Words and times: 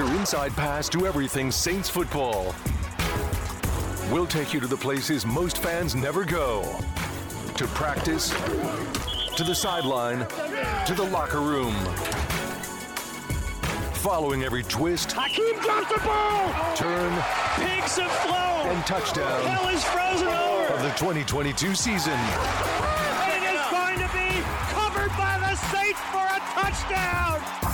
Your 0.00 0.16
inside 0.16 0.50
pass 0.52 0.88
to 0.88 1.06
everything 1.06 1.50
Saints 1.50 1.90
football. 1.90 2.54
We'll 4.10 4.26
take 4.26 4.54
you 4.54 4.58
to 4.60 4.66
the 4.66 4.76
places 4.76 5.26
most 5.26 5.58
fans 5.58 5.94
never 5.94 6.24
go 6.24 6.62
to 7.54 7.66
practice, 7.66 8.30
to 9.36 9.44
the 9.44 9.54
sideline, 9.54 10.20
to 10.86 10.94
the 10.94 11.02
locker 11.02 11.40
room. 11.40 11.74
Following 14.00 14.42
every 14.42 14.62
twist, 14.62 15.12
Hakeem 15.12 15.60
drops 15.60 15.92
the 15.92 16.00
ball! 16.00 16.48
turn, 16.74 17.12
Pigs 17.56 17.98
have 17.98 18.10
flown! 18.24 18.74
and 18.74 18.86
touchdown 18.86 19.44
Hell 19.44 19.68
is 19.68 19.84
frozen 19.84 20.28
over! 20.28 20.72
of 20.72 20.82
the 20.82 20.92
2022 20.96 21.74
season. 21.74 22.18
It 23.28 23.42
is 23.52 23.60
going 23.68 23.98
to 23.98 24.08
be 24.16 24.40
covered 24.72 25.10
by 25.18 25.36
the 25.40 25.54
Saints 25.68 26.00
for 26.08 26.24
a 26.24 26.40
touchdown! 26.56 27.69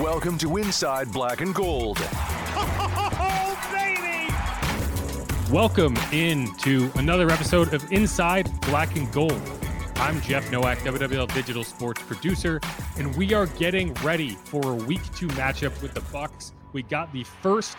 Welcome 0.00 0.36
to 0.38 0.58
Inside 0.58 1.10
Black 1.10 1.40
and 1.40 1.54
Gold. 1.54 1.96
Oh, 2.52 3.56
baby! 3.72 4.30
Welcome 5.50 5.96
into 6.12 6.90
another 6.96 7.30
episode 7.30 7.72
of 7.72 7.90
Inside 7.90 8.50
Black 8.62 8.94
and 8.94 9.10
Gold. 9.10 9.40
I'm 9.96 10.20
Jeff 10.20 10.52
Nowak, 10.52 10.80
WWL 10.80 11.32
Digital 11.32 11.64
Sports 11.64 12.02
producer, 12.02 12.60
and 12.98 13.16
we 13.16 13.32
are 13.32 13.46
getting 13.46 13.94
ready 13.94 14.36
for 14.44 14.72
a 14.72 14.74
week 14.74 15.00
two 15.14 15.28
matchup 15.28 15.80
with 15.80 15.94
the 15.94 16.02
Bucs. 16.02 16.52
We 16.74 16.82
got 16.82 17.10
the 17.14 17.24
first 17.24 17.78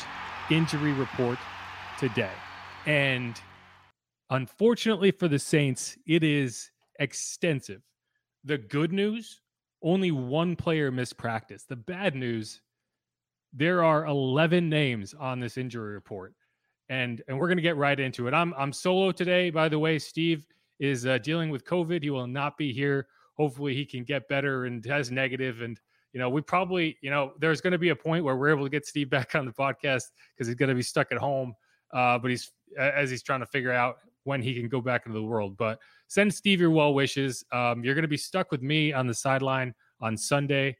injury 0.50 0.94
report 0.94 1.38
today. 2.00 2.34
And 2.88 3.40
unfortunately 4.32 5.12
for 5.12 5.28
the 5.28 5.38
Saints, 5.38 6.00
it 6.08 6.24
is 6.24 6.72
extensive. 7.00 7.84
The 8.44 8.58
good 8.58 8.92
news, 8.92 9.40
only 9.82 10.12
one 10.12 10.56
player 10.56 10.92
missed 10.92 11.18
practice. 11.18 11.64
The 11.64 11.76
bad 11.76 12.16
news, 12.16 12.62
there 13.54 13.84
are 13.84 14.06
11 14.06 14.70
names 14.70 15.14
on 15.14 15.40
this 15.40 15.58
injury 15.58 15.94
report 15.94 16.34
and 16.90 17.22
and 17.28 17.38
we're 17.38 17.48
going 17.48 17.58
to 17.58 17.64
get 17.64 17.78
right 17.78 18.00
into 18.00 18.28
it. 18.28 18.34
I'm 18.34 18.54
I'm 18.58 18.72
solo 18.72 19.12
today, 19.12 19.50
by 19.50 19.70
the 19.70 19.80
way. 19.80 20.00
Steve 20.00 20.46
is 20.80 21.06
uh, 21.06 21.18
dealing 21.20 21.50
with 21.50 21.66
COVID. 21.66 22.04
He 22.04 22.10
will 22.10 22.28
not 22.28 22.58
be 22.58 22.72
here. 22.72 23.08
Hopefully, 23.36 23.74
he 23.74 23.86
can 23.86 24.04
get 24.04 24.28
better 24.28 24.66
and 24.66 24.84
has 24.86 25.12
negative. 25.12 25.62
And 25.62 25.80
you 26.14 26.20
know, 26.20 26.30
we 26.30 26.42
probably 26.42 26.98
you 27.02 27.10
know 27.10 27.34
there's 27.40 27.62
going 27.62 27.72
to 27.72 27.78
be 27.78 27.90
a 27.90 27.96
point 27.96 28.24
where 28.24 28.36
we're 28.36 28.50
able 28.50 28.64
to 28.64 28.70
get 28.70 28.86
Steve 28.86 29.10
back 29.10 29.36
on 29.36 29.46
the 29.46 29.52
podcast 29.52 30.04
because 30.36 30.48
he's 30.48 30.56
going 30.56 30.70
to 30.70 30.76
be 30.76 30.82
stuck 30.82 31.12
at 31.12 31.18
home. 31.18 31.54
Uh, 31.94 32.18
but 32.18 32.32
he's 32.32 32.52
as 32.78 33.10
he's 33.10 33.24
trying 33.24 33.40
to 33.40 33.46
figure 33.46 33.72
out 33.72 33.98
when 34.24 34.42
he 34.42 34.54
can 34.54 34.68
go 34.68 34.82
back 34.82 35.06
into 35.06 35.18
the 35.18 35.26
world. 35.26 35.58
But 35.58 35.80
send 36.08 36.34
Steve 36.34 36.60
your 36.60 36.72
well 36.72 36.94
wishes. 36.94 37.44
Um, 37.52 37.84
you're 37.84 37.96
going 37.96 38.04
to 38.04 38.08
be 38.08 38.18
stuck 38.18 38.52
with 38.52 38.62
me 38.62 38.94
on 38.94 39.08
the 39.08 39.14
sideline 39.14 39.74
on 40.02 40.18
Sunday 40.18 40.78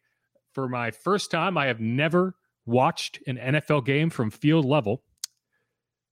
for 0.54 0.68
my 0.68 0.92
first 0.92 1.32
time. 1.32 1.58
I 1.58 1.66
have 1.66 1.80
never 1.80 2.36
watched 2.66 3.20
an 3.28 3.38
NFL 3.38 3.86
game 3.86 4.10
from 4.10 4.30
field 4.30 4.66
level 4.66 5.04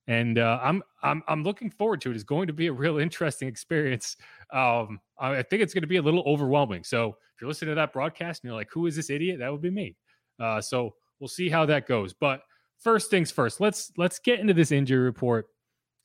and 0.07 0.37
uh, 0.37 0.59
I'm 0.61 0.83
I'm 1.03 1.23
I'm 1.27 1.43
looking 1.43 1.69
forward 1.69 2.01
to 2.01 2.11
it. 2.11 2.15
It's 2.15 2.23
going 2.23 2.47
to 2.47 2.53
be 2.53 2.67
a 2.67 2.73
real 2.73 2.99
interesting 2.99 3.47
experience. 3.47 4.17
Um, 4.53 4.99
I 5.19 5.41
think 5.43 5.61
it's 5.61 5.73
going 5.73 5.83
to 5.83 5.87
be 5.87 5.97
a 5.97 6.01
little 6.01 6.23
overwhelming. 6.27 6.83
So 6.83 7.09
if 7.09 7.41
you're 7.41 7.47
listening 7.47 7.71
to 7.71 7.75
that 7.75 7.93
broadcast 7.93 8.43
and 8.43 8.49
you're 8.49 8.57
like, 8.57 8.69
"Who 8.71 8.85
is 8.85 8.95
this 8.95 9.09
idiot?" 9.09 9.39
That 9.39 9.51
would 9.51 9.61
be 9.61 9.71
me. 9.71 9.95
Uh, 10.39 10.61
so 10.61 10.93
we'll 11.19 11.27
see 11.27 11.49
how 11.49 11.65
that 11.65 11.87
goes. 11.87 12.13
But 12.13 12.41
first 12.79 13.09
things 13.09 13.31
first, 13.31 13.59
let's 13.59 13.91
let's 13.97 14.19
get 14.19 14.39
into 14.39 14.53
this 14.53 14.71
injury 14.71 15.03
report, 15.03 15.47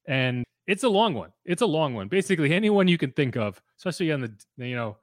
and 0.06 0.44
it's 0.70 0.84
a 0.84 0.88
long 0.88 1.14
one. 1.14 1.32
It's 1.44 1.62
a 1.62 1.66
long 1.66 1.94
one. 1.94 2.06
Basically, 2.06 2.52
anyone 2.52 2.86
you 2.86 2.96
can 2.96 3.10
think 3.12 3.36
of, 3.36 3.60
especially 3.76 4.12
on 4.12 4.20
the 4.20 4.32
you 4.56 4.76
know 4.76 4.98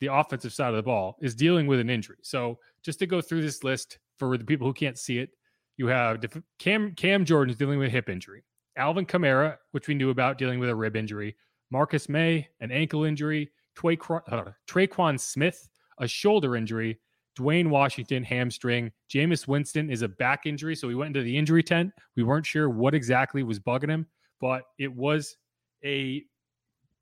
the 0.00 0.08
offensive 0.08 0.52
side 0.52 0.70
of 0.70 0.76
the 0.76 0.82
ball, 0.82 1.16
is 1.22 1.36
dealing 1.36 1.68
with 1.68 1.78
an 1.78 1.88
injury. 1.88 2.16
So 2.22 2.58
just 2.82 2.98
to 2.98 3.06
go 3.06 3.20
through 3.20 3.42
this 3.42 3.62
list 3.62 3.98
for 4.18 4.36
the 4.36 4.44
people 4.44 4.66
who 4.66 4.72
can't 4.72 4.98
see 4.98 5.18
it, 5.18 5.30
you 5.76 5.86
have 5.86 6.24
Cam 6.58 6.94
Cam 6.96 7.24
Jordan's 7.24 7.56
dealing 7.56 7.78
with 7.78 7.88
a 7.88 7.92
hip 7.92 8.08
injury. 8.08 8.42
Alvin 8.76 9.06
Kamara, 9.06 9.58
which 9.70 9.86
we 9.86 9.94
knew 9.94 10.10
about, 10.10 10.38
dealing 10.38 10.58
with 10.58 10.68
a 10.68 10.74
rib 10.74 10.96
injury. 10.96 11.36
Marcus 11.70 12.08
Maye, 12.08 12.48
an 12.60 12.72
ankle 12.72 13.04
injury. 13.04 13.50
Tway, 13.76 13.96
uh, 14.30 14.50
Tre'Quan 14.68 15.18
Smith, 15.18 15.68
a 15.98 16.08
shoulder 16.08 16.56
injury. 16.56 16.98
Dwayne 17.38 17.68
Washington, 17.68 18.22
hamstring. 18.24 18.92
Jameis 19.08 19.48
Winston 19.48 19.88
is 19.88 20.02
a 20.02 20.08
back 20.08 20.46
injury. 20.46 20.74
So 20.74 20.88
we 20.88 20.94
went 20.94 21.16
into 21.16 21.22
the 21.22 21.36
injury 21.36 21.62
tent. 21.62 21.92
We 22.16 22.24
weren't 22.24 22.44
sure 22.44 22.68
what 22.68 22.94
exactly 22.94 23.42
was 23.42 23.58
bugging 23.58 23.88
him, 23.88 24.06
but 24.42 24.64
it 24.76 24.92
was 24.92 25.36
a 25.84 26.24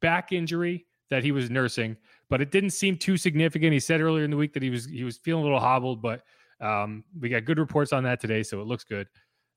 back 0.00 0.30
injury 0.30 0.86
that 1.08 1.24
he 1.24 1.32
was 1.32 1.50
nursing, 1.50 1.96
but 2.28 2.40
it 2.40 2.52
didn't 2.52 2.70
seem 2.70 2.96
too 2.96 3.16
significant. 3.16 3.72
He 3.72 3.80
said 3.80 4.00
earlier 4.00 4.24
in 4.24 4.30
the 4.30 4.36
week 4.36 4.52
that 4.52 4.62
he 4.62 4.70
was 4.70 4.84
he 4.84 5.02
was 5.02 5.16
feeling 5.16 5.40
a 5.40 5.44
little 5.44 5.58
hobbled, 5.58 6.00
but 6.02 6.22
um, 6.60 7.02
we 7.18 7.30
got 7.30 7.46
good 7.46 7.58
reports 7.58 7.92
on 7.92 8.04
that 8.04 8.20
today, 8.20 8.44
so 8.44 8.60
it 8.60 8.66
looks 8.66 8.84
good. 8.84 9.08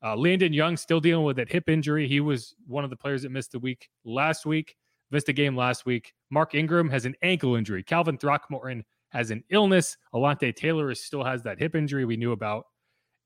Uh, 0.02 0.16
Landon 0.16 0.54
Young 0.54 0.76
still 0.78 1.00
dealing 1.00 1.26
with 1.26 1.36
that 1.36 1.52
hip 1.52 1.70
injury. 1.70 2.08
He 2.08 2.22
was 2.22 2.56
one 2.66 2.84
of 2.84 2.90
the 2.90 2.96
players 2.96 3.22
that 3.24 3.32
missed 3.32 3.52
the 3.52 3.60
week 3.60 3.90
last 4.06 4.46
week, 4.46 4.76
missed 5.12 5.30
a 5.30 5.34
game 5.34 5.56
last 5.56 5.86
week. 5.86 6.14
Mark 6.32 6.56
Ingram 6.56 6.90
has 6.90 7.06
an 7.06 7.16
ankle 7.22 7.56
injury. 7.56 7.84
Calvin 7.84 8.18
Throckmorton 8.18 8.84
has 9.10 9.30
an 9.30 9.44
illness. 9.50 9.98
Alontae 10.14 10.56
Taylor 10.56 10.90
is, 10.90 11.04
still 11.04 11.24
has 11.24 11.44
that 11.44 11.60
hip 11.60 11.76
injury 11.76 12.06
we 12.06 12.18
knew 12.18 12.32
about. 12.32 12.66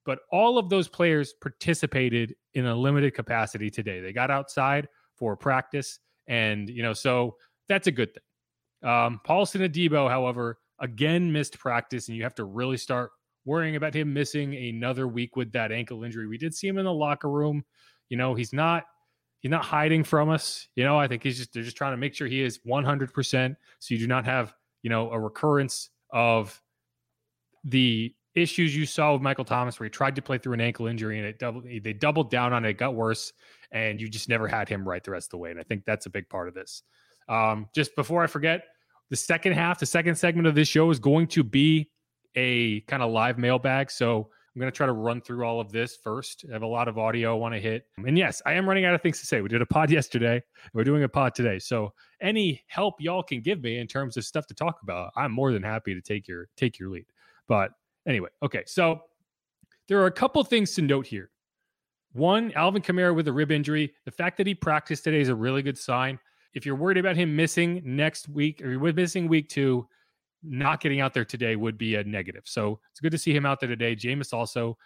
But 0.07 0.19
all 0.31 0.57
of 0.57 0.69
those 0.69 0.87
players 0.87 1.33
participated 1.33 2.33
in 2.53 2.65
a 2.65 2.75
limited 2.75 3.13
capacity 3.13 3.69
today. 3.69 3.99
They 3.99 4.13
got 4.13 4.31
outside 4.31 4.87
for 5.15 5.35
practice, 5.35 5.99
and 6.27 6.69
you 6.69 6.81
know, 6.81 6.93
so 6.93 7.35
that's 7.67 7.87
a 7.87 7.91
good 7.91 8.13
thing. 8.13 8.89
Um, 8.89 9.19
Paulson 9.23 9.61
Adebo, 9.61 10.09
however, 10.09 10.59
again 10.79 11.31
missed 11.31 11.59
practice, 11.59 12.07
and 12.07 12.15
you 12.15 12.23
have 12.23 12.35
to 12.35 12.45
really 12.45 12.77
start 12.77 13.11
worrying 13.45 13.75
about 13.75 13.93
him 13.93 14.13
missing 14.13 14.55
another 14.55 15.07
week 15.07 15.35
with 15.35 15.51
that 15.51 15.71
ankle 15.71 16.03
injury. 16.03 16.27
We 16.27 16.37
did 16.37 16.55
see 16.55 16.67
him 16.67 16.77
in 16.77 16.85
the 16.85 16.93
locker 16.93 17.29
room. 17.29 17.65
You 18.09 18.15
know, 18.17 18.33
he's 18.33 18.53
not 18.53 18.85
he's 19.39 19.51
not 19.51 19.65
hiding 19.65 20.03
from 20.03 20.29
us. 20.29 20.67
You 20.75 20.83
know, 20.83 20.97
I 20.97 21.07
think 21.07 21.23
he's 21.23 21.37
just 21.37 21.53
they're 21.53 21.63
just 21.63 21.77
trying 21.77 21.93
to 21.93 21.97
make 21.97 22.13
sure 22.13 22.27
he 22.27 22.41
is 22.41 22.59
100% 22.65 23.55
so 23.79 23.93
you 23.93 23.99
do 23.99 24.07
not 24.07 24.25
have, 24.25 24.53
you 24.83 24.89
know, 24.89 25.11
a 25.11 25.19
recurrence 25.19 25.89
of 26.11 26.61
the 27.63 28.13
issues 28.37 28.75
you 28.75 28.85
saw 28.85 29.13
with 29.13 29.21
Michael 29.21 29.45
Thomas 29.45 29.79
where 29.79 29.85
he 29.85 29.89
tried 29.89 30.15
to 30.15 30.21
play 30.21 30.37
through 30.37 30.53
an 30.53 30.61
ankle 30.61 30.87
injury 30.87 31.17
and 31.17 31.27
it 31.27 31.39
doubled 31.39 31.65
they 31.65 31.93
doubled 31.93 32.29
down 32.29 32.53
on 32.53 32.65
it, 32.65 32.71
it 32.71 32.77
got 32.77 32.95
worse 32.95 33.33
and 33.71 33.99
you 33.99 34.07
just 34.07 34.29
never 34.29 34.47
had 34.47 34.69
him 34.69 34.87
right 34.87 35.03
the 35.03 35.11
rest 35.11 35.27
of 35.27 35.31
the 35.31 35.37
way 35.37 35.51
and 35.51 35.59
I 35.59 35.63
think 35.63 35.83
that's 35.85 36.05
a 36.05 36.09
big 36.09 36.29
part 36.29 36.47
of 36.47 36.53
this. 36.53 36.83
Um, 37.29 37.67
just 37.75 37.95
before 37.95 38.23
I 38.23 38.27
forget, 38.27 38.63
the 39.09 39.15
second 39.15 39.53
half, 39.53 39.79
the 39.79 39.85
second 39.85 40.15
segment 40.15 40.47
of 40.47 40.55
this 40.55 40.67
show 40.67 40.89
is 40.91 40.99
going 40.99 41.27
to 41.27 41.43
be 41.43 41.89
a 42.35 42.81
kind 42.81 43.01
of 43.01 43.11
live 43.11 43.37
mailbag. 43.37 43.89
So 43.89 44.29
I'm 44.57 44.59
going 44.59 44.71
to 44.71 44.75
try 44.75 44.87
to 44.87 44.93
run 44.93 45.21
through 45.21 45.45
all 45.45 45.59
of 45.59 45.71
this 45.71 45.95
first. 45.95 46.45
I 46.49 46.53
have 46.53 46.63
a 46.63 46.67
lot 46.67 46.87
of 46.87 46.97
audio 46.97 47.33
I 47.33 47.37
want 47.37 47.53
to 47.53 47.59
hit. 47.59 47.85
And 47.97 48.17
yes, 48.17 48.41
I 48.45 48.53
am 48.53 48.67
running 48.67 48.85
out 48.85 48.95
of 48.95 49.01
things 49.01 49.19
to 49.19 49.25
say. 49.25 49.41
We 49.41 49.49
did 49.49 49.61
a 49.61 49.65
pod 49.65 49.91
yesterday. 49.91 50.41
We're 50.73 50.83
doing 50.83 51.03
a 51.03 51.09
pod 51.09 51.35
today. 51.35 51.59
So 51.59 51.93
any 52.21 52.63
help 52.67 52.95
y'all 52.99 53.23
can 53.23 53.41
give 53.41 53.61
me 53.61 53.77
in 53.77 53.87
terms 53.87 54.17
of 54.17 54.25
stuff 54.25 54.47
to 54.47 54.53
talk 54.53 54.79
about, 54.81 55.11
I'm 55.15 55.31
more 55.31 55.51
than 55.51 55.63
happy 55.63 55.93
to 55.93 56.01
take 56.01 56.27
your 56.27 56.49
take 56.57 56.79
your 56.79 56.89
lead. 56.89 57.05
But 57.47 57.71
anyway, 58.07 58.29
okay. 58.41 58.63
So 58.65 59.01
There 59.87 59.99
are 60.01 60.07
a 60.07 60.11
couple 60.11 60.43
things 60.43 60.73
to 60.75 60.81
note 60.81 61.07
here. 61.07 61.31
One, 62.13 62.51
Alvin 62.53 62.81
Kamara 62.81 63.15
with 63.15 63.27
a 63.27 63.33
rib 63.33 63.51
injury. 63.51 63.93
The 64.05 64.11
fact 64.11 64.37
that 64.37 64.47
he 64.47 64.55
practiced 64.55 65.03
today 65.03 65.21
is 65.21 65.29
a 65.29 65.35
really 65.35 65.61
good 65.61 65.77
sign. 65.77 66.19
If 66.53 66.65
you're 66.65 66.75
worried 66.75 66.97
about 66.97 67.15
him 67.15 67.35
missing 67.35 67.81
next 67.85 68.27
week 68.27 68.61
or 68.61 68.71
you're 68.71 68.93
missing 68.93 69.27
week 69.27 69.49
two, 69.49 69.87
not 70.43 70.81
getting 70.81 70.99
out 70.99 71.13
there 71.13 71.25
today 71.25 71.55
would 71.55 71.77
be 71.77 71.95
a 71.95 72.03
negative. 72.03 72.43
So 72.45 72.79
it's 72.91 72.99
good 72.99 73.11
to 73.11 73.17
see 73.17 73.35
him 73.35 73.45
out 73.45 73.59
there 73.59 73.69
today. 73.69 73.95
Jameis 73.95 74.33
also. 74.33 74.77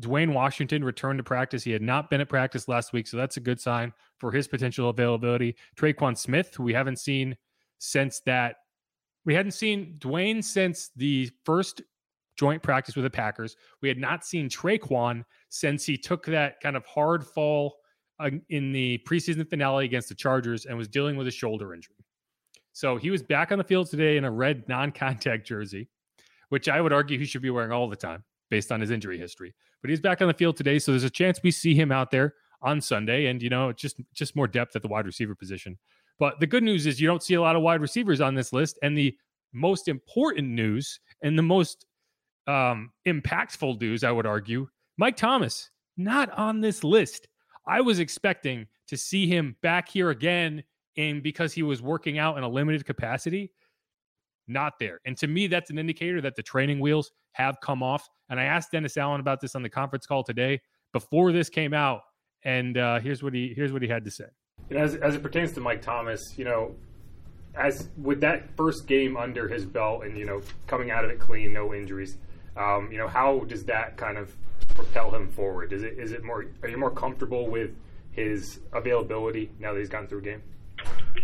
Dwayne 0.00 0.32
Washington 0.32 0.82
returned 0.82 1.18
to 1.18 1.22
practice. 1.22 1.62
He 1.62 1.72
had 1.72 1.82
not 1.82 2.08
been 2.08 2.22
at 2.22 2.28
practice 2.30 2.68
last 2.68 2.94
week, 2.94 3.06
so 3.06 3.18
that's 3.18 3.36
a 3.36 3.40
good 3.40 3.60
sign 3.60 3.92
for 4.16 4.32
his 4.32 4.48
potential 4.48 4.88
availability. 4.88 5.56
Tre'Quan 5.76 6.16
Smith, 6.16 6.54
who 6.54 6.62
we 6.62 6.72
haven't 6.72 6.98
seen 6.98 7.36
since 7.78 8.20
that, 8.20 8.56
we 9.26 9.34
hadn't 9.34 9.52
seen 9.52 9.96
Dwayne 9.98 10.42
since 10.42 10.90
the 10.96 11.30
first 11.44 11.82
joint 12.40 12.62
practice 12.62 12.96
with 12.96 13.04
the 13.04 13.10
Packers. 13.10 13.54
We 13.82 13.88
had 13.88 13.98
not 13.98 14.24
seen 14.24 14.48
Tre'Quan 14.48 15.24
since 15.50 15.84
he 15.84 15.98
took 15.98 16.24
that 16.24 16.58
kind 16.62 16.74
of 16.74 16.86
hard 16.86 17.26
fall 17.26 17.76
uh, 18.18 18.30
in 18.48 18.72
the 18.72 18.98
preseason 19.06 19.46
finale 19.48 19.84
against 19.84 20.08
the 20.08 20.14
Chargers 20.14 20.64
and 20.64 20.78
was 20.78 20.88
dealing 20.88 21.16
with 21.16 21.28
a 21.28 21.30
shoulder 21.30 21.74
injury. 21.74 21.96
So 22.72 22.96
he 22.96 23.10
was 23.10 23.22
back 23.22 23.52
on 23.52 23.58
the 23.58 23.64
field 23.64 23.90
today 23.90 24.16
in 24.16 24.24
a 24.24 24.30
red 24.30 24.66
non 24.70 24.90
contact 24.90 25.46
jersey, 25.46 25.90
which 26.48 26.66
I 26.66 26.80
would 26.80 26.94
argue 26.94 27.18
he 27.18 27.26
should 27.26 27.42
be 27.42 27.50
wearing 27.50 27.72
all 27.72 27.90
the 27.90 27.96
time 27.96 28.24
based 28.48 28.72
on 28.72 28.80
his 28.80 28.90
injury 28.90 29.18
history. 29.18 29.54
But 29.82 29.90
he's 29.90 30.00
back 30.00 30.22
on 30.22 30.28
the 30.28 30.34
field 30.34 30.56
today. 30.56 30.78
So 30.78 30.92
there's 30.92 31.04
a 31.04 31.10
chance 31.10 31.40
we 31.42 31.50
see 31.50 31.74
him 31.74 31.92
out 31.92 32.10
there 32.10 32.34
on 32.62 32.80
Sunday. 32.80 33.26
And, 33.26 33.42
you 33.42 33.50
know, 33.50 33.70
just, 33.72 34.00
just 34.14 34.34
more 34.34 34.46
depth 34.46 34.74
at 34.76 34.80
the 34.82 34.88
wide 34.88 35.04
receiver 35.04 35.34
position. 35.34 35.78
But 36.18 36.40
the 36.40 36.46
good 36.46 36.62
news 36.62 36.86
is 36.86 37.00
you 37.00 37.06
don't 37.06 37.22
see 37.22 37.34
a 37.34 37.40
lot 37.40 37.56
of 37.56 37.60
wide 37.60 37.82
receivers 37.82 38.22
on 38.22 38.34
this 38.34 38.50
list. 38.50 38.78
And 38.82 38.96
the 38.96 39.14
most 39.52 39.88
important 39.88 40.48
news 40.48 41.00
and 41.22 41.38
the 41.38 41.42
most 41.42 41.84
um, 42.50 42.92
impactful 43.06 43.78
dudes, 43.78 44.04
I 44.04 44.10
would 44.10 44.26
argue, 44.26 44.68
Mike 44.98 45.16
Thomas, 45.16 45.70
not 45.96 46.30
on 46.32 46.60
this 46.60 46.82
list. 46.82 47.28
I 47.66 47.80
was 47.80 47.98
expecting 47.98 48.66
to 48.88 48.96
see 48.96 49.26
him 49.26 49.56
back 49.62 49.88
here 49.88 50.10
again 50.10 50.64
and 50.96 51.22
because 51.22 51.52
he 51.52 51.62
was 51.62 51.80
working 51.80 52.18
out 52.18 52.36
in 52.36 52.44
a 52.44 52.48
limited 52.48 52.84
capacity, 52.84 53.52
not 54.48 54.74
there. 54.80 55.00
And 55.04 55.16
to 55.18 55.28
me, 55.28 55.46
that's 55.46 55.70
an 55.70 55.78
indicator 55.78 56.20
that 56.22 56.34
the 56.34 56.42
training 56.42 56.80
wheels 56.80 57.12
have 57.32 57.58
come 57.62 57.82
off. 57.82 58.08
And 58.28 58.40
I 58.40 58.44
asked 58.44 58.72
Dennis 58.72 58.96
Allen 58.96 59.20
about 59.20 59.40
this 59.40 59.54
on 59.54 59.62
the 59.62 59.70
conference 59.70 60.06
call 60.06 60.24
today 60.24 60.60
before 60.92 61.30
this 61.32 61.48
came 61.48 61.72
out, 61.72 62.02
and 62.44 62.76
uh, 62.76 62.98
here's 62.98 63.22
what 63.22 63.32
he 63.32 63.52
here's 63.54 63.72
what 63.72 63.82
he 63.82 63.88
had 63.88 64.04
to 64.04 64.10
say. 64.10 64.24
as 64.70 64.96
as 64.96 65.14
it 65.14 65.22
pertains 65.22 65.52
to 65.52 65.60
Mike 65.60 65.82
Thomas, 65.82 66.20
you 66.36 66.44
know, 66.44 66.74
as 67.54 67.88
with 67.96 68.20
that 68.22 68.56
first 68.56 68.86
game 68.86 69.16
under 69.16 69.46
his 69.46 69.64
belt, 69.64 70.04
and 70.04 70.18
you 70.18 70.24
know, 70.24 70.42
coming 70.66 70.90
out 70.90 71.04
of 71.04 71.10
it 71.10 71.20
clean, 71.20 71.52
no 71.52 71.72
injuries. 71.72 72.18
Um, 72.56 72.90
you 72.90 72.98
know, 72.98 73.08
how 73.08 73.40
does 73.40 73.64
that 73.64 73.96
kind 73.96 74.18
of 74.18 74.34
propel 74.74 75.14
him 75.14 75.28
forward? 75.28 75.72
Is 75.72 75.82
it 75.82 75.98
is 75.98 76.12
it 76.12 76.24
more? 76.24 76.46
Are 76.62 76.68
you 76.68 76.76
more 76.76 76.90
comfortable 76.90 77.48
with 77.48 77.70
his 78.12 78.60
availability 78.72 79.50
now 79.58 79.72
that 79.72 79.78
he's 79.78 79.88
gotten 79.88 80.08
through 80.08 80.18
a 80.18 80.22
game? 80.22 80.42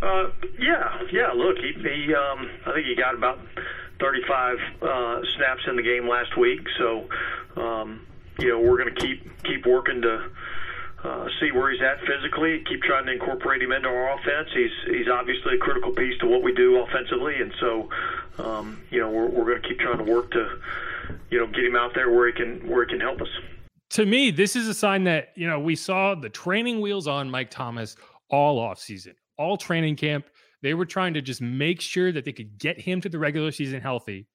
Uh, 0.03 0.31
yeah, 0.59 0.99
yeah. 1.13 1.29
Look, 1.35 1.57
he, 1.59 1.73
he 1.73 2.15
um, 2.15 2.51
I 2.67 2.73
think 2.75 2.87
he 2.87 2.95
got 2.95 3.15
about 3.15 3.39
35 4.01 4.59
uh, 4.83 5.21
snaps 5.37 5.63
in 5.69 5.77
the 5.77 5.83
game 5.83 6.09
last 6.09 6.37
week. 6.37 6.61
So, 6.79 7.09
um, 7.57 8.07
you 8.39 8.49
know, 8.49 8.61
we're 8.61 8.79
going 8.79 8.95
to 8.95 9.01
keep 9.01 9.43
keep 9.43 9.67
working 9.67 10.03
to 10.03 10.31
uh, 11.05 11.29
see 11.41 11.53
where 11.53 11.71
he's 11.73 11.81
at 11.81 12.01
physically. 12.01 12.63
Keep 12.69 12.83
trying 12.83 13.07
to 13.07 13.13
incorporate 13.13 13.63
him 13.63 13.73
into 13.73 13.89
our 13.89 14.19
offense. 14.19 14.49
He's 14.53 14.71
he's 14.87 15.09
obviously 15.09 15.55
a 15.55 15.59
critical 15.59 15.93
piece 15.93 16.19
to 16.21 16.27
what 16.27 16.43
we 16.43 16.53
do 16.53 16.83
offensively, 16.83 17.37
and 17.41 17.53
so, 17.61 17.89
um, 18.39 18.83
you 18.91 19.01
know, 19.01 19.11
we're 19.11 19.29
we're 19.29 19.45
going 19.45 19.63
to 19.63 19.69
keep 19.69 19.79
trying 19.79 19.99
to 19.99 20.05
work 20.05 20.31
to, 20.33 20.61
out 21.77 21.93
there 21.95 22.11
where 22.11 22.27
he 22.27 22.33
can 22.33 22.69
where 22.69 22.85
he 22.85 22.91
can 22.91 23.01
help 23.01 23.21
us. 23.21 23.29
To 23.91 24.07
me, 24.07 24.31
this 24.31 24.57
is 24.57 24.69
a 24.69 24.75
sign 24.75 25.05
that 25.05 25.29
you 25.37 25.47
know 25.47 25.61
we 25.61 25.77
saw 25.77 26.15
the 26.15 26.29
training 26.29 26.81
wheels 26.81 27.07
on 27.07 27.31
Mike 27.31 27.51
Thomas 27.51 27.97
all 28.31 28.59
off 28.59 28.79
season 28.81 29.15
all 29.39 29.57
training 29.57 29.97
camp. 29.97 30.27
They 30.63 30.75
were 30.75 30.87
trying 30.87 31.15
to 31.15 31.23
just 31.23 31.41
make 31.41 31.81
sure 31.81 32.13
that 32.13 32.25
they 32.25 32.33
could 32.33 32.59
get 32.59 32.81
him 32.81 33.01
to 33.03 33.09
the 33.09 33.19
regular 33.19 33.53
season 33.53 33.81
healthy 33.81 34.27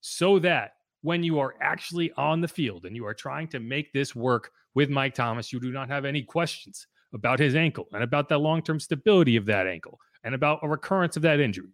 so 0.00 0.38
that 0.40 0.72
when 1.02 1.22
you 1.22 1.38
are 1.38 1.54
actually 1.60 2.12
on 2.16 2.40
the 2.40 2.48
field 2.48 2.84
and 2.84 2.94
you 2.94 3.06
are 3.06 3.14
trying 3.14 3.48
to 3.48 3.60
make 3.60 3.92
this 3.92 4.14
work 4.14 4.50
with 4.74 4.90
Mike 4.90 5.14
Thomas, 5.14 5.52
you 5.52 5.60
do 5.60 5.72
not 5.72 5.88
have 5.88 6.04
any 6.04 6.22
questions 6.22 6.86
about 7.12 7.38
his 7.38 7.54
ankle 7.54 7.86
and 7.92 8.02
about 8.02 8.28
the 8.28 8.38
long 8.38 8.62
term 8.62 8.80
stability 8.80 9.36
of 9.36 9.46
that 9.46 9.66
ankle 9.66 9.98
and 10.24 10.34
about 10.34 10.60
a 10.62 10.68
recurrence 10.68 11.16
of 11.16 11.22
that 11.22 11.40
injury. 11.40 11.72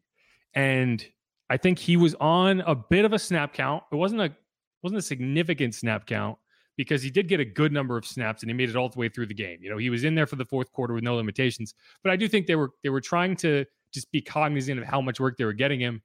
And 0.54 1.04
I 1.48 1.56
think 1.56 1.78
he 1.78 1.96
was 1.96 2.14
on 2.20 2.60
a 2.62 2.74
bit 2.74 3.04
of 3.04 3.12
a 3.12 3.18
snap 3.18 3.52
count. 3.52 3.82
It 3.92 3.96
wasn't 3.96 4.20
a 4.20 4.34
wasn't 4.82 4.98
a 4.98 5.02
significant 5.02 5.74
snap 5.74 6.06
count, 6.06 6.38
because 6.76 7.02
he 7.02 7.10
did 7.10 7.28
get 7.28 7.40
a 7.40 7.44
good 7.44 7.72
number 7.72 7.98
of 7.98 8.06
snaps 8.06 8.42
and 8.42 8.48
he 8.48 8.54
made 8.54 8.70
it 8.70 8.76
all 8.76 8.88
the 8.88 8.98
way 8.98 9.08
through 9.08 9.26
the 9.26 9.34
game. 9.34 9.58
You 9.60 9.68
know, 9.68 9.76
he 9.76 9.90
was 9.90 10.04
in 10.04 10.14
there 10.14 10.26
for 10.26 10.36
the 10.36 10.46
fourth 10.46 10.72
quarter 10.72 10.94
with 10.94 11.04
no 11.04 11.14
limitations, 11.14 11.74
but 12.02 12.10
I 12.10 12.16
do 12.16 12.26
think 12.26 12.46
they 12.46 12.56
were 12.56 12.70
they 12.82 12.88
were 12.88 13.02
trying 13.02 13.36
to 13.36 13.66
just 13.92 14.10
be 14.12 14.22
cognizant 14.22 14.78
of 14.78 14.86
how 14.86 15.00
much 15.00 15.20
work 15.20 15.36
they 15.36 15.44
were 15.44 15.52
getting 15.52 15.80
him. 15.80 16.02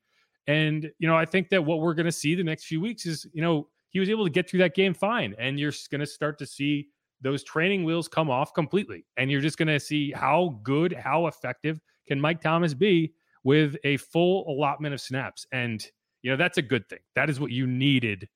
And 0.47 0.91
you 0.99 1.07
know, 1.07 1.15
I 1.15 1.25
think 1.25 1.49
that 1.49 1.63
what 1.63 1.79
we're 1.79 1.93
going 1.93 2.07
to 2.07 2.11
see 2.11 2.35
the 2.35 2.43
next 2.43 2.65
few 2.65 2.81
weeks 2.81 3.05
is, 3.05 3.25
you 3.33 3.41
know, 3.41 3.69
he 3.89 3.99
was 3.99 4.09
able 4.09 4.25
to 4.25 4.29
get 4.29 4.49
through 4.49 4.59
that 4.59 4.75
game 4.75 4.93
fine, 4.93 5.33
and 5.39 5.59
you're 5.59 5.71
going 5.89 6.01
to 6.01 6.05
start 6.05 6.37
to 6.39 6.45
see 6.45 6.89
those 7.21 7.43
training 7.43 7.85
wheels 7.85 8.09
come 8.09 8.29
off 8.29 8.53
completely, 8.53 9.05
and 9.15 9.31
you're 9.31 9.41
just 9.41 9.57
going 9.57 9.69
to 9.69 9.79
see 9.79 10.11
how 10.11 10.59
good, 10.63 10.91
how 10.91 11.27
effective 11.27 11.79
can 12.05 12.19
Mike 12.19 12.41
Thomas 12.41 12.73
be 12.73 13.13
with 13.45 13.77
a 13.85 13.95
full 13.97 14.45
allotment 14.49 14.93
of 14.93 14.99
snaps, 14.99 15.47
and 15.53 15.87
you 16.21 16.31
know 16.31 16.35
that's 16.35 16.57
a 16.57 16.61
good 16.61 16.89
thing. 16.89 16.99
That 17.15 17.29
is 17.29 17.39
what 17.39 17.51
you 17.51 17.65
needed 17.65 18.27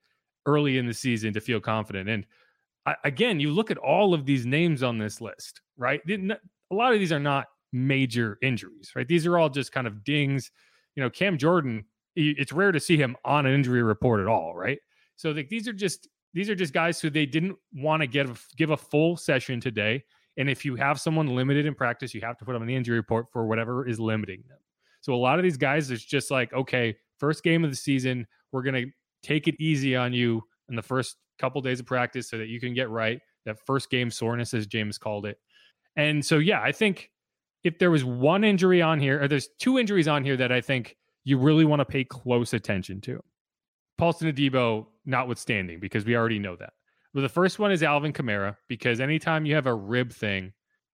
early 0.49 0.77
in 0.77 0.87
the 0.87 0.93
season 0.93 1.33
to 1.33 1.41
feel 1.41 1.59
confident. 1.59 2.09
And 2.09 2.25
I, 2.85 2.95
again, 3.03 3.39
you 3.39 3.51
look 3.51 3.71
at 3.71 3.77
all 3.77 4.13
of 4.13 4.25
these 4.25 4.45
names 4.45 4.81
on 4.83 4.97
this 4.97 5.21
list, 5.21 5.61
right? 5.77 6.01
A 6.09 6.37
lot 6.75 6.93
of 6.93 6.99
these 6.99 7.11
are 7.11 7.19
not 7.19 7.47
major 7.71 8.37
injuries, 8.41 8.91
right? 8.95 9.07
These 9.07 9.25
are 9.25 9.37
all 9.37 9.49
just 9.49 9.71
kind 9.71 9.87
of 9.87 10.03
dings. 10.03 10.51
You 10.95 11.03
know, 11.03 11.09
Cam 11.09 11.37
Jordan, 11.37 11.85
it's 12.15 12.51
rare 12.51 12.71
to 12.71 12.79
see 12.79 12.97
him 12.97 13.15
on 13.23 13.45
an 13.45 13.53
injury 13.53 13.83
report 13.83 14.19
at 14.19 14.27
all, 14.27 14.55
right? 14.55 14.79
So 15.15 15.31
like 15.31 15.49
these 15.49 15.67
are 15.67 15.73
just 15.73 16.07
these 16.33 16.49
are 16.49 16.55
just 16.55 16.73
guys 16.73 16.99
who 17.01 17.09
they 17.09 17.25
didn't 17.25 17.57
want 17.73 18.01
to 18.01 18.07
give 18.07 18.45
give 18.57 18.71
a 18.71 18.77
full 18.77 19.17
session 19.17 19.59
today. 19.59 20.03
And 20.37 20.49
if 20.49 20.63
you 20.63 20.75
have 20.75 20.99
someone 20.99 21.27
limited 21.27 21.65
in 21.65 21.75
practice, 21.75 22.13
you 22.13 22.21
have 22.21 22.37
to 22.37 22.45
put 22.45 22.53
them 22.53 22.61
on 22.61 22.67
the 22.67 22.75
injury 22.75 22.97
report 22.97 23.27
for 23.31 23.45
whatever 23.45 23.87
is 23.87 23.99
limiting 23.99 24.43
them. 24.47 24.59
So 25.01 25.13
a 25.13 25.17
lot 25.17 25.37
of 25.39 25.43
these 25.43 25.57
guys, 25.57 25.91
it's 25.91 26.03
just 26.03 26.31
like, 26.31 26.53
okay, 26.53 26.95
first 27.17 27.43
game 27.43 27.63
of 27.63 27.69
the 27.69 27.75
season, 27.75 28.25
we're 28.51 28.63
gonna 28.63 28.85
take 29.23 29.47
it 29.47 29.55
easy 29.59 29.95
on 29.95 30.13
you 30.13 30.43
in 30.69 30.75
the 30.75 30.81
first 30.81 31.17
couple 31.39 31.61
days 31.61 31.79
of 31.79 31.85
practice 31.85 32.29
so 32.29 32.37
that 32.37 32.47
you 32.47 32.59
can 32.59 32.73
get 32.73 32.89
right. 32.89 33.19
That 33.45 33.57
first 33.65 33.89
game 33.89 34.11
soreness, 34.11 34.53
as 34.53 34.67
Jameis 34.67 34.99
called 34.99 35.25
it. 35.25 35.37
And 35.95 36.23
so, 36.23 36.37
yeah, 36.37 36.61
I 36.61 36.71
think 36.71 37.09
if 37.63 37.79
there 37.79 37.91
was 37.91 38.03
one 38.03 38.43
injury 38.43 38.81
on 38.81 38.99
here, 38.99 39.21
or 39.21 39.27
there's 39.27 39.49
two 39.59 39.79
injuries 39.79 40.07
on 40.07 40.23
here 40.23 40.37
that 40.37 40.51
I 40.51 40.61
think 40.61 40.97
you 41.23 41.37
really 41.37 41.65
want 41.65 41.79
to 41.79 41.85
pay 41.85 42.03
close 42.03 42.53
attention 42.53 43.01
to. 43.01 43.21
Paulson 43.97 44.31
Adebo, 44.31 44.87
notwithstanding, 45.05 45.79
because 45.79 46.05
we 46.05 46.15
already 46.15 46.39
know 46.39 46.55
that. 46.55 46.73
But 47.13 47.21
the 47.21 47.29
first 47.29 47.59
one 47.59 47.71
is 47.71 47.83
Alvin 47.83 48.13
Kamara, 48.13 48.55
because 48.67 48.99
anytime 48.99 49.45
you 49.45 49.55
have 49.55 49.65
a 49.65 49.73
rib 49.73 50.13
thing, 50.13 50.53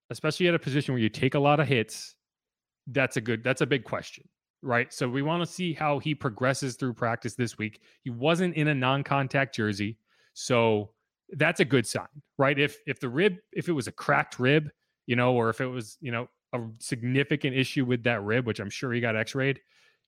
especially 0.10 0.48
at 0.48 0.56
a 0.56 0.60
position 0.60 0.94
where 0.94 1.02
you 1.02 1.10
take 1.10 1.36
a 1.36 1.40
lot 1.40 1.60
of 1.60 1.68
hits, 1.68 2.16
that's 2.88 3.18
a 3.18 3.22
good, 3.22 3.44
that's 3.44 3.62
a 3.62 3.66
big 3.66 3.84
question 3.84 4.24
right? 4.66 4.92
So 4.92 5.08
we 5.08 5.22
want 5.22 5.46
to 5.46 5.52
see 5.52 5.74
how 5.74 6.00
he 6.00 6.16
progresses 6.16 6.76
through 6.76 6.94
practice 6.94 7.36
this 7.36 7.58
week. 7.58 7.82
He 8.02 8.10
wasn't 8.10 8.56
in 8.56 8.68
a 8.68 8.76
non-contact 8.76 9.56
jersey, 9.56 9.98
so 10.34 10.90
that's 11.30 11.60
a 11.60 11.66
good 11.66 11.88
sign, 11.88 12.08
right? 12.38 12.58
If 12.58 12.78
if 12.86 13.00
the 13.00 13.10
rib, 13.10 13.38
if 13.54 13.70
it 13.70 13.74
was 13.74 13.88
a 13.88 13.92
cracked 13.92 14.40
rib, 14.40 14.70
you 15.06 15.16
know, 15.16 15.34
or 15.34 15.50
if 15.50 15.62
it 15.62 15.68
was, 15.68 15.98
you 16.02 16.12
know, 16.12 16.28
a 16.54 16.60
significant 16.80 17.56
issue 17.56 17.86
with 17.86 18.04
that 18.04 18.24
rib, 18.24 18.46
which 18.46 18.60
I'm 18.60 18.70
sure 18.70 18.92
he 18.92 19.00
got 19.00 19.16
x-rayed, 19.16 19.60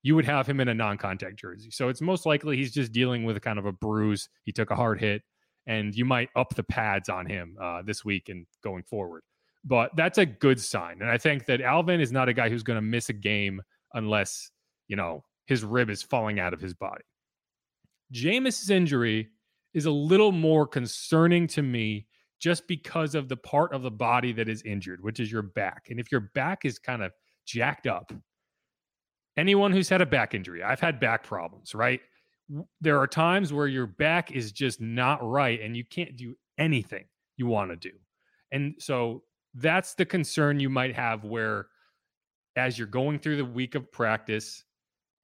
you 0.04 0.16
would 0.16 0.26
have 0.26 0.48
him 0.48 0.60
in 0.60 0.68
a 0.68 0.74
non-contact 0.74 1.38
jersey. 1.38 1.72
So 1.72 1.90
it's 1.90 2.02
most 2.02 2.26
likely 2.26 2.58
he's 2.58 2.74
just 2.74 2.92
dealing 2.92 3.24
with 3.24 3.42
kind 3.42 3.60
of 3.60 3.66
a 3.66 3.72
bruise. 3.72 4.30
He 4.44 4.52
took 4.52 4.72
a 4.72 4.76
hard 4.76 5.00
hit, 5.00 5.22
and 5.66 5.96
you 5.96 6.06
might 6.06 6.30
up 6.36 6.56
the 6.56 6.64
pads 6.64 7.10
on 7.10 7.26
him 7.26 7.58
uh, 7.62 7.82
this 7.84 8.04
week 8.04 8.30
and 8.30 8.46
going 8.64 8.84
forward. 8.84 9.24
But 9.66 9.96
that's 9.96 10.18
a 10.18 10.26
good 10.26 10.60
sign, 10.62 11.02
and 11.02 11.10
I 11.10 11.18
think 11.18 11.46
that 11.46 11.62
Alvin 11.62 12.00
is 12.00 12.12
not 12.12 12.30
a 12.30 12.34
guy 12.34 12.50
who's 12.50 12.64
going 12.64 12.78
to 12.78 12.82
miss 12.82 13.10
a 13.10 13.14
game 13.14 13.62
unless, 13.94 14.52
you 14.88 14.96
know, 14.96 15.24
his 15.46 15.64
rib 15.64 15.90
is 15.90 16.04
falling 16.04 16.40
out 16.40 16.54
of 16.54 16.62
his 16.62 16.74
body. 16.74 17.04
Jameis's 18.12 18.70
injury 18.70 19.30
is 19.74 19.86
a 19.86 19.92
little 19.92 20.32
more 20.32 20.68
concerning 20.68 21.48
to 21.48 21.62
me 21.62 22.08
just 22.40 22.68
because 22.68 23.16
of 23.16 23.30
the 23.30 23.38
part 23.38 23.74
of 23.74 23.82
the 23.82 23.92
body 23.92 24.32
that 24.32 24.48
is 24.48 24.62
injured, 24.64 25.04
which 25.04 25.20
is 25.20 25.32
your 25.32 25.42
back. 25.42 25.88
And 25.90 26.00
if 26.00 26.12
your 26.12 26.30
back 26.36 26.66
is 26.66 26.80
kind 26.80 27.04
of 27.04 27.12
jacked 27.46 27.88
up, 27.88 28.12
anyone 29.38 29.72
who's 29.72 29.90
had 29.90 30.02
a 30.02 30.06
back 30.06 30.34
injury, 30.34 30.64
I've 30.64 30.80
had 30.80 31.00
back 31.00 31.24
problems, 31.24 31.74
right? 31.74 32.02
There 32.80 33.00
are 33.00 33.08
times 33.08 33.52
where 33.52 33.68
your 33.68 33.88
back 33.88 34.32
is 34.32 34.52
just 34.52 34.80
not 34.80 35.20
right 35.22 35.60
and 35.62 35.76
you 35.76 35.84
can't 35.84 36.16
do 36.16 36.36
anything 36.58 37.06
you 37.36 37.48
want 37.48 37.72
to 37.72 37.76
do. 37.76 37.96
And 38.52 38.76
so 38.80 39.24
that's 39.56 39.96
the 39.96 40.06
concern 40.06 40.60
you 40.60 40.70
might 40.70 40.96
have 40.96 41.24
where 41.24 41.68
as 42.58 42.78
you're 42.78 42.88
going 42.88 43.20
through 43.20 43.38
the 43.38 43.46
week 43.46 43.76
of 43.76 43.90
practice, 43.92 44.66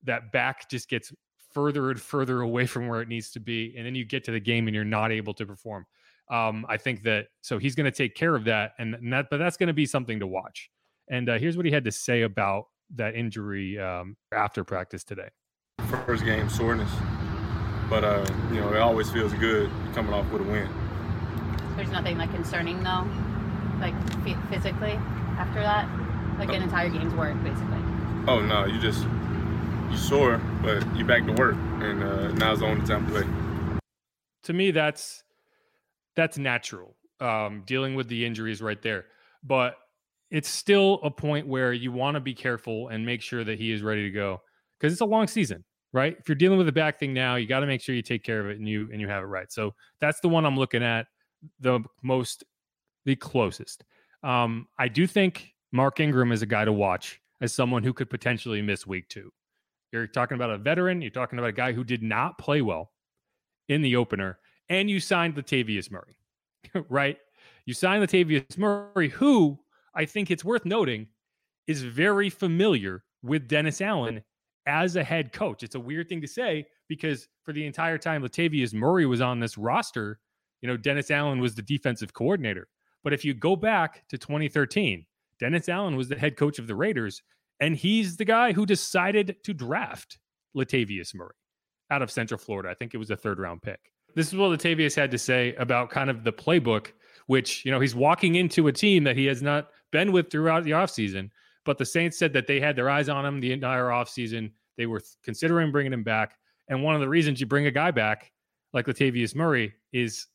that 0.03 0.31
back 0.31 0.69
just 0.69 0.87
gets 0.87 1.11
further 1.53 1.89
and 1.89 1.99
further 2.13 2.41
away 2.41 2.65
from 2.65 2.87
where 2.87 3.01
it 3.01 3.09
needs 3.09 3.31
to 3.31 3.39
be, 3.39 3.73
and 3.75 3.85
then 3.85 3.95
you 3.95 4.05
get 4.05 4.23
to 4.25 4.31
the 4.31 4.39
game 4.39 4.67
and 4.67 4.75
you're 4.75 4.85
not 4.85 5.11
able 5.11 5.33
to 5.33 5.45
perform. 5.45 5.85
Um, 6.31 6.65
I 6.69 6.77
think 6.77 7.03
that 7.03 7.25
so 7.41 7.57
he's 7.57 7.75
going 7.75 7.85
to 7.85 7.91
take 7.91 8.15
care 8.15 8.35
of 8.35 8.45
that, 8.45 8.71
and, 8.79 8.95
and 8.95 9.11
that 9.11 9.27
but 9.29 9.37
that's 9.37 9.57
going 9.57 9.67
to 9.67 9.73
be 9.73 9.85
something 9.85 10.19
to 10.19 10.27
watch. 10.27 10.69
And 11.09 11.27
uh, 11.27 11.37
here's 11.37 11.57
what 11.57 11.65
he 11.65 11.71
had 11.71 11.83
to 11.83 11.91
say 11.91 12.21
about 12.21 12.65
that 12.95 13.15
injury 13.15 13.77
um, 13.77 14.15
after 14.33 14.63
practice 14.63 15.03
today. 15.03 15.29
First 16.05 16.23
game 16.23 16.47
soreness, 16.49 16.89
but 17.89 18.05
uh, 18.05 18.25
you 18.51 18.61
know 18.61 18.71
it 18.71 18.79
always 18.79 19.11
feels 19.11 19.33
good 19.33 19.69
coming 19.93 20.13
off 20.13 20.29
with 20.31 20.43
a 20.43 20.45
win. 20.45 20.69
There's 21.75 21.89
nothing 21.89 22.17
like 22.17 22.31
concerning 22.33 22.81
though, 22.83 23.05
like 23.81 23.95
physically 24.49 24.93
after 25.37 25.61
that, 25.61 25.89
like 26.37 26.49
an 26.49 26.61
entire 26.61 26.89
game's 26.89 27.13
work 27.13 27.41
basically. 27.43 27.79
Oh 28.27 28.39
no, 28.41 28.65
you 28.65 28.79
just 28.79 29.05
you 29.91 29.97
sore, 29.97 30.41
but 30.61 30.83
you 30.95 31.05
back 31.05 31.25
to 31.25 31.33
work, 31.33 31.55
and 31.55 32.03
uh, 32.03 32.31
now's 32.31 32.59
the 32.59 32.65
only 32.65 32.85
time 32.85 33.05
to 33.05 33.11
play. 33.11 33.79
To 34.43 34.53
me, 34.53 34.71
that's 34.71 35.23
that's 36.15 36.37
natural. 36.37 36.95
Um, 37.19 37.63
dealing 37.65 37.95
with 37.95 38.07
the 38.07 38.25
injuries 38.25 38.61
right 38.61 38.81
there, 38.81 39.05
but 39.43 39.75
it's 40.29 40.49
still 40.49 40.99
a 41.03 41.11
point 41.11 41.47
where 41.47 41.73
you 41.73 41.91
want 41.91 42.15
to 42.15 42.19
be 42.19 42.33
careful 42.33 42.89
and 42.89 43.05
make 43.05 43.21
sure 43.21 43.43
that 43.43 43.59
he 43.59 43.71
is 43.71 43.83
ready 43.83 44.03
to 44.03 44.09
go 44.09 44.41
because 44.79 44.91
it's 44.91 45.01
a 45.01 45.05
long 45.05 45.27
season, 45.27 45.63
right? 45.93 46.17
If 46.19 46.27
you're 46.27 46.35
dealing 46.35 46.57
with 46.57 46.67
a 46.67 46.73
back 46.73 46.99
thing 46.99 47.13
now, 47.13 47.35
you 47.35 47.47
got 47.47 47.59
to 47.59 47.67
make 47.67 47.81
sure 47.81 47.93
you 47.93 48.01
take 48.01 48.23
care 48.23 48.39
of 48.39 48.49
it 48.49 48.57
and 48.57 48.67
you 48.67 48.89
and 48.91 48.99
you 48.99 49.07
have 49.07 49.23
it 49.23 49.27
right. 49.27 49.51
So 49.51 49.75
that's 49.99 50.19
the 50.21 50.27
one 50.27 50.45
I'm 50.45 50.57
looking 50.57 50.83
at 50.83 51.05
the 51.59 51.81
most, 52.01 52.43
the 53.05 53.15
closest. 53.15 53.83
Um, 54.23 54.67
I 54.79 54.87
do 54.87 55.05
think 55.05 55.52
Mark 55.73 55.99
Ingram 55.99 56.31
is 56.31 56.43
a 56.43 56.45
guy 56.45 56.63
to 56.63 56.71
watch 56.71 57.19
as 57.41 57.51
someone 57.51 57.81
who 57.81 57.93
could 57.93 58.07
potentially 58.07 58.61
miss 58.61 58.85
week 58.85 59.09
two. 59.09 59.33
You're 59.91 60.05
talking 60.05 60.35
about 60.35 60.51
a 60.51 60.57
veteran. 60.59 61.01
You're 61.01 61.09
talking 61.09 61.39
about 61.39 61.49
a 61.49 61.53
guy 61.53 61.73
who 61.73 61.83
did 61.83 62.03
not 62.03 62.37
play 62.37 62.61
well 62.61 62.91
in 63.67 63.81
the 63.81 63.95
opener, 63.95 64.37
and 64.69 64.87
you 64.87 64.99
signed 64.99 65.35
Latavius 65.35 65.89
Murray, 65.89 66.15
right? 66.89 67.17
You 67.65 67.73
signed 67.73 68.07
Latavius 68.07 68.55
Murray, 68.55 69.09
who 69.09 69.59
I 69.95 70.05
think 70.05 70.29
it's 70.29 70.45
worth 70.45 70.63
noting 70.63 71.07
is 71.65 71.81
very 71.81 72.29
familiar 72.29 73.03
with 73.23 73.47
Dennis 73.47 73.81
Allen 73.81 74.23
as 74.67 74.95
a 74.95 75.03
head 75.03 75.33
coach. 75.33 75.63
It's 75.63 75.75
a 75.75 75.79
weird 75.79 76.07
thing 76.07 76.21
to 76.21 76.27
say 76.27 76.67
because 76.87 77.27
for 77.43 77.51
the 77.51 77.65
entire 77.65 77.97
time 77.97 78.21
Latavius 78.21 78.75
Murray 78.75 79.07
was 79.07 79.21
on 79.21 79.39
this 79.39 79.57
roster, 79.57 80.19
you 80.61 80.67
know, 80.67 80.77
Dennis 80.77 81.09
Allen 81.09 81.39
was 81.39 81.55
the 81.55 81.63
defensive 81.63 82.13
coordinator. 82.13 82.67
But 83.03 83.13
if 83.13 83.25
you 83.25 83.33
go 83.33 83.55
back 83.55 84.07
to 84.09 84.19
2013, 84.19 85.05
Dennis 85.39 85.69
Allen 85.69 85.95
was 85.95 86.09
the 86.09 86.17
head 86.17 86.37
coach 86.37 86.59
of 86.59 86.67
the 86.67 86.75
Raiders, 86.75 87.21
and 87.59 87.75
he's 87.75 88.17
the 88.17 88.25
guy 88.25 88.53
who 88.53 88.65
decided 88.65 89.37
to 89.43 89.53
draft 89.53 90.19
Latavius 90.55 91.13
Murray 91.15 91.35
out 91.89 92.01
of 92.01 92.11
Central 92.11 92.37
Florida. 92.37 92.69
I 92.69 92.73
think 92.73 92.93
it 92.93 92.97
was 92.97 93.11
a 93.11 93.15
third 93.15 93.39
round 93.39 93.61
pick. 93.61 93.79
This 94.15 94.27
is 94.27 94.35
what 94.35 94.57
Latavius 94.57 94.95
had 94.95 95.11
to 95.11 95.17
say 95.17 95.55
about 95.55 95.89
kind 95.89 96.09
of 96.09 96.23
the 96.23 96.33
playbook, 96.33 96.91
which, 97.27 97.65
you 97.65 97.71
know, 97.71 97.79
he's 97.79 97.95
walking 97.95 98.35
into 98.35 98.67
a 98.67 98.71
team 98.71 99.03
that 99.05 99.17
he 99.17 99.25
has 99.25 99.41
not 99.41 99.69
been 99.91 100.11
with 100.11 100.29
throughout 100.29 100.63
the 100.63 100.71
offseason. 100.71 101.29
But 101.65 101.77
the 101.77 101.85
Saints 101.85 102.17
said 102.17 102.33
that 102.33 102.45
they 102.45 102.59
had 102.59 102.75
their 102.75 102.89
eyes 102.89 103.09
on 103.09 103.25
him 103.25 103.39
the 103.39 103.53
entire 103.53 103.85
offseason. 103.85 104.51
They 104.77 104.85
were 104.85 105.01
considering 105.23 105.71
bringing 105.71 105.93
him 105.93 106.03
back. 106.03 106.35
And 106.67 106.83
one 106.83 106.95
of 106.95 107.01
the 107.01 107.09
reasons 107.09 107.39
you 107.39 107.47
bring 107.47 107.67
a 107.67 107.71
guy 107.71 107.91
back 107.91 108.31
like 108.73 108.85
Latavius 108.85 109.35
Murray 109.35 109.73
is 109.91 110.27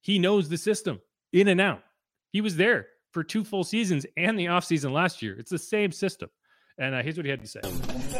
he 0.00 0.18
knows 0.18 0.48
the 0.48 0.58
system 0.58 1.00
in 1.32 1.48
and 1.48 1.60
out. 1.60 1.82
He 2.30 2.40
was 2.40 2.56
there 2.56 2.86
for 3.16 3.24
two 3.24 3.44
full 3.44 3.64
seasons 3.64 4.04
and 4.18 4.38
the 4.38 4.44
offseason 4.44 4.92
last 4.92 5.22
year. 5.22 5.34
It's 5.38 5.50
the 5.50 5.58
same 5.58 5.90
system. 5.90 6.28
And 6.76 6.94
uh, 6.94 7.02
here's 7.02 7.16
what 7.16 7.24
he 7.24 7.30
had 7.30 7.40
to 7.40 7.46
say. 7.46 7.60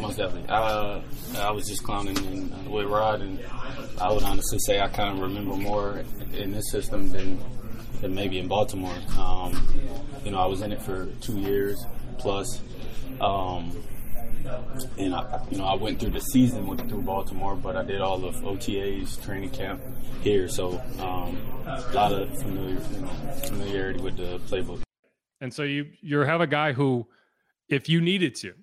Most 0.00 0.16
definitely. 0.16 0.48
I 0.48 1.50
was 1.50 1.68
just 1.68 1.84
clowning 1.84 2.16
in, 2.16 2.50
uh, 2.50 2.70
with 2.70 2.86
Rod, 2.86 3.20
and 3.20 3.38
I 4.00 4.10
would 4.10 4.22
honestly 4.22 4.58
say 4.60 4.80
I 4.80 4.88
kind 4.88 5.18
of 5.18 5.20
remember 5.22 5.54
more 5.54 6.02
in 6.32 6.52
this 6.52 6.70
system 6.70 7.10
than, 7.10 7.38
than 8.00 8.14
maybe 8.14 8.38
in 8.38 8.48
Baltimore. 8.48 8.96
Um, 9.18 9.52
you 10.24 10.30
know, 10.30 10.38
I 10.38 10.46
was 10.46 10.62
in 10.62 10.72
it 10.72 10.80
for 10.80 11.04
two 11.20 11.38
years 11.40 11.84
plus. 12.16 12.62
Um, 13.20 13.76
and 14.96 15.14
I, 15.14 15.44
you 15.50 15.58
know, 15.58 15.66
I 15.66 15.74
went 15.74 16.00
through 16.00 16.12
the 16.12 16.20
season 16.20 16.66
with 16.66 16.88
through 16.88 17.02
Baltimore, 17.02 17.54
but 17.54 17.76
I 17.76 17.84
did 17.84 18.00
all 18.00 18.24
of 18.24 18.36
OTAs, 18.36 19.22
training 19.22 19.50
camp 19.50 19.82
here, 20.22 20.48
so 20.48 20.80
um, 21.00 21.36
a 21.66 21.92
lot 21.92 22.12
of 22.12 22.30
familiar, 22.38 22.80
you 22.94 23.00
know, 23.00 23.08
familiarity 23.44 24.00
with 24.00 24.16
the 24.16 24.38
playbook. 24.48 24.85
And 25.40 25.52
so 25.52 25.62
you 25.62 25.86
you 26.00 26.18
have 26.20 26.40
a 26.40 26.46
guy 26.46 26.72
who, 26.72 27.06
if 27.68 27.88
you 27.88 28.00
needed 28.00 28.34
to, 28.36 28.54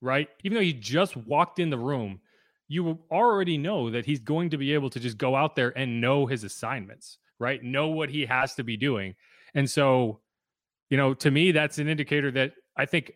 right, 0.00 0.28
even 0.42 0.56
though 0.56 0.62
he 0.62 0.72
just 0.72 1.16
walked 1.16 1.58
in 1.58 1.70
the 1.70 1.78
room, 1.78 2.20
you 2.68 2.98
already 3.10 3.58
know 3.58 3.90
that 3.90 4.06
he's 4.06 4.20
going 4.20 4.50
to 4.50 4.56
be 4.56 4.72
able 4.72 4.90
to 4.90 5.00
just 5.00 5.18
go 5.18 5.36
out 5.36 5.54
there 5.54 5.76
and 5.76 6.00
know 6.00 6.26
his 6.26 6.44
assignments, 6.44 7.18
right? 7.38 7.62
Know 7.62 7.88
what 7.88 8.08
he 8.08 8.24
has 8.26 8.54
to 8.54 8.64
be 8.64 8.76
doing, 8.76 9.14
and 9.54 9.68
so, 9.68 10.20
you 10.90 10.96
know, 10.96 11.14
to 11.14 11.30
me, 11.30 11.52
that's 11.52 11.78
an 11.78 11.88
indicator 11.88 12.30
that 12.32 12.52
I 12.76 12.86
think 12.86 13.12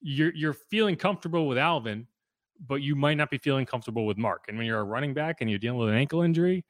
you're 0.00 0.34
you're 0.34 0.54
feeling 0.54 0.96
comfortable 0.96 1.48
with 1.48 1.58
Alvin, 1.58 2.06
but 2.66 2.82
you 2.82 2.94
might 2.94 3.16
not 3.16 3.30
be 3.30 3.38
feeling 3.38 3.66
comfortable 3.66 4.06
with 4.06 4.18
Mark. 4.18 4.44
And 4.48 4.58
when 4.58 4.66
you're 4.66 4.80
a 4.80 4.84
running 4.84 5.14
back 5.14 5.40
and 5.40 5.48
you're 5.48 5.58
dealing 5.58 5.78
with 5.78 5.88
an 5.88 5.94
ankle 5.94 6.22
injury, 6.22 6.64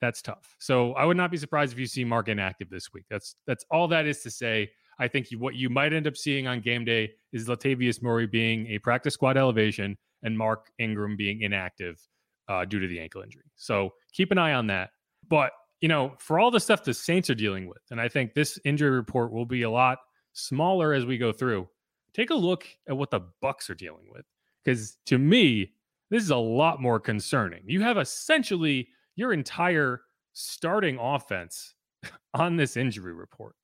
that's 0.00 0.22
tough. 0.22 0.56
So 0.58 0.94
I 0.94 1.04
would 1.04 1.16
not 1.16 1.30
be 1.30 1.36
surprised 1.36 1.72
if 1.72 1.78
you 1.78 1.86
see 1.86 2.04
Mark 2.04 2.28
inactive 2.28 2.70
this 2.70 2.92
week. 2.92 3.04
That's 3.10 3.36
that's 3.46 3.64
all 3.70 3.88
that 3.88 4.06
is 4.06 4.22
to 4.22 4.30
say. 4.30 4.70
I 5.00 5.08
think 5.08 5.28
what 5.38 5.54
you 5.54 5.68
might 5.68 5.92
end 5.92 6.06
up 6.06 6.16
seeing 6.16 6.46
on 6.46 6.60
game 6.60 6.84
day 6.84 7.10
is 7.32 7.48
Latavius 7.48 8.02
Murray 8.02 8.26
being 8.26 8.66
a 8.68 8.78
practice 8.78 9.14
squad 9.14 9.36
elevation 9.36 9.96
and 10.22 10.36
Mark 10.36 10.70
Ingram 10.78 11.16
being 11.16 11.42
inactive 11.42 12.00
uh, 12.48 12.64
due 12.64 12.78
to 12.78 12.86
the 12.86 13.00
ankle 13.00 13.22
injury. 13.22 13.50
So 13.56 13.94
keep 14.12 14.30
an 14.30 14.38
eye 14.38 14.52
on 14.52 14.66
that. 14.68 14.90
But 15.28 15.52
you 15.80 15.88
know, 15.88 16.12
for 16.18 16.38
all 16.38 16.50
the 16.50 16.60
stuff 16.60 16.84
the 16.84 16.94
Saints 16.94 17.30
are 17.30 17.34
dealing 17.34 17.66
with, 17.66 17.82
and 17.90 18.00
I 18.00 18.08
think 18.08 18.34
this 18.34 18.58
injury 18.64 18.90
report 18.90 19.32
will 19.32 19.46
be 19.46 19.62
a 19.62 19.70
lot 19.70 19.98
smaller 20.34 20.92
as 20.92 21.06
we 21.06 21.18
go 21.18 21.32
through 21.32 21.66
take 22.12 22.30
a 22.30 22.34
look 22.34 22.66
at 22.88 22.96
what 22.96 23.10
the 23.10 23.20
Bucs 23.42 23.70
are 23.70 23.74
dealing 23.74 24.06
with. 24.10 24.24
Because 24.64 24.98
to 25.06 25.18
me, 25.18 25.72
this 26.10 26.22
is 26.22 26.30
a 26.30 26.36
lot 26.36 26.80
more 26.80 27.00
concerning. 27.00 27.62
You 27.66 27.82
have 27.82 27.98
essentially 27.98 28.88
your 29.16 29.32
entire 29.32 30.02
starting 30.32 30.98
offense 31.00 31.74
on 32.34 32.56
this 32.56 32.76
injury 32.76 33.12
report. 33.12 33.54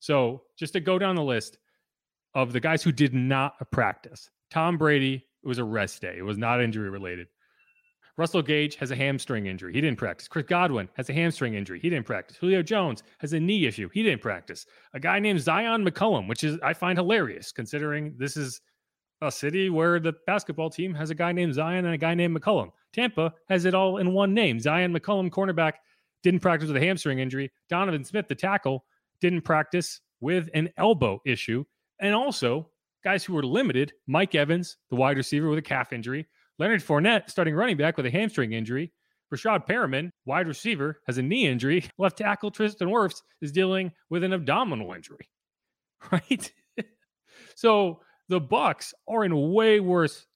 So 0.00 0.42
just 0.58 0.72
to 0.74 0.80
go 0.80 0.98
down 0.98 1.16
the 1.16 1.22
list 1.22 1.58
of 2.34 2.52
the 2.52 2.60
guys 2.60 2.82
who 2.82 2.92
did 2.92 3.14
not 3.14 3.54
practice, 3.70 4.30
Tom 4.50 4.78
Brady, 4.78 5.26
it 5.42 5.48
was 5.48 5.58
a 5.58 5.64
rest 5.64 6.00
day. 6.00 6.16
It 6.18 6.22
was 6.22 6.38
not 6.38 6.62
injury 6.62 6.90
related. 6.90 7.28
Russell 8.16 8.42
Gage 8.42 8.74
has 8.76 8.90
a 8.90 8.96
hamstring 8.96 9.46
injury. 9.46 9.72
He 9.72 9.80
didn't 9.80 9.98
practice. 9.98 10.26
Chris 10.26 10.44
Godwin 10.46 10.88
has 10.94 11.08
a 11.08 11.12
hamstring 11.12 11.54
injury. 11.54 11.78
He 11.78 11.88
didn't 11.88 12.06
practice. 12.06 12.36
Julio 12.36 12.62
Jones 12.62 13.04
has 13.20 13.32
a 13.32 13.38
knee 13.38 13.64
issue. 13.64 13.88
He 13.92 14.02
didn't 14.02 14.22
practice. 14.22 14.66
A 14.92 14.98
guy 14.98 15.20
named 15.20 15.38
Zyon 15.38 15.88
McCollum, 15.88 16.28
which 16.28 16.42
is 16.42 16.58
I 16.62 16.74
find 16.74 16.98
hilarious 16.98 17.52
considering 17.52 18.16
this 18.18 18.36
is 18.36 18.60
a 19.22 19.30
city 19.30 19.70
where 19.70 20.00
the 20.00 20.14
basketball 20.26 20.68
team 20.68 20.94
has 20.94 21.10
a 21.10 21.14
guy 21.14 21.30
named 21.30 21.54
Zion 21.54 21.84
and 21.84 21.94
a 21.94 21.98
guy 21.98 22.14
named 22.14 22.36
McCollum. 22.36 22.70
Tampa 22.92 23.32
has 23.48 23.64
it 23.64 23.74
all 23.74 23.98
in 23.98 24.12
one 24.12 24.34
name. 24.34 24.58
Zyon 24.58 24.96
McCollum, 24.96 25.30
cornerback, 25.30 25.74
didn't 26.24 26.40
practice 26.40 26.66
with 26.66 26.76
a 26.76 26.84
hamstring 26.84 27.20
injury. 27.20 27.52
Donovan 27.68 28.02
Smith, 28.02 28.26
the 28.26 28.34
tackle, 28.34 28.84
didn't 29.20 29.42
practice 29.42 30.00
with 30.20 30.48
an 30.54 30.70
elbow 30.76 31.20
issue. 31.26 31.64
And 32.00 32.14
also, 32.14 32.70
guys 33.04 33.24
who 33.24 33.34
were 33.34 33.42
limited 33.42 33.92
Mike 34.06 34.34
Evans, 34.34 34.76
the 34.90 34.96
wide 34.96 35.16
receiver 35.16 35.48
with 35.48 35.58
a 35.58 35.62
calf 35.62 35.92
injury. 35.92 36.26
Leonard 36.58 36.82
Fournette, 36.82 37.30
starting 37.30 37.54
running 37.54 37.76
back 37.76 37.96
with 37.96 38.06
a 38.06 38.10
hamstring 38.10 38.52
injury. 38.52 38.92
Breshad 39.32 39.66
Perriman, 39.66 40.10
wide 40.24 40.48
receiver, 40.48 41.00
has 41.06 41.18
a 41.18 41.22
knee 41.22 41.46
injury. 41.46 41.84
Left 41.98 42.18
tackle 42.18 42.50
Tristan 42.50 42.88
Wirfs 42.88 43.22
is 43.40 43.52
dealing 43.52 43.92
with 44.10 44.24
an 44.24 44.32
abdominal 44.32 44.92
injury. 44.92 45.28
Right? 46.12 46.52
so 47.56 48.00
the 48.28 48.40
Bucs 48.40 48.94
are 49.08 49.24
in 49.24 49.52
way 49.52 49.80
worse 49.80 50.26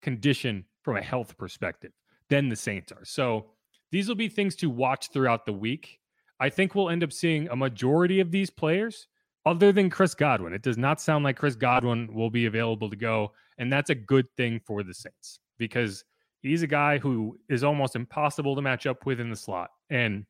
condition 0.00 0.64
from 0.82 0.96
a 0.96 1.02
health 1.02 1.36
perspective 1.36 1.92
than 2.30 2.48
the 2.48 2.56
Saints 2.56 2.92
are. 2.92 3.04
So 3.04 3.50
these 3.90 4.08
will 4.08 4.14
be 4.14 4.28
things 4.28 4.56
to 4.56 4.70
watch 4.70 5.10
throughout 5.12 5.44
the 5.44 5.52
week. 5.52 5.98
I 6.42 6.50
think 6.50 6.74
we'll 6.74 6.90
end 6.90 7.04
up 7.04 7.12
seeing 7.12 7.48
a 7.50 7.56
majority 7.56 8.18
of 8.18 8.32
these 8.32 8.50
players 8.50 9.06
other 9.46 9.70
than 9.70 9.88
Chris 9.88 10.12
Godwin. 10.12 10.52
It 10.52 10.62
does 10.62 10.76
not 10.76 11.00
sound 11.00 11.22
like 11.22 11.36
Chris 11.36 11.54
Godwin 11.54 12.12
will 12.12 12.30
be 12.30 12.46
available 12.46 12.90
to 12.90 12.96
go, 12.96 13.30
and 13.58 13.72
that's 13.72 13.90
a 13.90 13.94
good 13.94 14.26
thing 14.36 14.60
for 14.66 14.82
the 14.82 14.92
Saints 14.92 15.38
because 15.56 16.04
he's 16.40 16.64
a 16.64 16.66
guy 16.66 16.98
who 16.98 17.38
is 17.48 17.62
almost 17.62 17.94
impossible 17.94 18.56
to 18.56 18.60
match 18.60 18.86
up 18.86 19.06
with 19.06 19.20
in 19.20 19.30
the 19.30 19.36
slot. 19.36 19.70
And, 19.88 20.26